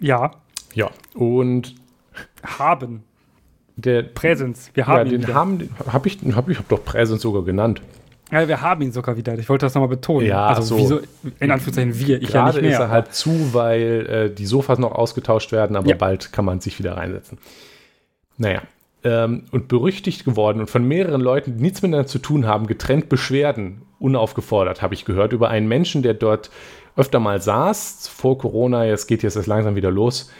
Ja. 0.00 0.30
Ja. 0.74 0.90
Und 1.14 1.74
haben. 2.42 3.04
Der 3.78 4.02
Präsens. 4.02 4.70
Wir 4.72 4.86
haben 4.86 5.10
ja, 5.10 5.18
den 5.18 5.34
haben, 5.34 5.68
habe 5.86 6.08
ich, 6.08 6.18
habe 6.34 6.52
ich 6.52 6.58
hab 6.58 6.68
doch 6.68 6.82
Präsens 6.82 7.20
sogar 7.20 7.44
genannt. 7.44 7.82
Ja, 8.32 8.48
wir 8.48 8.60
haben 8.60 8.82
ihn 8.82 8.92
sogar 8.92 9.16
wieder. 9.16 9.38
Ich 9.38 9.48
wollte 9.48 9.66
das 9.66 9.74
nochmal 9.74 9.88
betonen. 9.88 10.26
Ja, 10.26 10.46
also 10.46 10.76
so. 10.76 10.78
Wieso, 10.78 11.00
in 11.38 11.50
Anführungszeichen 11.50 11.98
wir, 11.98 12.20
ich 12.20 12.28
Gerade 12.28 12.58
ja 12.58 12.62
nicht 12.62 12.62
mehr. 12.62 12.72
ist 12.72 12.78
er 12.78 12.90
halt 12.90 13.14
zu, 13.14 13.54
weil 13.54 14.06
äh, 14.06 14.34
die 14.34 14.46
Sofas 14.46 14.78
noch 14.78 14.92
ausgetauscht 14.92 15.52
werden, 15.52 15.76
aber 15.76 15.88
ja. 15.88 15.96
bald 15.96 16.32
kann 16.32 16.44
man 16.44 16.60
sich 16.60 16.78
wieder 16.78 16.96
reinsetzen. 16.96 17.38
Naja, 18.36 18.62
ähm, 19.04 19.44
und 19.52 19.68
berüchtigt 19.68 20.24
geworden 20.24 20.60
und 20.60 20.68
von 20.68 20.86
mehreren 20.86 21.20
Leuten, 21.20 21.56
die 21.56 21.62
nichts 21.62 21.82
miteinander 21.82 22.08
zu 22.08 22.18
tun 22.18 22.46
haben, 22.46 22.66
getrennt 22.66 23.08
Beschwerden, 23.08 23.82
unaufgefordert, 24.00 24.82
habe 24.82 24.94
ich 24.94 25.04
gehört, 25.04 25.32
über 25.32 25.48
einen 25.48 25.68
Menschen, 25.68 26.02
der 26.02 26.14
dort 26.14 26.50
öfter 26.96 27.20
mal 27.20 27.40
saß, 27.40 28.08
vor 28.08 28.38
Corona, 28.38 28.84
jetzt 28.84 29.06
geht 29.06 29.22
jetzt 29.22 29.36
erst 29.36 29.46
langsam 29.46 29.76
wieder 29.76 29.90
los, 29.90 30.30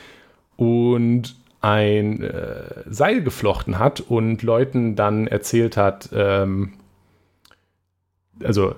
und 0.57 1.37
ein 1.61 2.23
äh, 2.23 2.83
Seil 2.87 3.23
geflochten 3.23 3.79
hat 3.79 4.01
und 4.01 4.43
Leuten 4.43 4.97
dann 4.97 5.27
erzählt 5.27 5.77
hat, 5.77 6.11
ähm, 6.13 6.73
also 8.43 8.75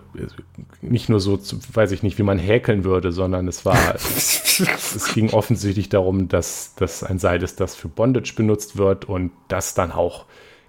nicht 0.80 1.08
nur 1.08 1.20
so, 1.20 1.38
weiß 1.72 1.92
ich 1.92 2.02
nicht, 2.02 2.18
wie 2.18 2.22
man 2.22 2.38
häkeln 2.38 2.84
würde, 2.84 3.12
sondern 3.12 3.48
es 3.48 3.64
war, 3.64 3.94
es 3.94 5.10
ging 5.14 5.30
offensichtlich 5.30 5.88
darum, 5.88 6.28
dass 6.28 6.74
das 6.76 7.02
ein 7.02 7.18
Seil 7.18 7.42
ist, 7.42 7.60
das 7.60 7.74
für 7.74 7.88
Bondage 7.88 8.34
benutzt 8.36 8.76
wird 8.76 9.06
und 9.06 9.32
das 9.48 9.74
dann 9.74 9.92
auch 9.92 10.26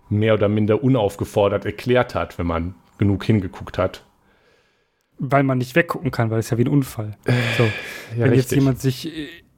mehr 0.10 0.34
oder 0.34 0.50
minder 0.50 0.84
unaufgefordert 0.84 1.66
erklärt 1.66 2.16
hat, 2.16 2.40
wenn 2.40 2.48
man 2.48 2.76
genug 2.98 3.24
hingeguckt 3.24 3.78
hat. 3.78 4.04
Weil 5.20 5.44
man 5.44 5.58
nicht 5.58 5.76
weggucken 5.76 6.12
kann, 6.12 6.32
weil 6.32 6.40
es 6.40 6.50
ja 6.50 6.58
wie 6.58 6.64
ein 6.64 6.70
Unfall. 6.70 7.18
So, 7.58 7.64
ja, 7.64 7.72
wenn 8.16 8.30
richtig. 8.30 8.38
jetzt 8.38 8.52
jemand 8.52 8.80
sich 8.80 9.12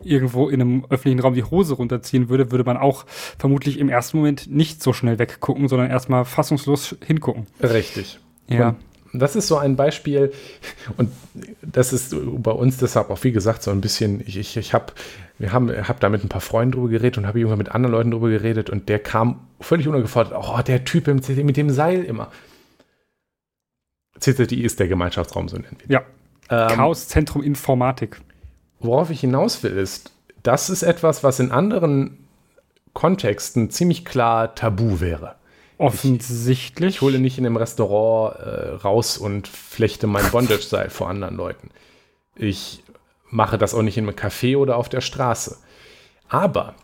irgendwo 0.03 0.49
in 0.49 0.59
einem 0.59 0.85
öffentlichen 0.89 1.19
Raum 1.19 1.35
die 1.35 1.43
Hose 1.43 1.75
runterziehen 1.75 2.29
würde, 2.29 2.51
würde 2.51 2.63
man 2.63 2.77
auch 2.77 3.05
vermutlich 3.37 3.77
im 3.77 3.87
ersten 3.87 4.17
Moment 4.17 4.49
nicht 4.49 4.81
so 4.81 4.93
schnell 4.93 5.19
weggucken, 5.19 5.67
sondern 5.67 5.89
erstmal 5.89 6.25
fassungslos 6.25 6.95
hingucken. 7.05 7.45
Richtig. 7.61 8.19
Ja. 8.47 8.69
Und 8.69 8.75
das 9.13 9.35
ist 9.35 9.47
so 9.47 9.57
ein 9.57 9.75
Beispiel, 9.75 10.31
und 10.97 11.11
das 11.61 11.93
ist 11.93 12.15
bei 12.37 12.51
uns 12.51 12.77
deshalb 12.77 13.09
auch, 13.09 13.23
wie 13.23 13.31
gesagt, 13.31 13.63
so 13.63 13.71
ein 13.71 13.81
bisschen, 13.81 14.21
ich, 14.25 14.37
ich, 14.37 14.57
ich 14.57 14.73
habe 14.73 14.93
wir 15.41 15.53
haben, 15.53 15.71
habe 15.87 15.99
da 15.99 16.09
mit 16.09 16.23
ein 16.23 16.29
paar 16.29 16.41
Freunden 16.41 16.73
drüber 16.73 16.89
geredet 16.89 17.17
und 17.17 17.25
habe 17.25 17.39
irgendwann 17.39 17.57
mit 17.57 17.69
anderen 17.69 17.93
Leuten 17.93 18.11
drüber 18.11 18.29
geredet 18.29 18.69
und 18.69 18.89
der 18.89 18.99
kam 18.99 19.39
völlig 19.59 19.87
unergefordert, 19.87 20.33
oh, 20.37 20.61
der 20.61 20.85
Typ 20.85 21.07
mit 21.07 21.57
dem 21.57 21.69
Seil 21.71 22.03
immer. 22.03 22.31
CZI 24.19 24.61
ist 24.61 24.79
der 24.79 24.87
Gemeinschaftsraum, 24.87 25.49
so 25.49 25.57
nennen 25.57 25.77
wir. 25.83 25.95
Ja. 25.95 26.03
Ähm, 26.49 26.75
Chaoszentrum 26.75 27.41
Informatik. 27.41 28.21
Worauf 28.79 29.09
ich 29.09 29.21
hinaus 29.21 29.63
will, 29.63 29.71
ist, 29.77 30.11
das 30.43 30.69
ist 30.69 30.83
etwas, 30.83 31.23
was 31.23 31.39
in 31.39 31.51
anderen 31.51 32.27
Kontexten 32.93 33.71
ziemlich 33.71 34.05
klar 34.05 34.53
tabu 34.53 34.99
wäre. 34.99 35.35
Offensichtlich. 35.81 36.89
Ich, 36.89 36.95
ich 36.97 37.01
hole 37.01 37.17
nicht 37.17 37.39
in 37.39 37.45
einem 37.45 37.57
Restaurant 37.57 38.35
äh, 38.37 38.75
raus 38.83 39.17
und 39.17 39.47
flechte 39.47 40.05
mein 40.05 40.29
Bondage-Seil 40.29 40.91
vor 40.91 41.09
anderen 41.09 41.35
Leuten. 41.35 41.71
Ich 42.35 42.83
mache 43.31 43.57
das 43.57 43.73
auch 43.73 43.81
nicht 43.81 43.97
in 43.97 44.07
einem 44.07 44.15
Café 44.15 44.57
oder 44.57 44.77
auf 44.77 44.89
der 44.89 45.01
Straße. 45.01 45.57
Aber 46.29 46.75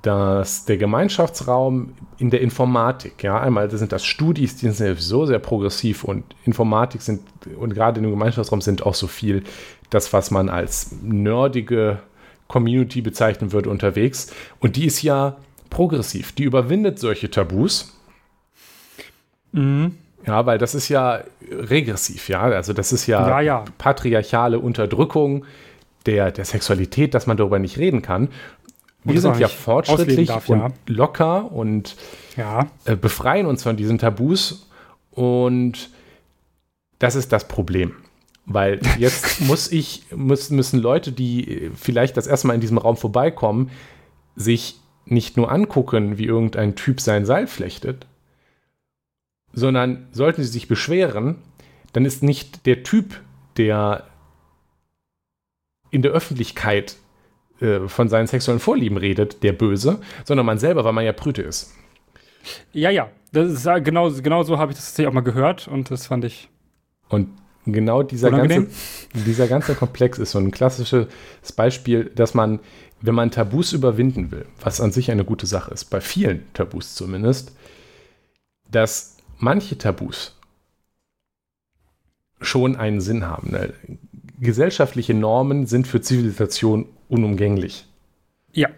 dass 0.00 0.64
der 0.64 0.78
Gemeinschaftsraum 0.78 1.92
in 2.16 2.30
der 2.30 2.40
Informatik, 2.40 3.22
ja, 3.22 3.38
einmal 3.38 3.70
sind 3.70 3.92
das 3.92 4.06
Studis, 4.06 4.56
die 4.56 4.70
sind 4.70 4.98
so 4.98 5.26
sehr 5.26 5.40
progressiv 5.40 6.04
und 6.04 6.24
Informatik 6.46 7.02
sind 7.02 7.20
und 7.58 7.74
gerade 7.74 7.98
in 7.98 8.04
dem 8.04 8.12
Gemeinschaftsraum 8.12 8.62
sind 8.62 8.82
auch 8.86 8.94
so 8.94 9.08
viel 9.08 9.42
das, 9.90 10.14
was 10.14 10.30
man 10.30 10.48
als 10.48 10.92
nerdige 11.02 11.98
Community 12.46 13.02
bezeichnen 13.02 13.52
würde, 13.52 13.68
unterwegs. 13.68 14.32
Und 14.58 14.76
die 14.76 14.86
ist 14.86 15.02
ja 15.02 15.36
progressiv, 15.68 16.32
die 16.32 16.44
überwindet 16.44 16.98
solche 16.98 17.30
Tabus. 17.30 17.97
Mhm. 19.52 19.96
Ja, 20.26 20.44
weil 20.46 20.58
das 20.58 20.74
ist 20.74 20.88
ja 20.88 21.22
regressiv, 21.50 22.28
ja. 22.28 22.42
Also 22.42 22.72
das 22.72 22.92
ist 22.92 23.06
ja, 23.06 23.26
ja, 23.28 23.40
ja. 23.40 23.64
patriarchale 23.78 24.58
Unterdrückung 24.58 25.46
der, 26.06 26.32
der 26.32 26.44
Sexualität, 26.44 27.14
dass 27.14 27.26
man 27.26 27.36
darüber 27.36 27.58
nicht 27.58 27.78
reden 27.78 28.02
kann. 28.02 28.28
Wir 29.04 29.20
sind 29.20 29.38
ja 29.38 29.48
fortschrittlich 29.48 30.28
darf, 30.28 30.48
und 30.48 30.58
ja. 30.58 30.68
locker 30.86 31.50
und 31.50 31.96
ja. 32.36 32.66
äh, 32.84 32.96
befreien 32.96 33.46
uns 33.46 33.62
von 33.62 33.76
diesen 33.76 33.98
Tabus. 33.98 34.68
Und 35.12 35.90
das 36.98 37.14
ist 37.14 37.32
das 37.32 37.48
Problem. 37.48 37.94
Weil 38.44 38.80
jetzt 38.98 39.40
muss 39.40 39.70
ich, 39.70 40.04
muss, 40.14 40.50
müssen 40.50 40.80
Leute, 40.80 41.12
die 41.12 41.70
vielleicht 41.74 42.16
das 42.16 42.26
erste 42.26 42.48
Mal 42.48 42.54
in 42.54 42.60
diesem 42.60 42.78
Raum 42.78 42.96
vorbeikommen, 42.96 43.70
sich 44.36 44.80
nicht 45.04 45.36
nur 45.36 45.50
angucken, 45.50 46.18
wie 46.18 46.26
irgendein 46.26 46.74
Typ 46.74 47.00
sein 47.00 47.24
Seil 47.24 47.46
flechtet, 47.46 48.06
sondern 49.58 50.06
sollten 50.12 50.42
sie 50.42 50.48
sich 50.48 50.68
beschweren, 50.68 51.36
dann 51.92 52.04
ist 52.04 52.22
nicht 52.22 52.66
der 52.66 52.82
Typ, 52.82 53.20
der 53.56 54.06
in 55.90 56.02
der 56.02 56.12
Öffentlichkeit 56.12 56.96
äh, 57.60 57.88
von 57.88 58.08
seinen 58.08 58.26
sexuellen 58.26 58.60
Vorlieben 58.60 58.96
redet, 58.96 59.42
der 59.42 59.52
Böse, 59.52 60.00
sondern 60.24 60.46
man 60.46 60.58
selber, 60.58 60.84
weil 60.84 60.92
man 60.92 61.04
ja 61.04 61.12
Brüte 61.12 61.42
ist. 61.42 61.74
Ja, 62.72 62.90
ja, 62.90 63.10
das 63.32 63.50
ist 63.50 63.84
genau, 63.84 64.10
genau 64.10 64.42
so 64.42 64.58
habe 64.58 64.72
ich 64.72 64.78
das 64.78 64.86
tatsächlich 64.86 65.08
auch 65.08 65.14
mal 65.14 65.20
gehört 65.22 65.68
und 65.68 65.90
das 65.90 66.06
fand 66.06 66.24
ich. 66.24 66.48
Und 67.08 67.30
genau 67.66 68.02
dieser 68.02 68.30
ganze, 68.30 68.68
dieser 69.12 69.48
ganze 69.48 69.74
Komplex 69.74 70.18
ist 70.18 70.32
so 70.32 70.38
ein 70.38 70.50
klassisches 70.50 71.08
Beispiel, 71.56 72.10
dass 72.14 72.34
man, 72.34 72.60
wenn 73.00 73.14
man 73.14 73.30
Tabus 73.30 73.72
überwinden 73.72 74.30
will, 74.30 74.46
was 74.60 74.80
an 74.80 74.92
sich 74.92 75.10
eine 75.10 75.24
gute 75.24 75.46
Sache 75.46 75.72
ist, 75.72 75.86
bei 75.86 76.00
vielen 76.00 76.52
Tabus 76.52 76.94
zumindest, 76.94 77.56
dass 78.70 79.17
manche 79.38 79.78
Tabus 79.78 80.36
schon 82.40 82.76
einen 82.76 83.00
Sinn 83.00 83.26
haben. 83.26 83.50
Ne? 83.50 83.72
gesellschaftliche 84.40 85.14
Normen 85.14 85.66
sind 85.66 85.86
für 85.86 86.00
Zivilisation 86.00 86.86
unumgänglich. 87.08 87.86
Ja. 88.52 88.68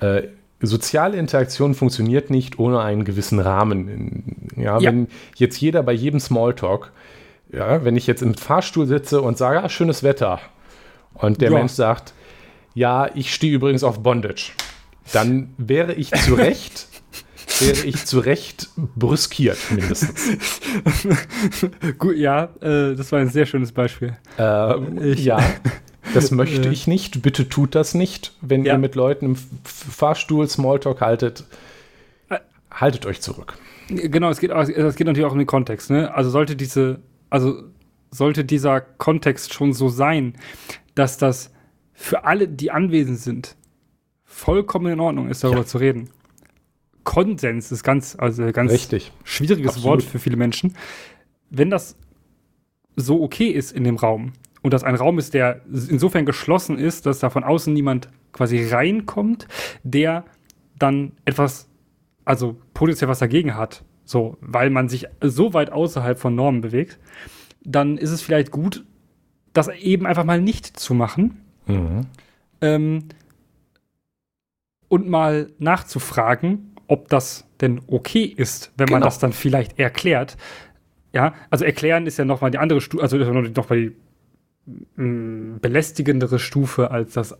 Äh, 0.00 0.28
soziale 0.60 1.16
Interaktion 1.16 1.74
funktioniert 1.74 2.30
nicht 2.30 2.58
ohne 2.58 2.80
einen 2.80 3.04
gewissen 3.04 3.38
Rahmen. 3.38 4.50
Ja, 4.56 4.78
ja, 4.78 4.90
wenn 4.90 5.08
jetzt 5.36 5.60
jeder 5.60 5.82
bei 5.82 5.92
jedem 5.92 6.20
Smalltalk, 6.20 6.92
ja, 7.52 7.84
wenn 7.84 7.96
ich 7.96 8.06
jetzt 8.06 8.22
im 8.22 8.34
Fahrstuhl 8.34 8.86
sitze 8.86 9.22
und 9.22 9.38
sage, 9.38 9.62
ah, 9.62 9.68
schönes 9.68 10.02
Wetter, 10.02 10.40
und 11.14 11.40
der 11.40 11.50
ja. 11.50 11.58
Mensch 11.58 11.72
sagt, 11.72 12.14
ja, 12.74 13.08
ich 13.14 13.34
stehe 13.34 13.52
übrigens 13.52 13.84
auf 13.84 14.02
Bondage, 14.02 14.52
dann 15.12 15.52
wäre 15.58 15.92
ich 15.92 16.10
zu 16.10 16.34
Recht 16.34 16.86
wäre 17.60 17.86
ich 17.86 18.04
zu 18.04 18.18
Recht 18.20 18.68
brüskiert, 18.96 19.58
mindestens. 19.70 20.38
Gut, 21.98 22.16
ja, 22.16 22.44
äh, 22.60 22.94
das 22.94 23.12
war 23.12 23.20
ein 23.20 23.28
sehr 23.28 23.46
schönes 23.46 23.72
Beispiel. 23.72 24.16
Äh, 24.38 25.12
ja, 25.14 25.40
das 26.14 26.30
möchte 26.32 26.68
ich 26.68 26.86
nicht. 26.86 27.22
Bitte 27.22 27.48
tut 27.48 27.74
das 27.74 27.94
nicht, 27.94 28.32
wenn 28.40 28.64
ja. 28.64 28.74
ihr 28.74 28.78
mit 28.78 28.94
Leuten 28.94 29.26
im 29.26 29.36
Fahrstuhl 29.64 30.48
Smalltalk 30.48 31.00
haltet. 31.00 31.44
Haltet 32.70 33.06
euch 33.06 33.20
zurück. 33.20 33.54
Genau, 33.88 34.30
es 34.30 34.40
geht, 34.40 34.50
es 34.50 34.96
geht 34.96 35.06
natürlich 35.06 35.26
auch 35.26 35.32
um 35.32 35.38
den 35.38 35.46
Kontext. 35.46 35.90
Ne? 35.90 36.14
Also 36.14 36.30
sollte 36.30 36.56
diese, 36.56 37.00
also 37.28 37.62
sollte 38.10 38.44
dieser 38.44 38.80
Kontext 38.80 39.52
schon 39.52 39.72
so 39.72 39.88
sein, 39.88 40.34
dass 40.94 41.18
das 41.18 41.52
für 41.92 42.24
alle, 42.24 42.48
die 42.48 42.70
anwesend 42.70 43.18
sind, 43.18 43.56
vollkommen 44.24 44.92
in 44.92 45.00
Ordnung 45.00 45.28
ist, 45.28 45.44
darüber 45.44 45.60
ja. 45.60 45.66
zu 45.66 45.78
reden. 45.78 46.10
Konsens 47.04 47.72
ist 47.72 47.82
ganz, 47.82 48.16
also 48.18 48.50
ganz 48.52 48.72
Richtig. 48.72 49.12
schwieriges 49.24 49.76
Absolut. 49.76 49.86
Wort 49.86 50.02
für 50.02 50.18
viele 50.18 50.36
Menschen. 50.36 50.74
Wenn 51.50 51.70
das 51.70 51.96
so 52.96 53.22
okay 53.22 53.48
ist 53.48 53.72
in 53.72 53.84
dem 53.84 53.96
Raum 53.96 54.32
und 54.62 54.72
das 54.72 54.84
ein 54.84 54.94
Raum 54.94 55.18
ist, 55.18 55.34
der 55.34 55.62
insofern 55.66 56.26
geschlossen 56.26 56.78
ist, 56.78 57.06
dass 57.06 57.18
da 57.18 57.30
von 57.30 57.44
außen 57.44 57.72
niemand 57.72 58.08
quasi 58.32 58.64
reinkommt, 58.64 59.48
der 59.82 60.24
dann 60.78 61.12
etwas, 61.24 61.68
also 62.24 62.56
potenziell 62.74 63.08
was 63.08 63.18
dagegen 63.18 63.56
hat, 63.56 63.84
so, 64.04 64.36
weil 64.40 64.70
man 64.70 64.88
sich 64.88 65.06
so 65.20 65.54
weit 65.54 65.70
außerhalb 65.70 66.18
von 66.18 66.34
Normen 66.34 66.60
bewegt, 66.60 66.98
dann 67.64 67.98
ist 67.98 68.10
es 68.10 68.22
vielleicht 68.22 68.50
gut, 68.50 68.84
das 69.52 69.68
eben 69.68 70.06
einfach 70.06 70.24
mal 70.24 70.40
nicht 70.40 70.78
zu 70.78 70.94
machen. 70.94 71.40
Mhm. 71.66 72.06
Ähm, 72.60 73.04
und 74.88 75.08
mal 75.08 75.50
nachzufragen, 75.58 76.71
ob 76.92 77.08
das 77.08 77.46
denn 77.62 77.80
okay 77.86 78.24
ist, 78.24 78.70
wenn 78.76 78.86
genau. 78.86 78.98
man 78.98 79.06
das 79.06 79.18
dann 79.18 79.32
vielleicht 79.32 79.78
erklärt. 79.78 80.36
Ja, 81.14 81.32
also 81.48 81.64
erklären 81.64 82.06
ist 82.06 82.18
ja 82.18 82.26
nochmal 82.26 82.50
die 82.50 82.58
andere 82.58 82.82
Stufe, 82.82 83.02
also 83.02 83.16
nochmal 83.16 83.80
die 83.80 83.92
mh, 84.96 85.04
mm, 85.04 85.58
belästigendere 85.62 86.38
Stufe 86.38 86.90
als 86.90 87.14
das 87.14 87.34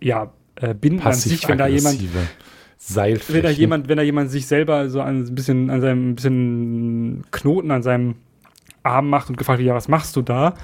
ja, 0.00 0.32
äh, 0.56 0.72
Binden 0.72 1.02
an 1.02 1.12
sich, 1.12 1.46
wenn 1.46 1.58
da 1.58 1.66
jemand 1.66 2.00
wenn 2.00 3.42
da 3.42 3.50
jemand, 3.50 3.88
wenn 3.88 3.98
da 3.98 4.02
jemand 4.02 4.30
sich 4.30 4.46
selber 4.46 4.88
so 4.88 5.02
ein 5.02 5.34
bisschen 5.34 5.68
an 5.68 5.82
seinem 5.82 6.14
bisschen 6.14 7.22
Knoten 7.30 7.70
an 7.70 7.82
seinem 7.82 8.14
Arm 8.82 9.10
macht 9.10 9.28
und 9.28 9.36
gefragt 9.36 9.58
wird, 9.58 9.68
ja, 9.68 9.74
was 9.74 9.88
machst 9.88 10.16
du 10.16 10.22
da? 10.22 10.54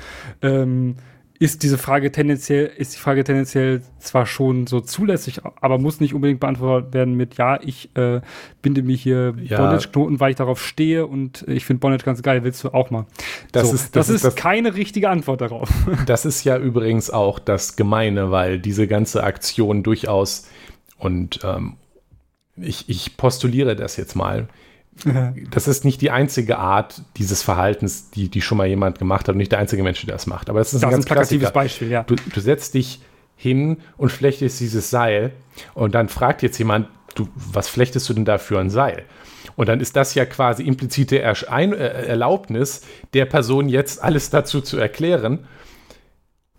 Ähm, 0.41 0.97
ist 1.41 1.63
diese 1.63 1.79
Frage 1.79 2.11
tendenziell, 2.11 2.67
ist 2.67 2.95
die 2.95 2.99
Frage 2.99 3.23
tendenziell 3.23 3.83
zwar 4.01 4.27
schon 4.27 4.67
so 4.67 4.81
zulässig, 4.81 5.41
aber 5.61 5.79
muss 5.79 6.01
nicht 6.01 6.13
unbedingt 6.13 6.41
beantwortet 6.41 6.93
werden 6.93 7.15
mit, 7.15 7.37
ja, 7.37 7.61
ich 7.63 7.95
äh, 7.97 8.21
binde 8.61 8.83
mir 8.83 8.97
hier 8.97 9.35
ja. 9.43 9.59
Bondage-Knoten, 9.59 10.19
weil 10.19 10.31
ich 10.31 10.37
darauf 10.37 10.61
stehe 10.61 11.07
und 11.07 11.47
ich 11.47 11.65
finde 11.65 11.81
Bondage 11.81 12.05
ganz 12.05 12.23
geil, 12.23 12.43
willst 12.43 12.65
du 12.65 12.71
auch 12.71 12.91
mal. 12.91 13.07
Das, 13.53 13.69
so, 13.69 13.75
ist, 13.75 13.97
das, 13.97 14.09
das 14.09 14.17
ist, 14.17 14.25
das, 14.25 14.35
keine 14.35 14.75
richtige 14.75 15.11
Antwort 15.11 15.41
darauf. 15.41 15.71
Das 16.07 16.25
ist 16.25 16.45
ja 16.45 16.57
übrigens 16.57 17.11
auch 17.11 17.39
das 17.39 17.77
Gemeine, 17.77 18.31
weil 18.31 18.59
diese 18.59 18.87
ganze 18.89 19.23
Aktion 19.23 19.83
durchaus 19.83 20.49
und 20.99 21.41
ähm, 21.45 21.75
ich, 22.57 22.89
ich 22.89 23.17
postuliere 23.17 23.77
das 23.77 23.97
jetzt 23.97 24.17
mal, 24.17 24.49
das 25.51 25.69
ist 25.69 25.85
nicht 25.85 26.01
die 26.01 26.11
einzige 26.11 26.59
Art 26.59 27.03
dieses 27.17 27.43
Verhaltens, 27.43 28.11
die, 28.11 28.29
die 28.29 28.43
schon 28.43 28.59
mal 28.59 28.67
jemand 28.67 28.99
gemacht 28.99 29.29
hat 29.29 29.35
und 29.35 29.39
nicht 29.39 29.53
der 29.53 29.59
einzige 29.59 29.83
Mensch, 29.83 30.05
der 30.05 30.15
das 30.15 30.27
macht. 30.27 30.51
Aber 30.51 30.59
das 30.59 30.73
ist 30.73 30.83
das 30.83 30.85
ein 30.85 30.91
ganz 30.91 31.05
ist 31.05 31.11
ein 31.11 31.15
plakatives 31.15 31.53
Beispiel, 31.53 31.91
ja. 31.91 32.03
Du, 32.03 32.17
du, 32.17 32.41
setzt 32.41 32.75
dich 32.75 33.01
hin 33.37 33.79
und 33.97 34.11
flechtest 34.11 34.61
dieses 34.61 34.91
Seil 34.91 35.33
und 35.75 35.95
dann 35.95 36.09
fragt 36.09 36.43
jetzt 36.43 36.59
jemand, 36.59 36.89
du, 37.15 37.29
was 37.35 37.69
flechtest 37.69 38.09
du 38.09 38.15
denn 38.15 38.25
da 38.25 38.39
für 38.39 38.59
ein 38.59 38.71
Seil? 38.71 39.05
Und 39.57 39.69
dann 39.69 39.81
ist 39.81 39.97
das 39.97 40.15
ja 40.15 40.25
quasi 40.25 40.63
implizite 40.63 41.21
äh, 41.21 42.07
Erlaubnis 42.07 42.83
der 43.13 43.25
Person 43.25 43.69
jetzt 43.69 44.03
alles 44.03 44.31
dazu 44.31 44.61
zu 44.61 44.79
erklären. 44.79 45.47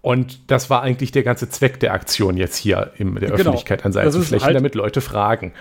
Und 0.01 0.51
das 0.51 0.69
war 0.69 0.81
eigentlich 0.81 1.11
der 1.11 1.23
ganze 1.23 1.49
Zweck 1.49 1.79
der 1.79 1.93
Aktion 1.93 2.37
jetzt 2.37 2.55
hier 2.55 2.91
in 2.97 3.15
der 3.15 3.29
genau. 3.29 3.35
Öffentlichkeit 3.35 3.85
an 3.85 3.91
Seil 3.91 4.11
zu 4.11 4.21
flechten, 4.21 4.45
halt, 4.45 4.55
damit 4.55 4.75
Leute 4.75 5.01
fragen. 5.01 5.53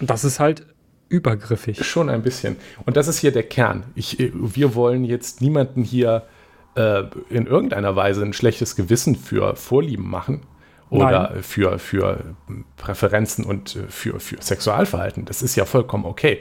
Und 0.00 0.10
das 0.10 0.24
ist 0.24 0.40
halt 0.40 0.66
übergriffig. 1.08 1.84
Schon 1.84 2.08
ein 2.08 2.22
bisschen. 2.22 2.56
Und 2.84 2.96
das 2.96 3.08
ist 3.08 3.18
hier 3.18 3.32
der 3.32 3.44
Kern. 3.44 3.84
Ich, 3.94 4.16
wir 4.32 4.74
wollen 4.74 5.04
jetzt 5.04 5.40
niemanden 5.40 5.82
hier 5.82 6.26
äh, 6.74 7.04
in 7.30 7.46
irgendeiner 7.46 7.96
Weise 7.96 8.22
ein 8.22 8.32
schlechtes 8.32 8.76
Gewissen 8.76 9.16
für 9.16 9.56
Vorlieben 9.56 10.08
machen 10.08 10.42
oder 10.90 11.30
Nein. 11.30 11.42
für, 11.42 11.78
für 11.78 12.36
Präferenzen 12.76 13.44
und 13.44 13.78
für, 13.88 14.20
für 14.20 14.40
Sexualverhalten. 14.40 15.24
Das 15.24 15.42
ist 15.42 15.56
ja 15.56 15.64
vollkommen 15.64 16.04
okay. 16.04 16.40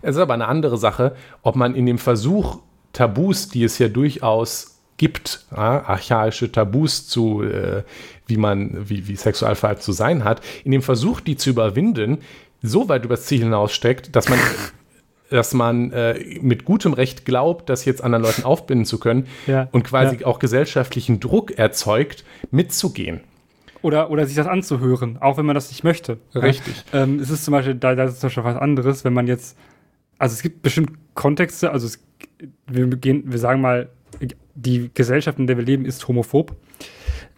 Es 0.00 0.16
ist 0.16 0.22
aber 0.22 0.34
eine 0.34 0.48
andere 0.48 0.78
Sache, 0.78 1.16
ob 1.42 1.56
man 1.56 1.74
in 1.74 1.86
dem 1.86 1.98
Versuch, 1.98 2.60
Tabus, 2.92 3.48
die 3.48 3.64
es 3.64 3.78
ja 3.78 3.88
durchaus 3.88 4.80
gibt, 4.96 5.46
ja, 5.50 5.84
archaische 5.84 6.52
Tabus 6.52 7.08
zu, 7.08 7.42
äh, 7.42 7.82
wie 8.26 8.36
man, 8.36 8.88
wie, 8.88 9.08
wie 9.08 9.16
Sexualverhalten 9.16 9.82
zu 9.82 9.92
sein 9.92 10.24
hat, 10.24 10.40
in 10.64 10.70
dem 10.70 10.82
Versuch, 10.82 11.20
die 11.20 11.36
zu 11.36 11.50
überwinden, 11.50 12.18
so 12.64 12.88
weit 12.88 13.04
übers 13.04 13.26
Ziel 13.26 13.40
hinaussteckt, 13.40 14.14
dass 14.16 14.28
man 14.28 14.38
dass 15.30 15.54
man 15.54 15.90
äh, 15.90 16.38
mit 16.42 16.64
gutem 16.64 16.92
Recht 16.92 17.24
glaubt, 17.24 17.68
das 17.68 17.84
jetzt 17.84 18.04
anderen 18.04 18.24
Leuten 18.24 18.44
aufbinden 18.44 18.84
zu 18.84 18.98
können 18.98 19.26
ja, 19.46 19.68
und 19.72 19.82
quasi 19.82 20.18
ja. 20.18 20.26
auch 20.26 20.38
gesellschaftlichen 20.38 21.18
Druck 21.18 21.58
erzeugt, 21.58 22.24
mitzugehen. 22.50 23.20
Oder, 23.82 24.10
oder 24.10 24.26
sich 24.26 24.36
das 24.36 24.46
anzuhören, 24.46 25.18
auch 25.20 25.36
wenn 25.36 25.44
man 25.44 25.54
das 25.54 25.70
nicht 25.70 25.84
möchte. 25.84 26.18
Richtig. 26.34 26.84
Ja? 26.92 27.02
Ähm, 27.02 27.18
es 27.18 27.30
ist 27.30 27.44
zum 27.44 27.52
Beispiel, 27.52 27.74
da, 27.74 27.94
da 27.94 28.04
ist 28.04 28.20
zum 28.20 28.28
Beispiel 28.28 28.44
was 28.44 28.56
anderes, 28.56 29.04
wenn 29.04 29.12
man 29.12 29.26
jetzt, 29.26 29.58
also 30.18 30.32
es 30.32 30.42
gibt 30.42 30.62
bestimmt 30.62 30.92
Kontexte, 31.14 31.70
also 31.70 31.86
es, 31.86 32.02
wir, 32.66 32.86
gehen, 32.86 33.24
wir 33.26 33.38
sagen 33.38 33.60
mal, 33.60 33.90
die 34.54 34.90
Gesellschaft, 34.94 35.38
in 35.38 35.46
der 35.46 35.56
wir 35.56 35.64
leben, 35.64 35.84
ist 35.84 36.06
homophob. 36.06 36.56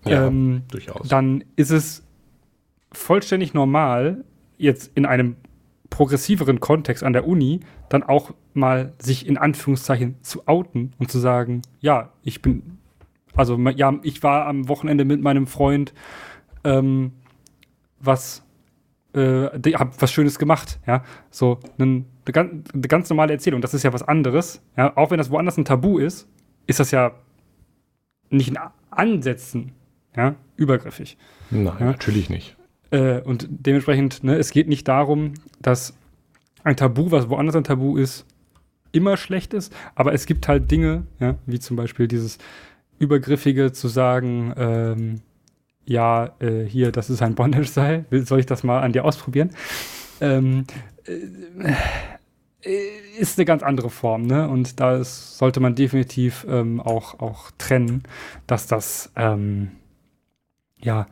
Ja, 0.04 0.26
ähm, 0.26 0.62
durchaus. 0.70 1.08
Dann 1.08 1.44
ist 1.56 1.70
es 1.70 2.04
vollständig 2.92 3.54
normal, 3.54 4.24
jetzt 4.58 4.90
in 4.94 5.06
einem 5.06 5.36
progressiveren 5.90 6.60
Kontext 6.60 7.02
an 7.04 7.12
der 7.12 7.26
Uni 7.26 7.60
dann 7.88 8.02
auch 8.02 8.34
mal 8.54 8.92
sich 8.98 9.26
in 9.26 9.38
Anführungszeichen 9.38 10.16
zu 10.22 10.46
outen 10.46 10.92
und 10.98 11.10
zu 11.10 11.18
sagen, 11.18 11.62
ja, 11.80 12.12
ich 12.22 12.42
bin, 12.42 12.78
also 13.34 13.56
ja, 13.56 13.94
ich 14.02 14.22
war 14.22 14.46
am 14.46 14.68
Wochenende 14.68 15.04
mit 15.04 15.20
meinem 15.20 15.46
Freund 15.46 15.94
ähm, 16.64 17.12
was, 18.00 18.42
äh, 19.14 19.46
hab 19.74 20.00
was 20.00 20.10
Schönes 20.12 20.38
gemacht, 20.38 20.80
ja, 20.86 21.04
so 21.30 21.60
eine, 21.78 22.04
eine, 22.26 22.88
ganz 22.88 23.08
normale 23.08 23.32
Erzählung. 23.32 23.60
Das 23.60 23.74
ist 23.74 23.82
ja 23.82 23.92
was 23.92 24.02
anderes, 24.02 24.62
ja, 24.76 24.96
auch 24.96 25.10
wenn 25.10 25.18
das 25.18 25.30
woanders 25.30 25.56
ein 25.56 25.64
Tabu 25.64 25.98
ist, 25.98 26.28
ist 26.66 26.80
das 26.80 26.90
ja 26.90 27.12
nicht 28.30 28.48
in 28.48 28.58
Ansätzen, 28.90 29.72
ja, 30.16 30.34
übergriffig. 30.56 31.16
Nein, 31.50 31.76
ja? 31.78 31.86
natürlich 31.86 32.30
nicht. 32.30 32.55
Äh, 32.96 33.20
und 33.20 33.46
dementsprechend, 33.50 34.24
ne, 34.24 34.36
es 34.36 34.50
geht 34.50 34.68
nicht 34.68 34.88
darum, 34.88 35.34
dass 35.60 35.94
ein 36.64 36.76
Tabu, 36.76 37.10
was 37.10 37.28
woanders 37.28 37.54
ein 37.54 37.64
Tabu 37.64 37.98
ist, 37.98 38.24
immer 38.92 39.18
schlecht 39.18 39.52
ist, 39.52 39.74
aber 39.94 40.14
es 40.14 40.24
gibt 40.24 40.48
halt 40.48 40.70
Dinge, 40.70 41.06
ja, 41.20 41.34
wie 41.44 41.58
zum 41.58 41.76
Beispiel 41.76 42.08
dieses 42.08 42.38
Übergriffige 42.98 43.72
zu 43.72 43.88
sagen, 43.88 44.54
ähm, 44.56 45.20
ja, 45.84 46.30
äh, 46.40 46.64
hier, 46.64 46.90
das 46.90 47.10
ist 47.10 47.20
ein 47.20 47.34
Bondage-Seil, 47.34 48.06
soll 48.10 48.40
ich 48.40 48.46
das 48.46 48.64
mal 48.64 48.80
an 48.80 48.92
dir 48.92 49.04
ausprobieren? 49.04 49.50
Ähm, 50.22 50.64
äh, 51.04 51.74
ist 53.18 53.38
eine 53.38 53.44
ganz 53.44 53.62
andere 53.62 53.90
Form, 53.90 54.22
ne? 54.22 54.48
Und 54.48 54.80
da 54.80 55.04
sollte 55.04 55.60
man 55.60 55.74
definitiv 55.74 56.46
ähm, 56.48 56.80
auch, 56.80 57.20
auch 57.20 57.50
trennen, 57.58 58.04
dass 58.46 58.66
das, 58.66 59.12
ähm, 59.14 59.72
ja, 60.78 61.06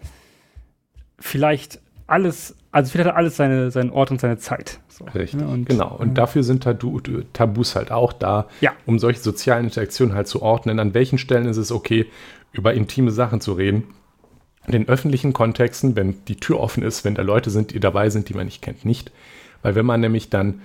vielleicht 1.25 1.81
alles, 2.07 2.55
also 2.71 2.93
vielleicht 2.93 3.09
hat 3.09 3.17
alles 3.17 3.37
seine, 3.37 3.71
seinen 3.71 3.91
Ort 3.91 4.11
und 4.11 4.21
seine 4.21 4.37
Zeit. 4.37 4.81
So, 4.89 5.07
Richtig, 5.07 5.41
ne? 5.41 5.49
und, 5.49 5.67
genau. 5.67 5.97
Und 5.97 6.11
äh, 6.11 6.15
dafür 6.15 6.43
sind 6.43 6.63
Tabu, 6.63 7.01
Tabus 7.33 7.75
halt 7.75 7.91
auch 7.91 8.13
da, 8.13 8.47
ja. 8.61 8.73
um 8.85 8.99
solche 8.99 9.21
sozialen 9.21 9.65
Interaktionen 9.65 10.15
halt 10.15 10.29
zu 10.29 10.43
ordnen. 10.43 10.79
An 10.79 10.93
welchen 10.93 11.17
Stellen 11.17 11.47
ist 11.47 11.57
es 11.57 11.73
okay, 11.73 12.07
über 12.53 12.75
intime 12.75 13.11
Sachen 13.11 13.41
zu 13.41 13.55
reden? 13.55 13.85
In 14.67 14.73
den 14.73 14.89
öffentlichen 14.89 15.33
Kontexten, 15.33 15.97
wenn 15.97 16.23
die 16.27 16.37
Tür 16.37 16.61
offen 16.61 16.83
ist, 16.83 17.07
wenn 17.07 17.15
da 17.15 17.23
Leute 17.23 17.49
sind, 17.49 17.73
die 17.73 17.81
dabei 17.81 18.11
sind, 18.11 18.29
die 18.29 18.35
man 18.35 18.45
nicht 18.45 18.61
kennt, 18.61 18.85
nicht. 18.85 19.11
Weil 19.63 19.75
wenn 19.75 19.87
man 19.87 20.01
nämlich 20.01 20.29
dann, 20.29 20.61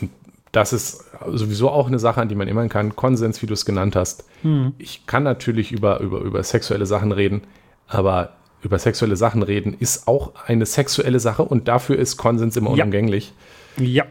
und 0.00 0.10
das 0.50 0.72
ist 0.72 1.04
sowieso 1.24 1.70
auch 1.70 1.86
eine 1.86 2.00
Sache, 2.00 2.20
an 2.20 2.28
die 2.28 2.34
man 2.34 2.48
immer 2.48 2.66
kann, 2.68 2.96
Konsens, 2.96 3.42
wie 3.42 3.46
du 3.46 3.54
es 3.54 3.64
genannt 3.64 3.94
hast. 3.94 4.24
Hm. 4.42 4.74
Ich 4.78 5.06
kann 5.06 5.22
natürlich 5.22 5.70
über, 5.70 6.00
über, 6.00 6.18
über 6.18 6.42
sexuelle 6.42 6.86
Sachen 6.86 7.12
reden, 7.12 7.42
aber 7.86 8.32
über 8.62 8.78
sexuelle 8.78 9.16
Sachen 9.16 9.42
reden, 9.42 9.74
ist 9.78 10.06
auch 10.06 10.34
eine 10.46 10.66
sexuelle 10.66 11.20
Sache 11.20 11.42
und 11.42 11.68
dafür 11.68 11.98
ist 11.98 12.16
Konsens 12.16 12.56
immer 12.56 12.68
ja. 12.76 12.84
unumgänglich. 12.84 13.32
Ja. 13.78 14.04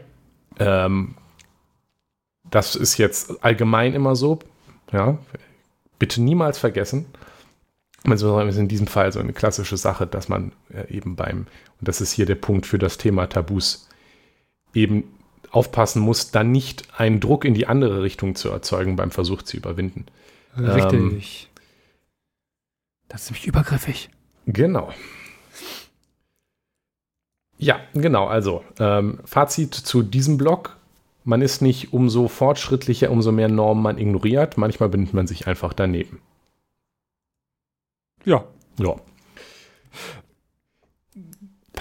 Ähm, 0.58 1.14
das 2.50 2.74
ist 2.74 2.98
jetzt 2.98 3.44
allgemein 3.44 3.94
immer 3.94 4.16
so. 4.16 4.40
Ja, 4.92 5.18
bitte 5.98 6.20
niemals 6.20 6.58
vergessen. 6.58 7.06
Also 8.04 8.40
ist 8.40 8.56
in 8.56 8.66
diesem 8.66 8.86
Fall 8.86 9.12
so 9.12 9.20
eine 9.20 9.32
klassische 9.32 9.76
Sache, 9.76 10.06
dass 10.06 10.28
man 10.28 10.52
eben 10.88 11.16
beim, 11.16 11.46
und 11.78 11.88
das 11.88 12.00
ist 12.00 12.12
hier 12.12 12.26
der 12.26 12.34
Punkt 12.34 12.66
für 12.66 12.78
das 12.78 12.98
Thema 12.98 13.26
Tabus, 13.28 13.88
eben 14.74 15.04
aufpassen 15.50 16.00
muss, 16.00 16.30
dann 16.30 16.50
nicht 16.50 16.88
einen 16.98 17.20
Druck 17.20 17.44
in 17.44 17.54
die 17.54 17.66
andere 17.66 18.02
Richtung 18.02 18.34
zu 18.34 18.48
erzeugen 18.48 18.96
beim 18.96 19.10
Versuch 19.10 19.42
zu 19.42 19.56
überwinden. 19.56 20.06
Richtig. 20.56 20.92
Ähm, 20.94 21.22
das 23.08 23.22
ist 23.22 23.30
nämlich 23.30 23.46
übergriffig. 23.46 24.10
Genau. 24.52 24.92
Ja, 27.58 27.78
genau. 27.94 28.26
Also, 28.26 28.64
ähm, 28.78 29.20
Fazit 29.24 29.74
zu 29.74 30.02
diesem 30.02 30.38
Blog. 30.38 30.76
Man 31.24 31.42
ist 31.42 31.60
nicht 31.60 31.92
umso 31.92 32.28
fortschrittlicher, 32.28 33.10
umso 33.10 33.30
mehr 33.32 33.48
Normen 33.48 33.82
man 33.82 33.98
ignoriert. 33.98 34.56
Manchmal 34.56 34.88
bindet 34.88 35.12
man 35.12 35.26
sich 35.26 35.46
einfach 35.46 35.74
daneben. 35.74 36.20
Ja. 38.24 38.44
Ja. 38.78 38.96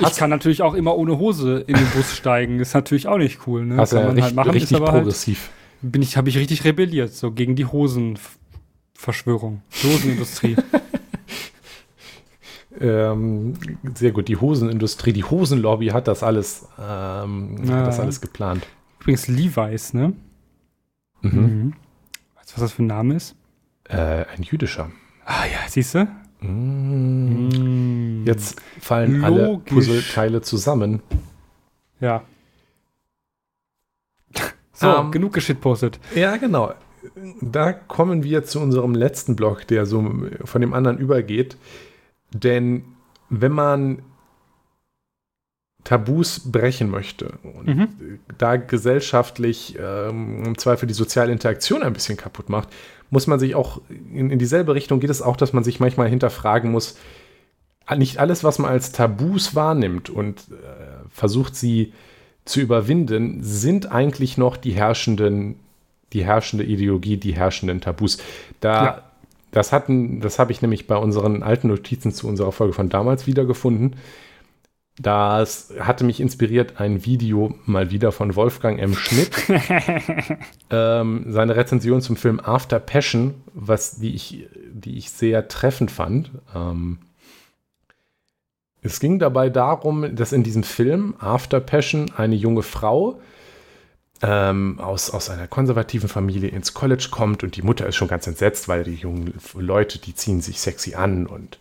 Ich 0.02 0.16
kann 0.16 0.30
natürlich 0.30 0.62
auch 0.62 0.74
immer 0.76 0.96
ohne 0.96 1.18
Hose 1.18 1.64
in 1.66 1.76
den 1.76 1.90
Bus 1.92 2.16
steigen. 2.16 2.60
Ist 2.60 2.74
natürlich 2.74 3.08
auch 3.08 3.18
nicht 3.18 3.48
cool. 3.48 3.66
Ne? 3.66 3.78
Hast 3.78 3.92
kann 3.92 4.02
ja 4.02 4.06
man 4.08 4.16
richtig, 4.16 4.24
halt 4.26 4.36
machen, 4.36 4.52
richtig 4.52 4.80
halt 4.80 4.90
progressiv. 4.90 5.50
Halt, 5.82 5.92
bin 5.92 6.02
ich, 6.02 6.18
habe 6.18 6.30
ich 6.30 6.38
richtig 6.38 6.64
rebelliert, 6.66 7.14
so 7.14 7.32
gegen 7.32 7.56
die 7.56 7.66
Hosenverschwörung, 7.66 9.62
Hosenindustrie. 9.84 10.58
Ähm, 12.78 13.54
sehr 13.96 14.12
gut, 14.12 14.28
die 14.28 14.38
Hosenindustrie, 14.38 15.12
die 15.12 15.24
Hosenlobby 15.24 15.88
hat 15.88 16.08
das 16.08 16.22
alles, 16.22 16.68
ähm, 16.80 17.58
ja. 17.64 17.78
hat 17.78 17.88
das 17.88 18.00
alles 18.00 18.22
geplant. 18.22 18.68
Übrigens 19.00 19.28
Levi's, 19.28 19.94
ne? 19.94 20.14
Mhm. 21.22 21.32
mhm. 21.32 21.74
Weißt 22.36 22.52
du, 22.52 22.56
was 22.56 22.62
das 22.62 22.72
für 22.74 22.84
ein 22.84 22.88
Name 22.88 23.16
ist? 23.16 23.36
Äh, 23.86 24.26
ein 24.26 24.44
jüdischer. 24.44 24.92
Ah 25.26 25.46
ja, 25.46 25.68
siehst 25.68 25.96
du? 25.96 26.08
Mm. 26.42 28.26
Jetzt 28.26 28.62
fallen 28.80 29.22
Logisch. 29.22 29.26
alle 29.26 29.58
Puzzleteile 29.60 30.42
zusammen. 30.42 31.02
Ja. 32.00 32.24
So, 34.72 34.88
um, 34.88 35.08
ähm, 35.08 35.12
genug 35.12 35.34
geschitpostet. 35.34 36.00
Ja, 36.16 36.38
genau. 36.38 36.74
Da 37.42 37.74
kommen 37.74 38.24
wir 38.24 38.46
zu 38.46 38.62
unserem 38.62 38.96
letzten 38.96 39.36
Block, 39.36 39.68
der 39.68 39.86
so 39.86 40.10
von 40.46 40.62
dem 40.62 40.74
anderen 40.74 40.98
übergeht. 40.98 41.58
Denn 42.32 42.84
wenn 43.30 43.52
man 43.52 44.02
Tabus 45.84 46.52
brechen 46.52 46.90
möchte 46.90 47.40
und 47.42 47.68
mhm. 47.68 48.20
da 48.38 48.58
gesellschaftlich 48.58 49.78
ähm, 49.80 50.44
im 50.46 50.58
Zweifel 50.58 50.88
die 50.88 50.94
soziale 50.94 51.32
Interaktion 51.32 51.84
ein 51.84 51.94
bisschen 51.94 52.18
kaputt 52.18 52.50
macht, 52.50 52.70
muss 53.10 53.28
man 53.28 53.40
sich 53.40 53.56
auch 53.56 53.82
in, 53.90 54.30
in 54.30 54.40
dieselbe 54.40 54.76
Richtung 54.76 55.00
geht 55.00 55.10
es 55.10 55.22
auch, 55.22 55.38
dass 55.38 55.54
man 55.54 55.64
sich 55.64 55.80
manchmal 55.80 56.10
hinterfragen 56.10 56.72
muss, 56.72 56.98
nicht 57.98 58.20
alles, 58.20 58.44
was 58.44 58.60
man 58.60 58.70
als 58.70 58.92
Tabus 58.92 59.56
wahrnimmt 59.56 60.10
und 60.10 60.42
äh, 60.52 61.10
versucht 61.10 61.56
sie 61.56 61.94
zu 62.46 62.60
überwinden, 62.60 63.42
sind 63.42 63.92
eigentlich 63.92 64.38
noch 64.38 64.58
die 64.58 64.72
herrschenden, 64.72 65.56
die 66.14 66.24
herrschende 66.24 66.66
Ideologie, 66.66 67.18
die 67.18 67.34
herrschenden 67.34 67.82
Tabus. 67.82 68.18
Da 68.60 68.86
ja. 68.86 69.09
Das 69.52 69.72
hatten, 69.72 70.20
das 70.22 70.40
habe 70.40 70.52
ich 70.52 70.62
nämlich 70.62 70.88
bei 70.88 70.96
unseren 70.96 71.44
alten 71.44 71.68
Notizen 71.68 72.12
zu 72.12 72.28
unserer 72.28 72.52
Folge 72.52 72.74
von 72.74 72.90
damals 72.90 73.28
wiedergefunden. 73.28 73.96
Das 75.02 75.74
hatte 75.80 76.04
mich 76.04 76.20
inspiriert, 76.20 76.82
ein 76.82 77.06
Video 77.06 77.56
mal 77.66 77.90
wieder 77.90 78.12
von 78.12 78.36
Wolfgang 78.36 78.80
M. 78.80 78.94
Schmidt. 78.94 79.32
ähm, 80.72 81.26
seine 81.30 81.56
Rezension 81.56 82.02
zum 82.02 82.18
Film 82.18 82.42
After 82.42 82.80
Passion, 82.80 83.36
was 83.54 84.00
die 84.00 84.14
ich, 84.14 84.48
die 84.74 84.98
ich 84.98 85.10
sehr 85.12 85.48
treffend 85.48 85.90
fand. 85.90 86.32
Ähm, 86.54 86.98
es 88.82 89.00
ging 89.00 89.20
dabei 89.20 89.50
darum, 89.50 90.16
dass 90.16 90.34
in 90.34 90.44
diesem 90.44 90.64
Film 90.64 91.16
After 91.20 91.62
Passion 91.62 92.12
eine 92.18 92.36
junge 92.36 92.62
Frau 92.62 93.22
ähm, 94.22 94.80
aus, 94.80 95.10
aus 95.10 95.30
einer 95.30 95.48
konservativen 95.48 96.10
Familie 96.10 96.50
ins 96.50 96.74
College 96.74 97.08
kommt 97.12 97.44
und 97.44 97.56
die 97.56 97.62
Mutter 97.62 97.88
ist 97.88 97.96
schon 97.96 98.08
ganz 98.08 98.28
entsetzt, 98.28 98.68
weil 98.68 98.84
die 98.84 98.96
jungen 98.96 99.34
Leute, 99.56 100.00
die 100.00 100.14
ziehen 100.14 100.42
sich 100.42 100.60
sexy 100.60 100.96
an 100.96 101.26
und 101.26 101.58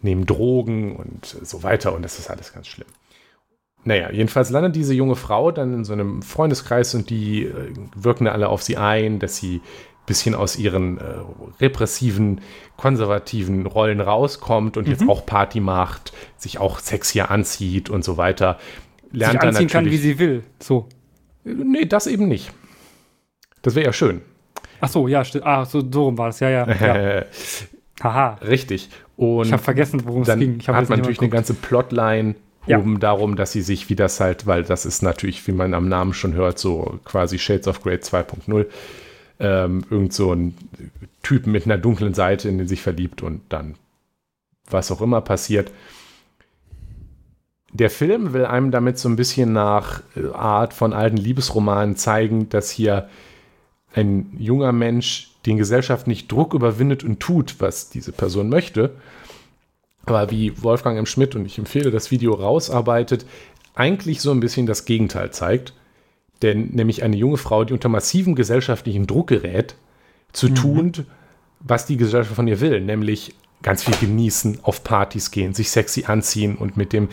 nehmen 0.00 0.26
Drogen 0.26 0.96
und 0.96 1.26
so 1.26 1.62
weiter 1.62 1.94
und 1.94 2.02
das 2.02 2.18
ist 2.18 2.30
alles 2.30 2.52
ganz 2.52 2.66
schlimm. 2.66 2.88
Naja, 3.82 4.10
jedenfalls 4.10 4.50
landet 4.50 4.76
diese 4.76 4.92
junge 4.92 5.16
Frau 5.16 5.50
dann 5.52 5.72
in 5.72 5.84
so 5.84 5.94
einem 5.94 6.22
Freundeskreis 6.22 6.94
und 6.94 7.08
die 7.08 7.44
äh, 7.44 7.72
wirken 7.94 8.26
alle 8.26 8.48
auf 8.48 8.62
sie 8.62 8.76
ein, 8.76 9.18
dass 9.18 9.36
sie 9.36 9.62
bisschen 10.06 10.34
aus 10.34 10.56
ihren 10.56 10.98
äh, 10.98 11.04
repressiven, 11.60 12.40
konservativen 12.76 13.64
Rollen 13.66 14.00
rauskommt 14.00 14.76
und 14.76 14.86
mhm. 14.86 14.90
jetzt 14.90 15.08
auch 15.08 15.24
Party 15.24 15.60
macht, 15.60 16.12
sich 16.36 16.58
auch 16.58 16.80
sexier 16.80 17.30
anzieht 17.30 17.90
und 17.90 18.02
so 18.02 18.16
weiter. 18.16 18.58
Lernt 19.12 19.40
sich 19.40 19.48
anziehen 19.48 19.68
kann, 19.68 19.84
wie 19.86 19.96
sie 19.98 20.18
will. 20.18 20.42
So. 20.58 20.88
Nee, 21.44 21.86
das 21.86 22.06
eben 22.06 22.28
nicht. 22.28 22.52
Das 23.62 23.74
wäre 23.74 23.86
ja 23.86 23.92
schön. 23.92 24.22
Ach 24.80 24.88
so, 24.88 25.08
ja, 25.08 25.24
stimmt. 25.24 25.46
Ah, 25.46 25.64
so, 25.64 25.82
so 25.90 26.04
rum 26.04 26.18
war 26.18 26.28
es. 26.28 26.40
Ja, 26.40 26.48
ja. 26.48 26.66
ja. 26.68 27.24
Haha. 28.02 28.38
Richtig. 28.42 28.88
Und 29.16 29.46
ich 29.46 29.52
habe 29.52 29.62
vergessen, 29.62 30.02
worum 30.04 30.22
es 30.22 30.34
ging. 30.38 30.58
Ich 30.60 30.68
hat 30.68 30.88
man 30.88 30.98
natürlich 30.98 31.20
eine 31.20 31.28
ganze 31.28 31.54
Plotline 31.54 32.34
ja. 32.66 32.78
oben 32.78 33.00
darum, 33.00 33.36
dass 33.36 33.52
sie 33.52 33.62
sich, 33.62 33.90
wie 33.90 33.96
das 33.96 34.20
halt, 34.20 34.46
weil 34.46 34.62
das 34.62 34.86
ist 34.86 35.02
natürlich, 35.02 35.46
wie 35.46 35.52
man 35.52 35.74
am 35.74 35.88
Namen 35.88 36.14
schon 36.14 36.34
hört, 36.34 36.58
so 36.58 36.98
quasi 37.04 37.38
Shades 37.38 37.68
of 37.68 37.82
Grey 37.82 37.96
2.0 37.96 38.66
ähm, 39.40 39.84
irgend 39.90 40.12
so 40.12 40.32
ein 40.32 40.54
Typen 41.22 41.52
mit 41.52 41.64
einer 41.64 41.78
dunklen 41.78 42.14
Seite, 42.14 42.48
in 42.48 42.58
den 42.58 42.68
sich 42.68 42.82
verliebt 42.82 43.22
und 43.22 43.40
dann 43.48 43.74
was 44.68 44.92
auch 44.92 45.00
immer 45.00 45.20
passiert. 45.20 45.72
Der 47.72 47.90
Film 47.90 48.32
will 48.32 48.46
einem 48.46 48.70
damit 48.70 48.98
so 48.98 49.08
ein 49.08 49.16
bisschen 49.16 49.52
nach 49.52 50.02
äh, 50.16 50.28
Art 50.32 50.74
von 50.74 50.92
alten 50.92 51.16
Liebesromanen 51.16 51.96
zeigen, 51.96 52.48
dass 52.48 52.70
hier 52.70 53.08
ein 53.94 54.32
junger 54.38 54.72
Mensch 54.72 55.30
den 55.46 55.56
Gesellschaft 55.56 56.06
nicht 56.06 56.30
Druck 56.30 56.54
überwindet 56.54 57.04
und 57.04 57.20
tut, 57.20 57.56
was 57.58 57.90
diese 57.90 58.12
Person 58.12 58.48
möchte, 58.48 58.94
aber 60.04 60.30
wie 60.30 60.62
Wolfgang 60.62 60.98
M. 60.98 61.06
Schmidt, 61.06 61.34
und 61.34 61.46
ich 61.46 61.58
empfehle 61.58 61.90
das 61.90 62.10
Video, 62.10 62.34
rausarbeitet, 62.34 63.26
eigentlich 63.74 64.20
so 64.20 64.30
ein 64.30 64.40
bisschen 64.40 64.66
das 64.66 64.84
Gegenteil 64.84 65.30
zeigt. 65.30 65.74
Denn 66.42 66.70
nämlich 66.70 67.02
eine 67.02 67.16
junge 67.16 67.36
Frau, 67.36 67.64
die 67.64 67.74
unter 67.74 67.88
massivem 67.88 68.34
gesellschaftlichen 68.34 69.06
Druck 69.06 69.28
gerät, 69.28 69.74
zu 70.32 70.48
mhm. 70.48 70.54
tun, 70.54 70.92
was 71.60 71.86
die 71.86 71.96
Gesellschaft 71.96 72.34
von 72.34 72.48
ihr 72.48 72.60
will, 72.60 72.80
nämlich 72.80 73.34
ganz 73.62 73.84
viel 73.84 73.96
genießen, 73.96 74.60
auf 74.62 74.82
Partys 74.84 75.30
gehen, 75.30 75.52
sich 75.52 75.70
sexy 75.70 76.04
anziehen 76.06 76.56
und 76.56 76.76
mit 76.76 76.92
dem 76.92 77.08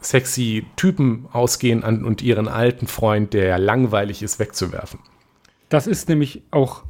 sexy 0.00 0.66
Typen 0.76 1.26
ausgehen 1.32 1.82
und 1.82 2.22
ihren 2.22 2.48
alten 2.48 2.86
Freund, 2.86 3.34
der 3.34 3.46
ja 3.46 3.56
langweilig 3.56 4.22
ist, 4.22 4.38
wegzuwerfen. 4.38 5.00
Das 5.68 5.86
ist 5.86 6.08
nämlich 6.08 6.42
auch 6.50 6.84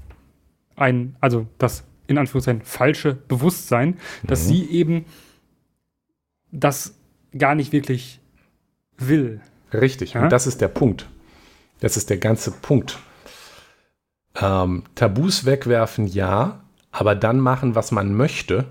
ein, 0.76 1.16
also 1.20 1.46
das 1.58 1.84
in 2.06 2.18
Anführungszeichen 2.18 2.62
falsche 2.62 3.14
Bewusstsein, 3.14 3.98
dass 4.24 4.44
mhm. 4.44 4.48
sie 4.48 4.64
eben 4.70 5.04
das 6.50 6.96
gar 7.36 7.54
nicht 7.54 7.72
wirklich 7.72 8.20
will. 8.98 9.40
Richtig, 9.72 10.14
ja? 10.14 10.22
und 10.22 10.32
das 10.32 10.46
ist 10.46 10.60
der 10.60 10.68
Punkt. 10.68 11.08
Das 11.80 11.96
ist 11.96 12.10
der 12.10 12.18
ganze 12.18 12.50
Punkt. 12.50 12.98
Ähm, 14.34 14.84
Tabus 14.94 15.44
wegwerfen, 15.44 16.06
ja, 16.06 16.60
aber 16.90 17.14
dann 17.14 17.40
machen, 17.40 17.74
was 17.74 17.92
man 17.92 18.14
möchte. 18.14 18.66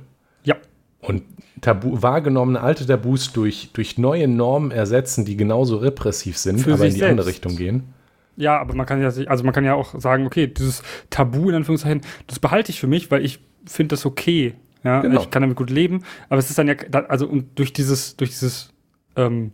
Und 1.01 1.23
Tabu, 1.61 2.01
wahrgenommene 2.01 2.61
alte 2.61 2.85
Tabus 2.85 3.31
durch, 3.33 3.69
durch 3.73 3.97
neue 3.97 4.27
Normen 4.27 4.71
ersetzen, 4.71 5.25
die 5.25 5.37
genauso 5.37 5.77
repressiv 5.77 6.37
sind, 6.37 6.59
Für 6.59 6.73
aber 6.73 6.85
in 6.85 6.93
die 6.93 6.99
selbst. 6.99 7.11
andere 7.11 7.27
Richtung 7.27 7.55
gehen. 7.55 7.93
Ja, 8.35 8.57
aber 8.59 8.73
man 8.73 8.85
kann 8.85 9.01
ja, 9.01 9.09
also 9.27 9.43
man 9.43 9.53
kann 9.53 9.65
ja 9.65 9.73
auch 9.73 9.99
sagen, 9.99 10.25
okay, 10.25 10.47
dieses 10.47 10.81
Tabu 11.09 11.49
in 11.49 11.55
Anführungszeichen, 11.55 12.01
das 12.27 12.39
behalte 12.39 12.71
ich 12.71 12.79
für 12.79 12.87
mich, 12.87 13.11
weil 13.11 13.23
ich 13.23 13.39
finde 13.65 13.93
das 13.93 14.05
okay. 14.05 14.55
Ja, 14.83 15.01
genau. 15.01 15.21
ich 15.21 15.29
kann 15.29 15.41
damit 15.41 15.57
gut 15.57 15.69
leben. 15.69 16.03
Aber 16.29 16.39
es 16.39 16.49
ist 16.49 16.57
dann 16.57 16.67
ja, 16.67 16.75
also 17.09 17.27
und 17.27 17.59
durch 17.59 17.73
dieses, 17.73 18.15
durch 18.15 18.29
dieses, 18.29 18.71
ähm, 19.17 19.51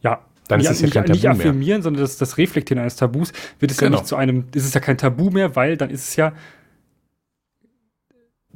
ja, 0.00 0.20
dann 0.48 0.60
ist 0.60 0.70
es 0.70 0.80
ja 0.80 0.88
kein 0.88 1.04
Tabu 1.04 1.12
nicht 1.12 1.28
affirmieren, 1.28 1.78
mehr. 1.78 1.82
sondern 1.82 2.02
das, 2.02 2.16
das 2.16 2.38
Reflektieren 2.38 2.80
eines 2.80 2.96
Tabus 2.96 3.32
wird 3.58 3.72
es 3.72 3.78
genau. 3.78 3.96
ja 3.96 4.00
nicht 4.00 4.06
zu 4.06 4.16
einem, 4.16 4.44
ist 4.54 4.64
es 4.64 4.72
ja 4.72 4.80
kein 4.80 4.96
Tabu 4.96 5.30
mehr, 5.30 5.56
weil 5.56 5.76
dann 5.76 5.90
ist 5.90 6.08
es 6.08 6.16
ja, 6.16 6.32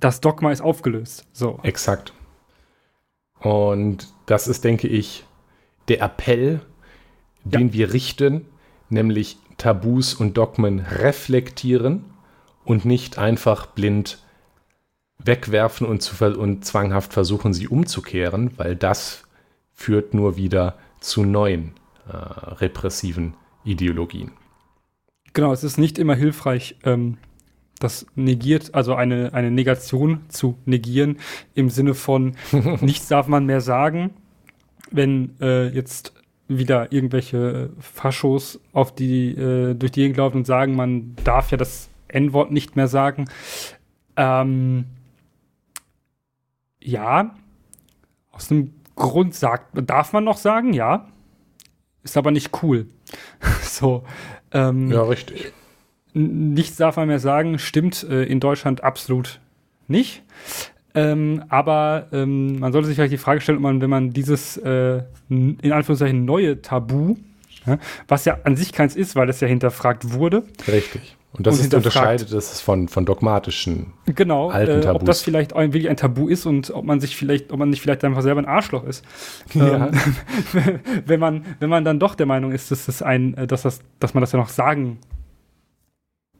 das 0.01 0.21
Dogma 0.21 0.51
ist 0.51 0.61
aufgelöst. 0.61 1.27
So. 1.33 1.61
Exakt. 1.63 2.13
Und 3.39 4.09
das 4.27 4.49
ist, 4.49 4.65
denke 4.65 4.89
ich, 4.89 5.25
der 5.89 6.03
Appell, 6.03 6.61
den 7.45 7.69
ja. 7.69 7.73
wir 7.73 7.93
richten, 7.93 8.47
nämlich 8.89 9.39
Tabus 9.57 10.15
und 10.15 10.37
Dogmen 10.37 10.81
reflektieren 10.81 12.05
und 12.65 12.85
nicht 12.85 13.19
einfach 13.19 13.67
blind 13.67 14.19
wegwerfen 15.19 15.87
und, 15.87 16.01
zu, 16.01 16.25
und 16.25 16.65
zwanghaft 16.65 17.13
versuchen, 17.13 17.53
sie 17.53 17.69
umzukehren, 17.69 18.53
weil 18.57 18.77
das 18.77 19.25
führt 19.75 20.15
nur 20.15 20.37
wieder 20.37 20.79
zu 21.01 21.25
neuen 21.25 21.75
äh, 22.09 22.17
repressiven 22.17 23.35
Ideologien. 23.65 24.33
Genau, 25.33 25.53
es 25.53 25.63
ist 25.63 25.79
nicht 25.79 25.99
immer 25.99 26.15
hilfreich, 26.15 26.77
ähm, 26.85 27.19
das 27.81 28.07
negiert, 28.15 28.75
also 28.75 28.95
eine, 28.95 29.35
eine 29.35 29.51
Negation 29.51 30.21
zu 30.29 30.57
negieren, 30.67 31.19
im 31.55 31.71
Sinne 31.71 31.95
von 31.95 32.37
nichts 32.81 33.09
darf 33.09 33.27
man 33.27 33.47
mehr 33.47 33.61
sagen. 33.61 34.11
Wenn 34.93 35.35
äh, 35.41 35.69
jetzt 35.69 36.13
wieder 36.47 36.93
irgendwelche 36.93 37.71
Faschos 37.79 38.61
auf 38.73 38.95
die, 38.95 39.31
äh, 39.31 39.75
durch 39.75 39.93
die 39.93 40.03
Gegend 40.03 40.17
laufen 40.19 40.39
und 40.39 40.47
sagen, 40.47 40.75
man 40.75 41.17
darf 41.25 41.51
ja 41.51 41.57
das 41.57 41.89
N-Wort 42.09 42.51
nicht 42.51 42.77
mehr 42.77 42.89
sagen. 42.89 43.27
Ähm, 44.17 44.85
ja, 46.81 47.35
aus 48.33 48.51
einem 48.51 48.73
Grund 48.97 49.35
sagt, 49.35 49.69
darf 49.89 50.13
man 50.13 50.25
noch 50.25 50.37
sagen, 50.37 50.73
ja. 50.73 51.09
Ist 52.03 52.17
aber 52.17 52.31
nicht 52.31 52.63
cool. 52.63 52.89
so. 53.63 54.05
Ähm, 54.53 54.91
ja, 54.91 55.03
richtig. 55.03 55.53
Nichts 56.13 56.77
darf 56.77 56.97
man 56.97 57.09
mehr 57.09 57.19
sagen, 57.19 57.59
stimmt 57.59 58.05
äh, 58.09 58.25
in 58.25 58.41
Deutschland 58.41 58.83
absolut 58.83 59.41
nicht. 59.87 60.23
Ähm, 60.95 61.45
aber 61.49 62.09
ähm, 62.13 62.59
man 62.59 62.73
sollte 62.73 62.89
sich 62.89 62.97
vielleicht 62.97 63.13
die 63.13 63.19
Frage 63.19 63.41
stellen, 63.41 63.59
ob 63.59 63.63
man, 63.63 63.81
wenn 63.81 63.91
man 63.91 64.11
dieses 64.11 64.57
äh, 64.57 65.03
in 65.29 65.73
Anführungszeichen 65.73 66.25
neue 66.25 66.63
Tabu, 66.63 67.17
ja, 67.67 67.79
was 68.09 68.25
ja 68.25 68.39
an 68.45 68.57
sich 68.57 68.73
keins 68.73 68.97
ist, 68.97 69.15
weil 69.15 69.29
es 69.29 69.41
ja 69.41 69.47
hinterfragt 69.47 70.13
wurde. 70.13 70.43
Richtig. 70.67 71.17
Und 71.33 71.47
das 71.47 71.59
und 71.59 71.67
ist 71.67 71.75
unterscheidet 71.75 72.33
es 72.33 72.61
von, 72.61 72.89
von 72.89 73.07
dogmatischen 73.07 73.93
genau, 74.07 74.51
alten 74.51 74.81
Tabus. 74.81 74.97
Äh, 74.97 75.01
ob 75.01 75.05
das 75.05 75.23
vielleicht 75.23 75.55
wirklich 75.55 75.89
ein 75.89 75.97
Tabu 75.97 76.27
ist 76.27 76.45
und 76.45 76.71
ob 76.71 76.85
man 76.85 76.99
sich 76.99 77.17
vielleicht, 77.17 77.53
ob 77.53 77.59
man 77.61 77.71
nicht 77.71 77.81
vielleicht 77.81 78.03
einfach 78.03 78.23
selber 78.23 78.41
ein 78.41 78.47
Arschloch 78.47 78.83
ist. 78.83 79.05
Ja. 79.55 79.87
Ähm, 79.87 80.81
wenn 81.07 81.21
man, 81.21 81.45
wenn 81.61 81.71
man 81.71 81.85
dann 81.85 82.01
doch 82.01 82.17
der 82.17 82.27
Meinung 82.27 82.51
ist, 82.51 82.73
dass 82.73 82.87
das 82.87 83.01
ein, 83.01 83.35
äh, 83.35 83.47
dass 83.47 83.63
das, 83.63 83.81
dass 84.01 84.13
man 84.13 84.23
das 84.23 84.33
ja 84.33 84.41
noch 84.41 84.49
sagen 84.49 84.99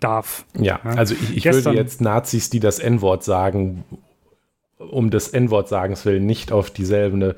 darf. 0.01 0.45
Ja, 0.57 0.81
ja. 0.83 0.91
also 0.91 1.15
ich, 1.15 1.37
ich 1.37 1.45
würde 1.45 1.71
jetzt 1.71 2.01
Nazis, 2.01 2.51
die 2.51 2.61
das 2.61 2.79
N-Wort 2.79 3.25
sagen, 3.25 3.85
um 4.79 5.11
des 5.11 5.29
N-Wort-Sagens 5.29 6.05
willen 6.07 6.27
nicht 6.27 6.53
auf 6.53 6.71
dieselbe 6.71 7.37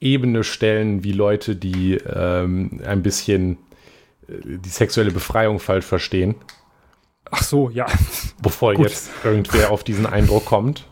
Ebene 0.00 0.44
stellen 0.44 1.04
wie 1.04 1.12
Leute, 1.12 1.56
die 1.56 1.94
ähm, 1.94 2.80
ein 2.84 3.02
bisschen 3.02 3.58
äh, 4.28 4.58
die 4.58 4.68
sexuelle 4.68 5.10
Befreiung 5.10 5.58
falsch 5.58 5.84
verstehen. 5.84 6.36
Ach 7.30 7.42
so, 7.42 7.68
ja. 7.70 7.86
Bevor 8.42 8.74
Gut. 8.74 8.88
jetzt 8.88 9.10
irgendwer 9.24 9.70
auf 9.70 9.84
diesen 9.84 10.06
Eindruck 10.06 10.46
kommt. 10.46 10.86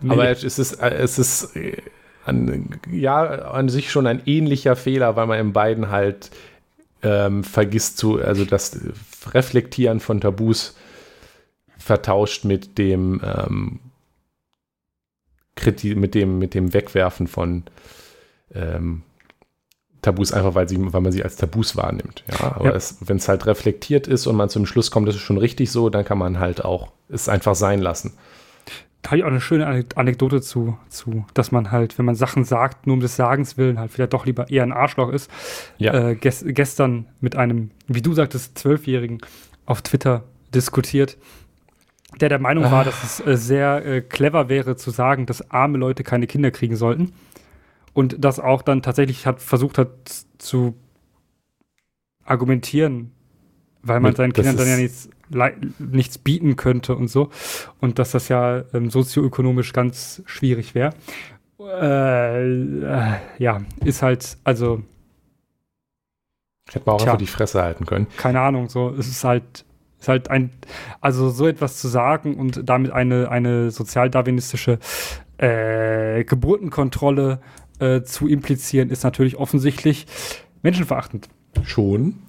Nee. 0.00 0.12
Aber 0.12 0.28
es 0.28 0.44
ist, 0.44 0.80
es 0.80 1.18
ist 1.18 1.56
äh, 1.56 1.76
an, 2.24 2.80
ja 2.90 3.22
an 3.22 3.68
sich 3.68 3.90
schon 3.90 4.06
ein 4.06 4.22
ähnlicher 4.26 4.76
Fehler, 4.76 5.16
weil 5.16 5.26
man 5.26 5.38
in 5.38 5.52
beiden 5.52 5.90
halt 5.90 6.30
ähm, 7.02 7.44
vergisst 7.44 7.98
zu, 7.98 8.20
also 8.20 8.44
das 8.44 8.78
Reflektieren 9.26 10.00
von 10.00 10.20
Tabus 10.20 10.74
vertauscht 11.78 12.44
mit 12.44 12.78
dem 12.78 13.20
ähm, 13.24 13.80
Kriti 15.56 15.94
mit 15.94 16.14
dem, 16.14 16.38
mit 16.38 16.54
dem 16.54 16.72
Wegwerfen 16.72 17.26
von 17.26 17.64
ähm, 18.54 19.02
Tabus, 20.02 20.32
einfach 20.32 20.54
weil, 20.54 20.68
sie, 20.68 20.78
weil 20.92 21.00
man 21.02 21.12
sie 21.12 21.22
als 21.22 21.36
Tabus 21.36 21.76
wahrnimmt. 21.76 22.24
Ja, 22.30 22.56
aber 22.56 22.74
ja. 22.74 22.80
wenn 23.00 23.18
es 23.18 23.28
halt 23.28 23.46
reflektiert 23.46 24.06
ist 24.06 24.26
und 24.26 24.36
man 24.36 24.48
zum 24.48 24.64
Schluss 24.64 24.90
kommt, 24.90 25.06
das 25.08 25.16
ist 25.16 25.20
schon 25.20 25.36
richtig 25.36 25.70
so, 25.70 25.90
dann 25.90 26.04
kann 26.04 26.18
man 26.18 26.38
halt 26.38 26.64
auch 26.64 26.92
es 27.10 27.28
einfach 27.28 27.54
sein 27.54 27.80
lassen. 27.80 28.14
Da 29.02 29.10
habe 29.10 29.18
ich 29.18 29.24
auch 29.24 29.28
eine 29.28 29.40
schöne 29.40 29.86
Anekdote 29.94 30.42
zu, 30.42 30.76
zu, 30.88 31.24
dass 31.32 31.52
man 31.52 31.70
halt, 31.70 31.98
wenn 31.98 32.04
man 32.04 32.14
Sachen 32.14 32.44
sagt, 32.44 32.86
nur 32.86 32.94
um 32.94 33.00
des 33.00 33.16
Sagens 33.16 33.56
willen, 33.56 33.78
halt 33.78 33.90
vielleicht 33.90 34.12
doch 34.12 34.26
lieber 34.26 34.50
eher 34.50 34.62
ein 34.62 34.72
Arschloch 34.72 35.10
ist. 35.10 35.30
Ja. 35.78 36.10
Äh, 36.10 36.16
ges 36.16 36.44
gestern 36.46 37.06
mit 37.20 37.34
einem, 37.36 37.70
wie 37.86 38.02
du 38.02 38.12
sagtest, 38.12 38.58
Zwölfjährigen 38.58 39.18
auf 39.64 39.82
Twitter 39.82 40.24
diskutiert 40.54 41.16
der 42.18 42.28
der 42.28 42.38
Meinung 42.38 42.64
war, 42.64 42.84
dass 42.84 43.04
es 43.04 43.26
äh, 43.26 43.36
sehr 43.36 43.84
äh, 43.86 44.00
clever 44.00 44.48
wäre 44.48 44.76
zu 44.76 44.90
sagen, 44.90 45.26
dass 45.26 45.50
arme 45.50 45.78
Leute 45.78 46.02
keine 46.02 46.26
Kinder 46.26 46.50
kriegen 46.50 46.76
sollten. 46.76 47.12
Und 47.92 48.24
das 48.24 48.40
auch 48.40 48.62
dann 48.62 48.82
tatsächlich 48.82 49.26
hat 49.26 49.40
versucht 49.40 49.78
hat 49.78 49.90
zu 50.38 50.74
argumentieren, 52.24 53.12
weil 53.82 54.00
man 54.00 54.14
seinen 54.14 54.32
Kindern 54.32 54.56
dann 54.56 54.68
ja 54.68 54.76
nichts, 54.76 55.08
nichts 55.78 56.18
bieten 56.18 56.56
könnte 56.56 56.94
und 56.94 57.08
so. 57.08 57.30
Und 57.80 57.98
dass 57.98 58.10
das 58.10 58.28
ja 58.28 58.62
ähm, 58.74 58.90
sozioökonomisch 58.90 59.72
ganz 59.72 60.22
schwierig 60.26 60.74
wäre. 60.74 60.92
Äh, 61.58 62.52
äh, 62.52 63.16
ja, 63.38 63.62
ist 63.84 64.02
halt, 64.02 64.38
also. 64.44 64.82
Hätte 66.70 66.84
man 66.86 66.96
auch 66.96 66.98
tja, 66.98 67.12
einfach 67.12 67.18
die 67.18 67.26
Fresse 67.26 67.62
halten 67.62 67.86
können. 67.86 68.06
Keine 68.16 68.40
Ahnung, 68.40 68.68
so, 68.68 68.90
es 68.90 69.08
ist 69.08 69.24
halt 69.24 69.64
Ist 70.00 70.08
halt 70.08 70.30
ein, 70.30 70.50
also 71.02 71.28
so 71.28 71.46
etwas 71.46 71.78
zu 71.78 71.88
sagen 71.88 72.36
und 72.36 72.62
damit 72.64 72.90
eine, 72.90 73.28
eine 73.30 73.70
sozialdarwinistische 73.70 74.78
äh, 75.36 76.24
Geburtenkontrolle 76.24 77.40
äh, 77.80 78.02
zu 78.02 78.26
implizieren, 78.26 78.88
ist 78.88 79.04
natürlich 79.04 79.36
offensichtlich 79.36 80.06
menschenverachtend. 80.62 81.28
Schon. 81.64 82.22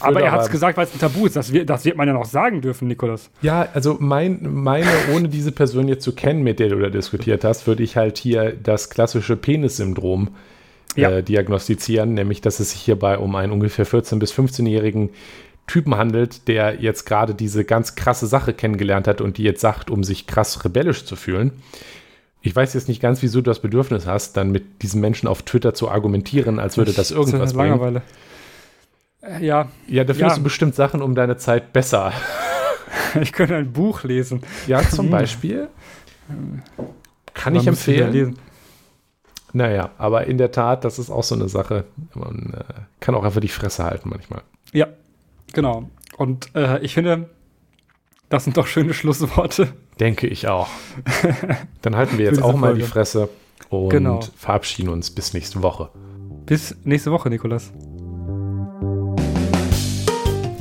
Aber 0.00 0.20
er 0.22 0.32
hat 0.32 0.42
es 0.42 0.50
gesagt, 0.50 0.76
weil 0.76 0.86
es 0.86 0.94
ein 0.94 0.98
Tabu 0.98 1.26
ist. 1.26 1.36
Das 1.36 1.52
wird, 1.52 1.68
das 1.68 1.84
wird 1.84 1.96
man 1.96 2.08
ja 2.08 2.14
noch 2.14 2.24
sagen 2.24 2.60
dürfen, 2.60 2.88
Nikolas. 2.88 3.30
Ja, 3.42 3.68
also 3.74 3.96
mein, 4.00 4.40
meine, 4.42 4.90
ohne 5.14 5.28
diese 5.28 5.52
Person 5.52 5.88
jetzt 5.88 6.04
zu 6.04 6.14
kennen, 6.14 6.42
mit 6.42 6.58
der 6.58 6.70
du 6.70 6.78
da 6.78 6.88
diskutiert 6.88 7.44
hast, 7.44 7.66
würde 7.66 7.82
ich 7.82 7.96
halt 7.96 8.16
hier 8.18 8.52
das 8.52 8.90
klassische 8.90 9.36
Penis-Syndrom 9.36 10.30
ja. 10.96 11.10
äh, 11.10 11.22
diagnostizieren, 11.22 12.14
nämlich 12.14 12.40
dass 12.40 12.60
es 12.60 12.70
sich 12.70 12.80
hierbei 12.80 13.18
um 13.18 13.34
einen 13.36 13.52
ungefähr 13.52 13.86
14- 13.86 14.18
bis 14.18 14.32
15-jährigen 14.32 15.10
Typen 15.66 15.96
handelt, 15.96 16.46
der 16.48 16.80
jetzt 16.80 17.04
gerade 17.06 17.34
diese 17.34 17.64
ganz 17.64 17.94
krasse 17.94 18.26
Sache 18.26 18.52
kennengelernt 18.52 19.08
hat 19.08 19.20
und 19.20 19.38
die 19.38 19.44
jetzt 19.44 19.60
sagt, 19.60 19.90
um 19.90 20.04
sich 20.04 20.26
krass 20.26 20.64
rebellisch 20.64 21.04
zu 21.04 21.16
fühlen. 21.16 21.52
Ich 22.42 22.54
weiß 22.54 22.74
jetzt 22.74 22.88
nicht 22.88 23.00
ganz, 23.00 23.22
wieso 23.22 23.40
du 23.40 23.44
das 23.44 23.60
Bedürfnis 23.60 24.06
hast, 24.06 24.36
dann 24.36 24.50
mit 24.50 24.82
diesen 24.82 25.00
Menschen 25.00 25.26
auf 25.26 25.42
Twitter 25.42 25.72
zu 25.72 25.88
argumentieren, 25.88 26.58
als 26.58 26.76
würde 26.76 26.92
das 26.92 27.10
irgendwas 27.10 27.40
das 27.40 27.54
bringen. 27.54 27.70
Langeweile. 27.70 28.02
Äh, 29.24 29.44
ja. 29.44 29.68
Ja, 29.86 30.04
da 30.04 30.14
findest 30.14 30.36
ja. 30.36 30.38
du 30.38 30.44
bestimmt 30.44 30.74
Sachen 30.74 31.02
um 31.02 31.14
deine 31.14 31.36
Zeit 31.36 31.72
besser. 31.72 32.12
Ich 33.20 33.32
könnte 33.32 33.54
ein 33.54 33.72
Buch 33.72 34.02
lesen. 34.02 34.42
Ja, 34.66 34.82
zum 34.82 35.08
Beispiel. 35.08 35.68
Kann 37.32 37.54
ich 37.54 37.66
empfehlen. 37.66 38.36
Naja, 39.52 39.90
aber 39.98 40.26
in 40.26 40.36
der 40.36 40.50
Tat, 40.50 40.84
das 40.84 40.98
ist 40.98 41.10
auch 41.10 41.22
so 41.22 41.36
eine 41.36 41.48
Sache. 41.48 41.84
Man 42.14 42.54
äh, 42.56 42.72
kann 42.98 43.14
auch 43.14 43.22
einfach 43.22 43.40
die 43.40 43.48
Fresse 43.48 43.84
halten 43.84 44.08
manchmal. 44.08 44.42
Ja, 44.72 44.88
genau. 45.52 45.88
Und 46.16 46.54
äh, 46.56 46.80
ich 46.80 46.94
finde, 46.94 47.30
das 48.30 48.44
sind 48.44 48.56
doch 48.56 48.66
schöne 48.66 48.94
Schlussworte. 48.94 49.72
Denke 50.00 50.26
ich 50.26 50.48
auch. 50.48 50.68
Dann 51.82 51.94
halten 51.94 52.18
wir 52.18 52.24
jetzt 52.24 52.42
auch 52.42 52.56
mal 52.56 52.68
Folge. 52.68 52.82
die 52.82 52.88
Fresse 52.88 53.28
und 53.68 53.90
genau. 53.90 54.20
verabschieden 54.36 54.88
uns 54.88 55.12
bis 55.12 55.34
nächste 55.34 55.62
Woche. 55.62 55.90
Bis 56.46 56.76
nächste 56.82 57.12
Woche, 57.12 57.30
Nikolas. 57.30 57.72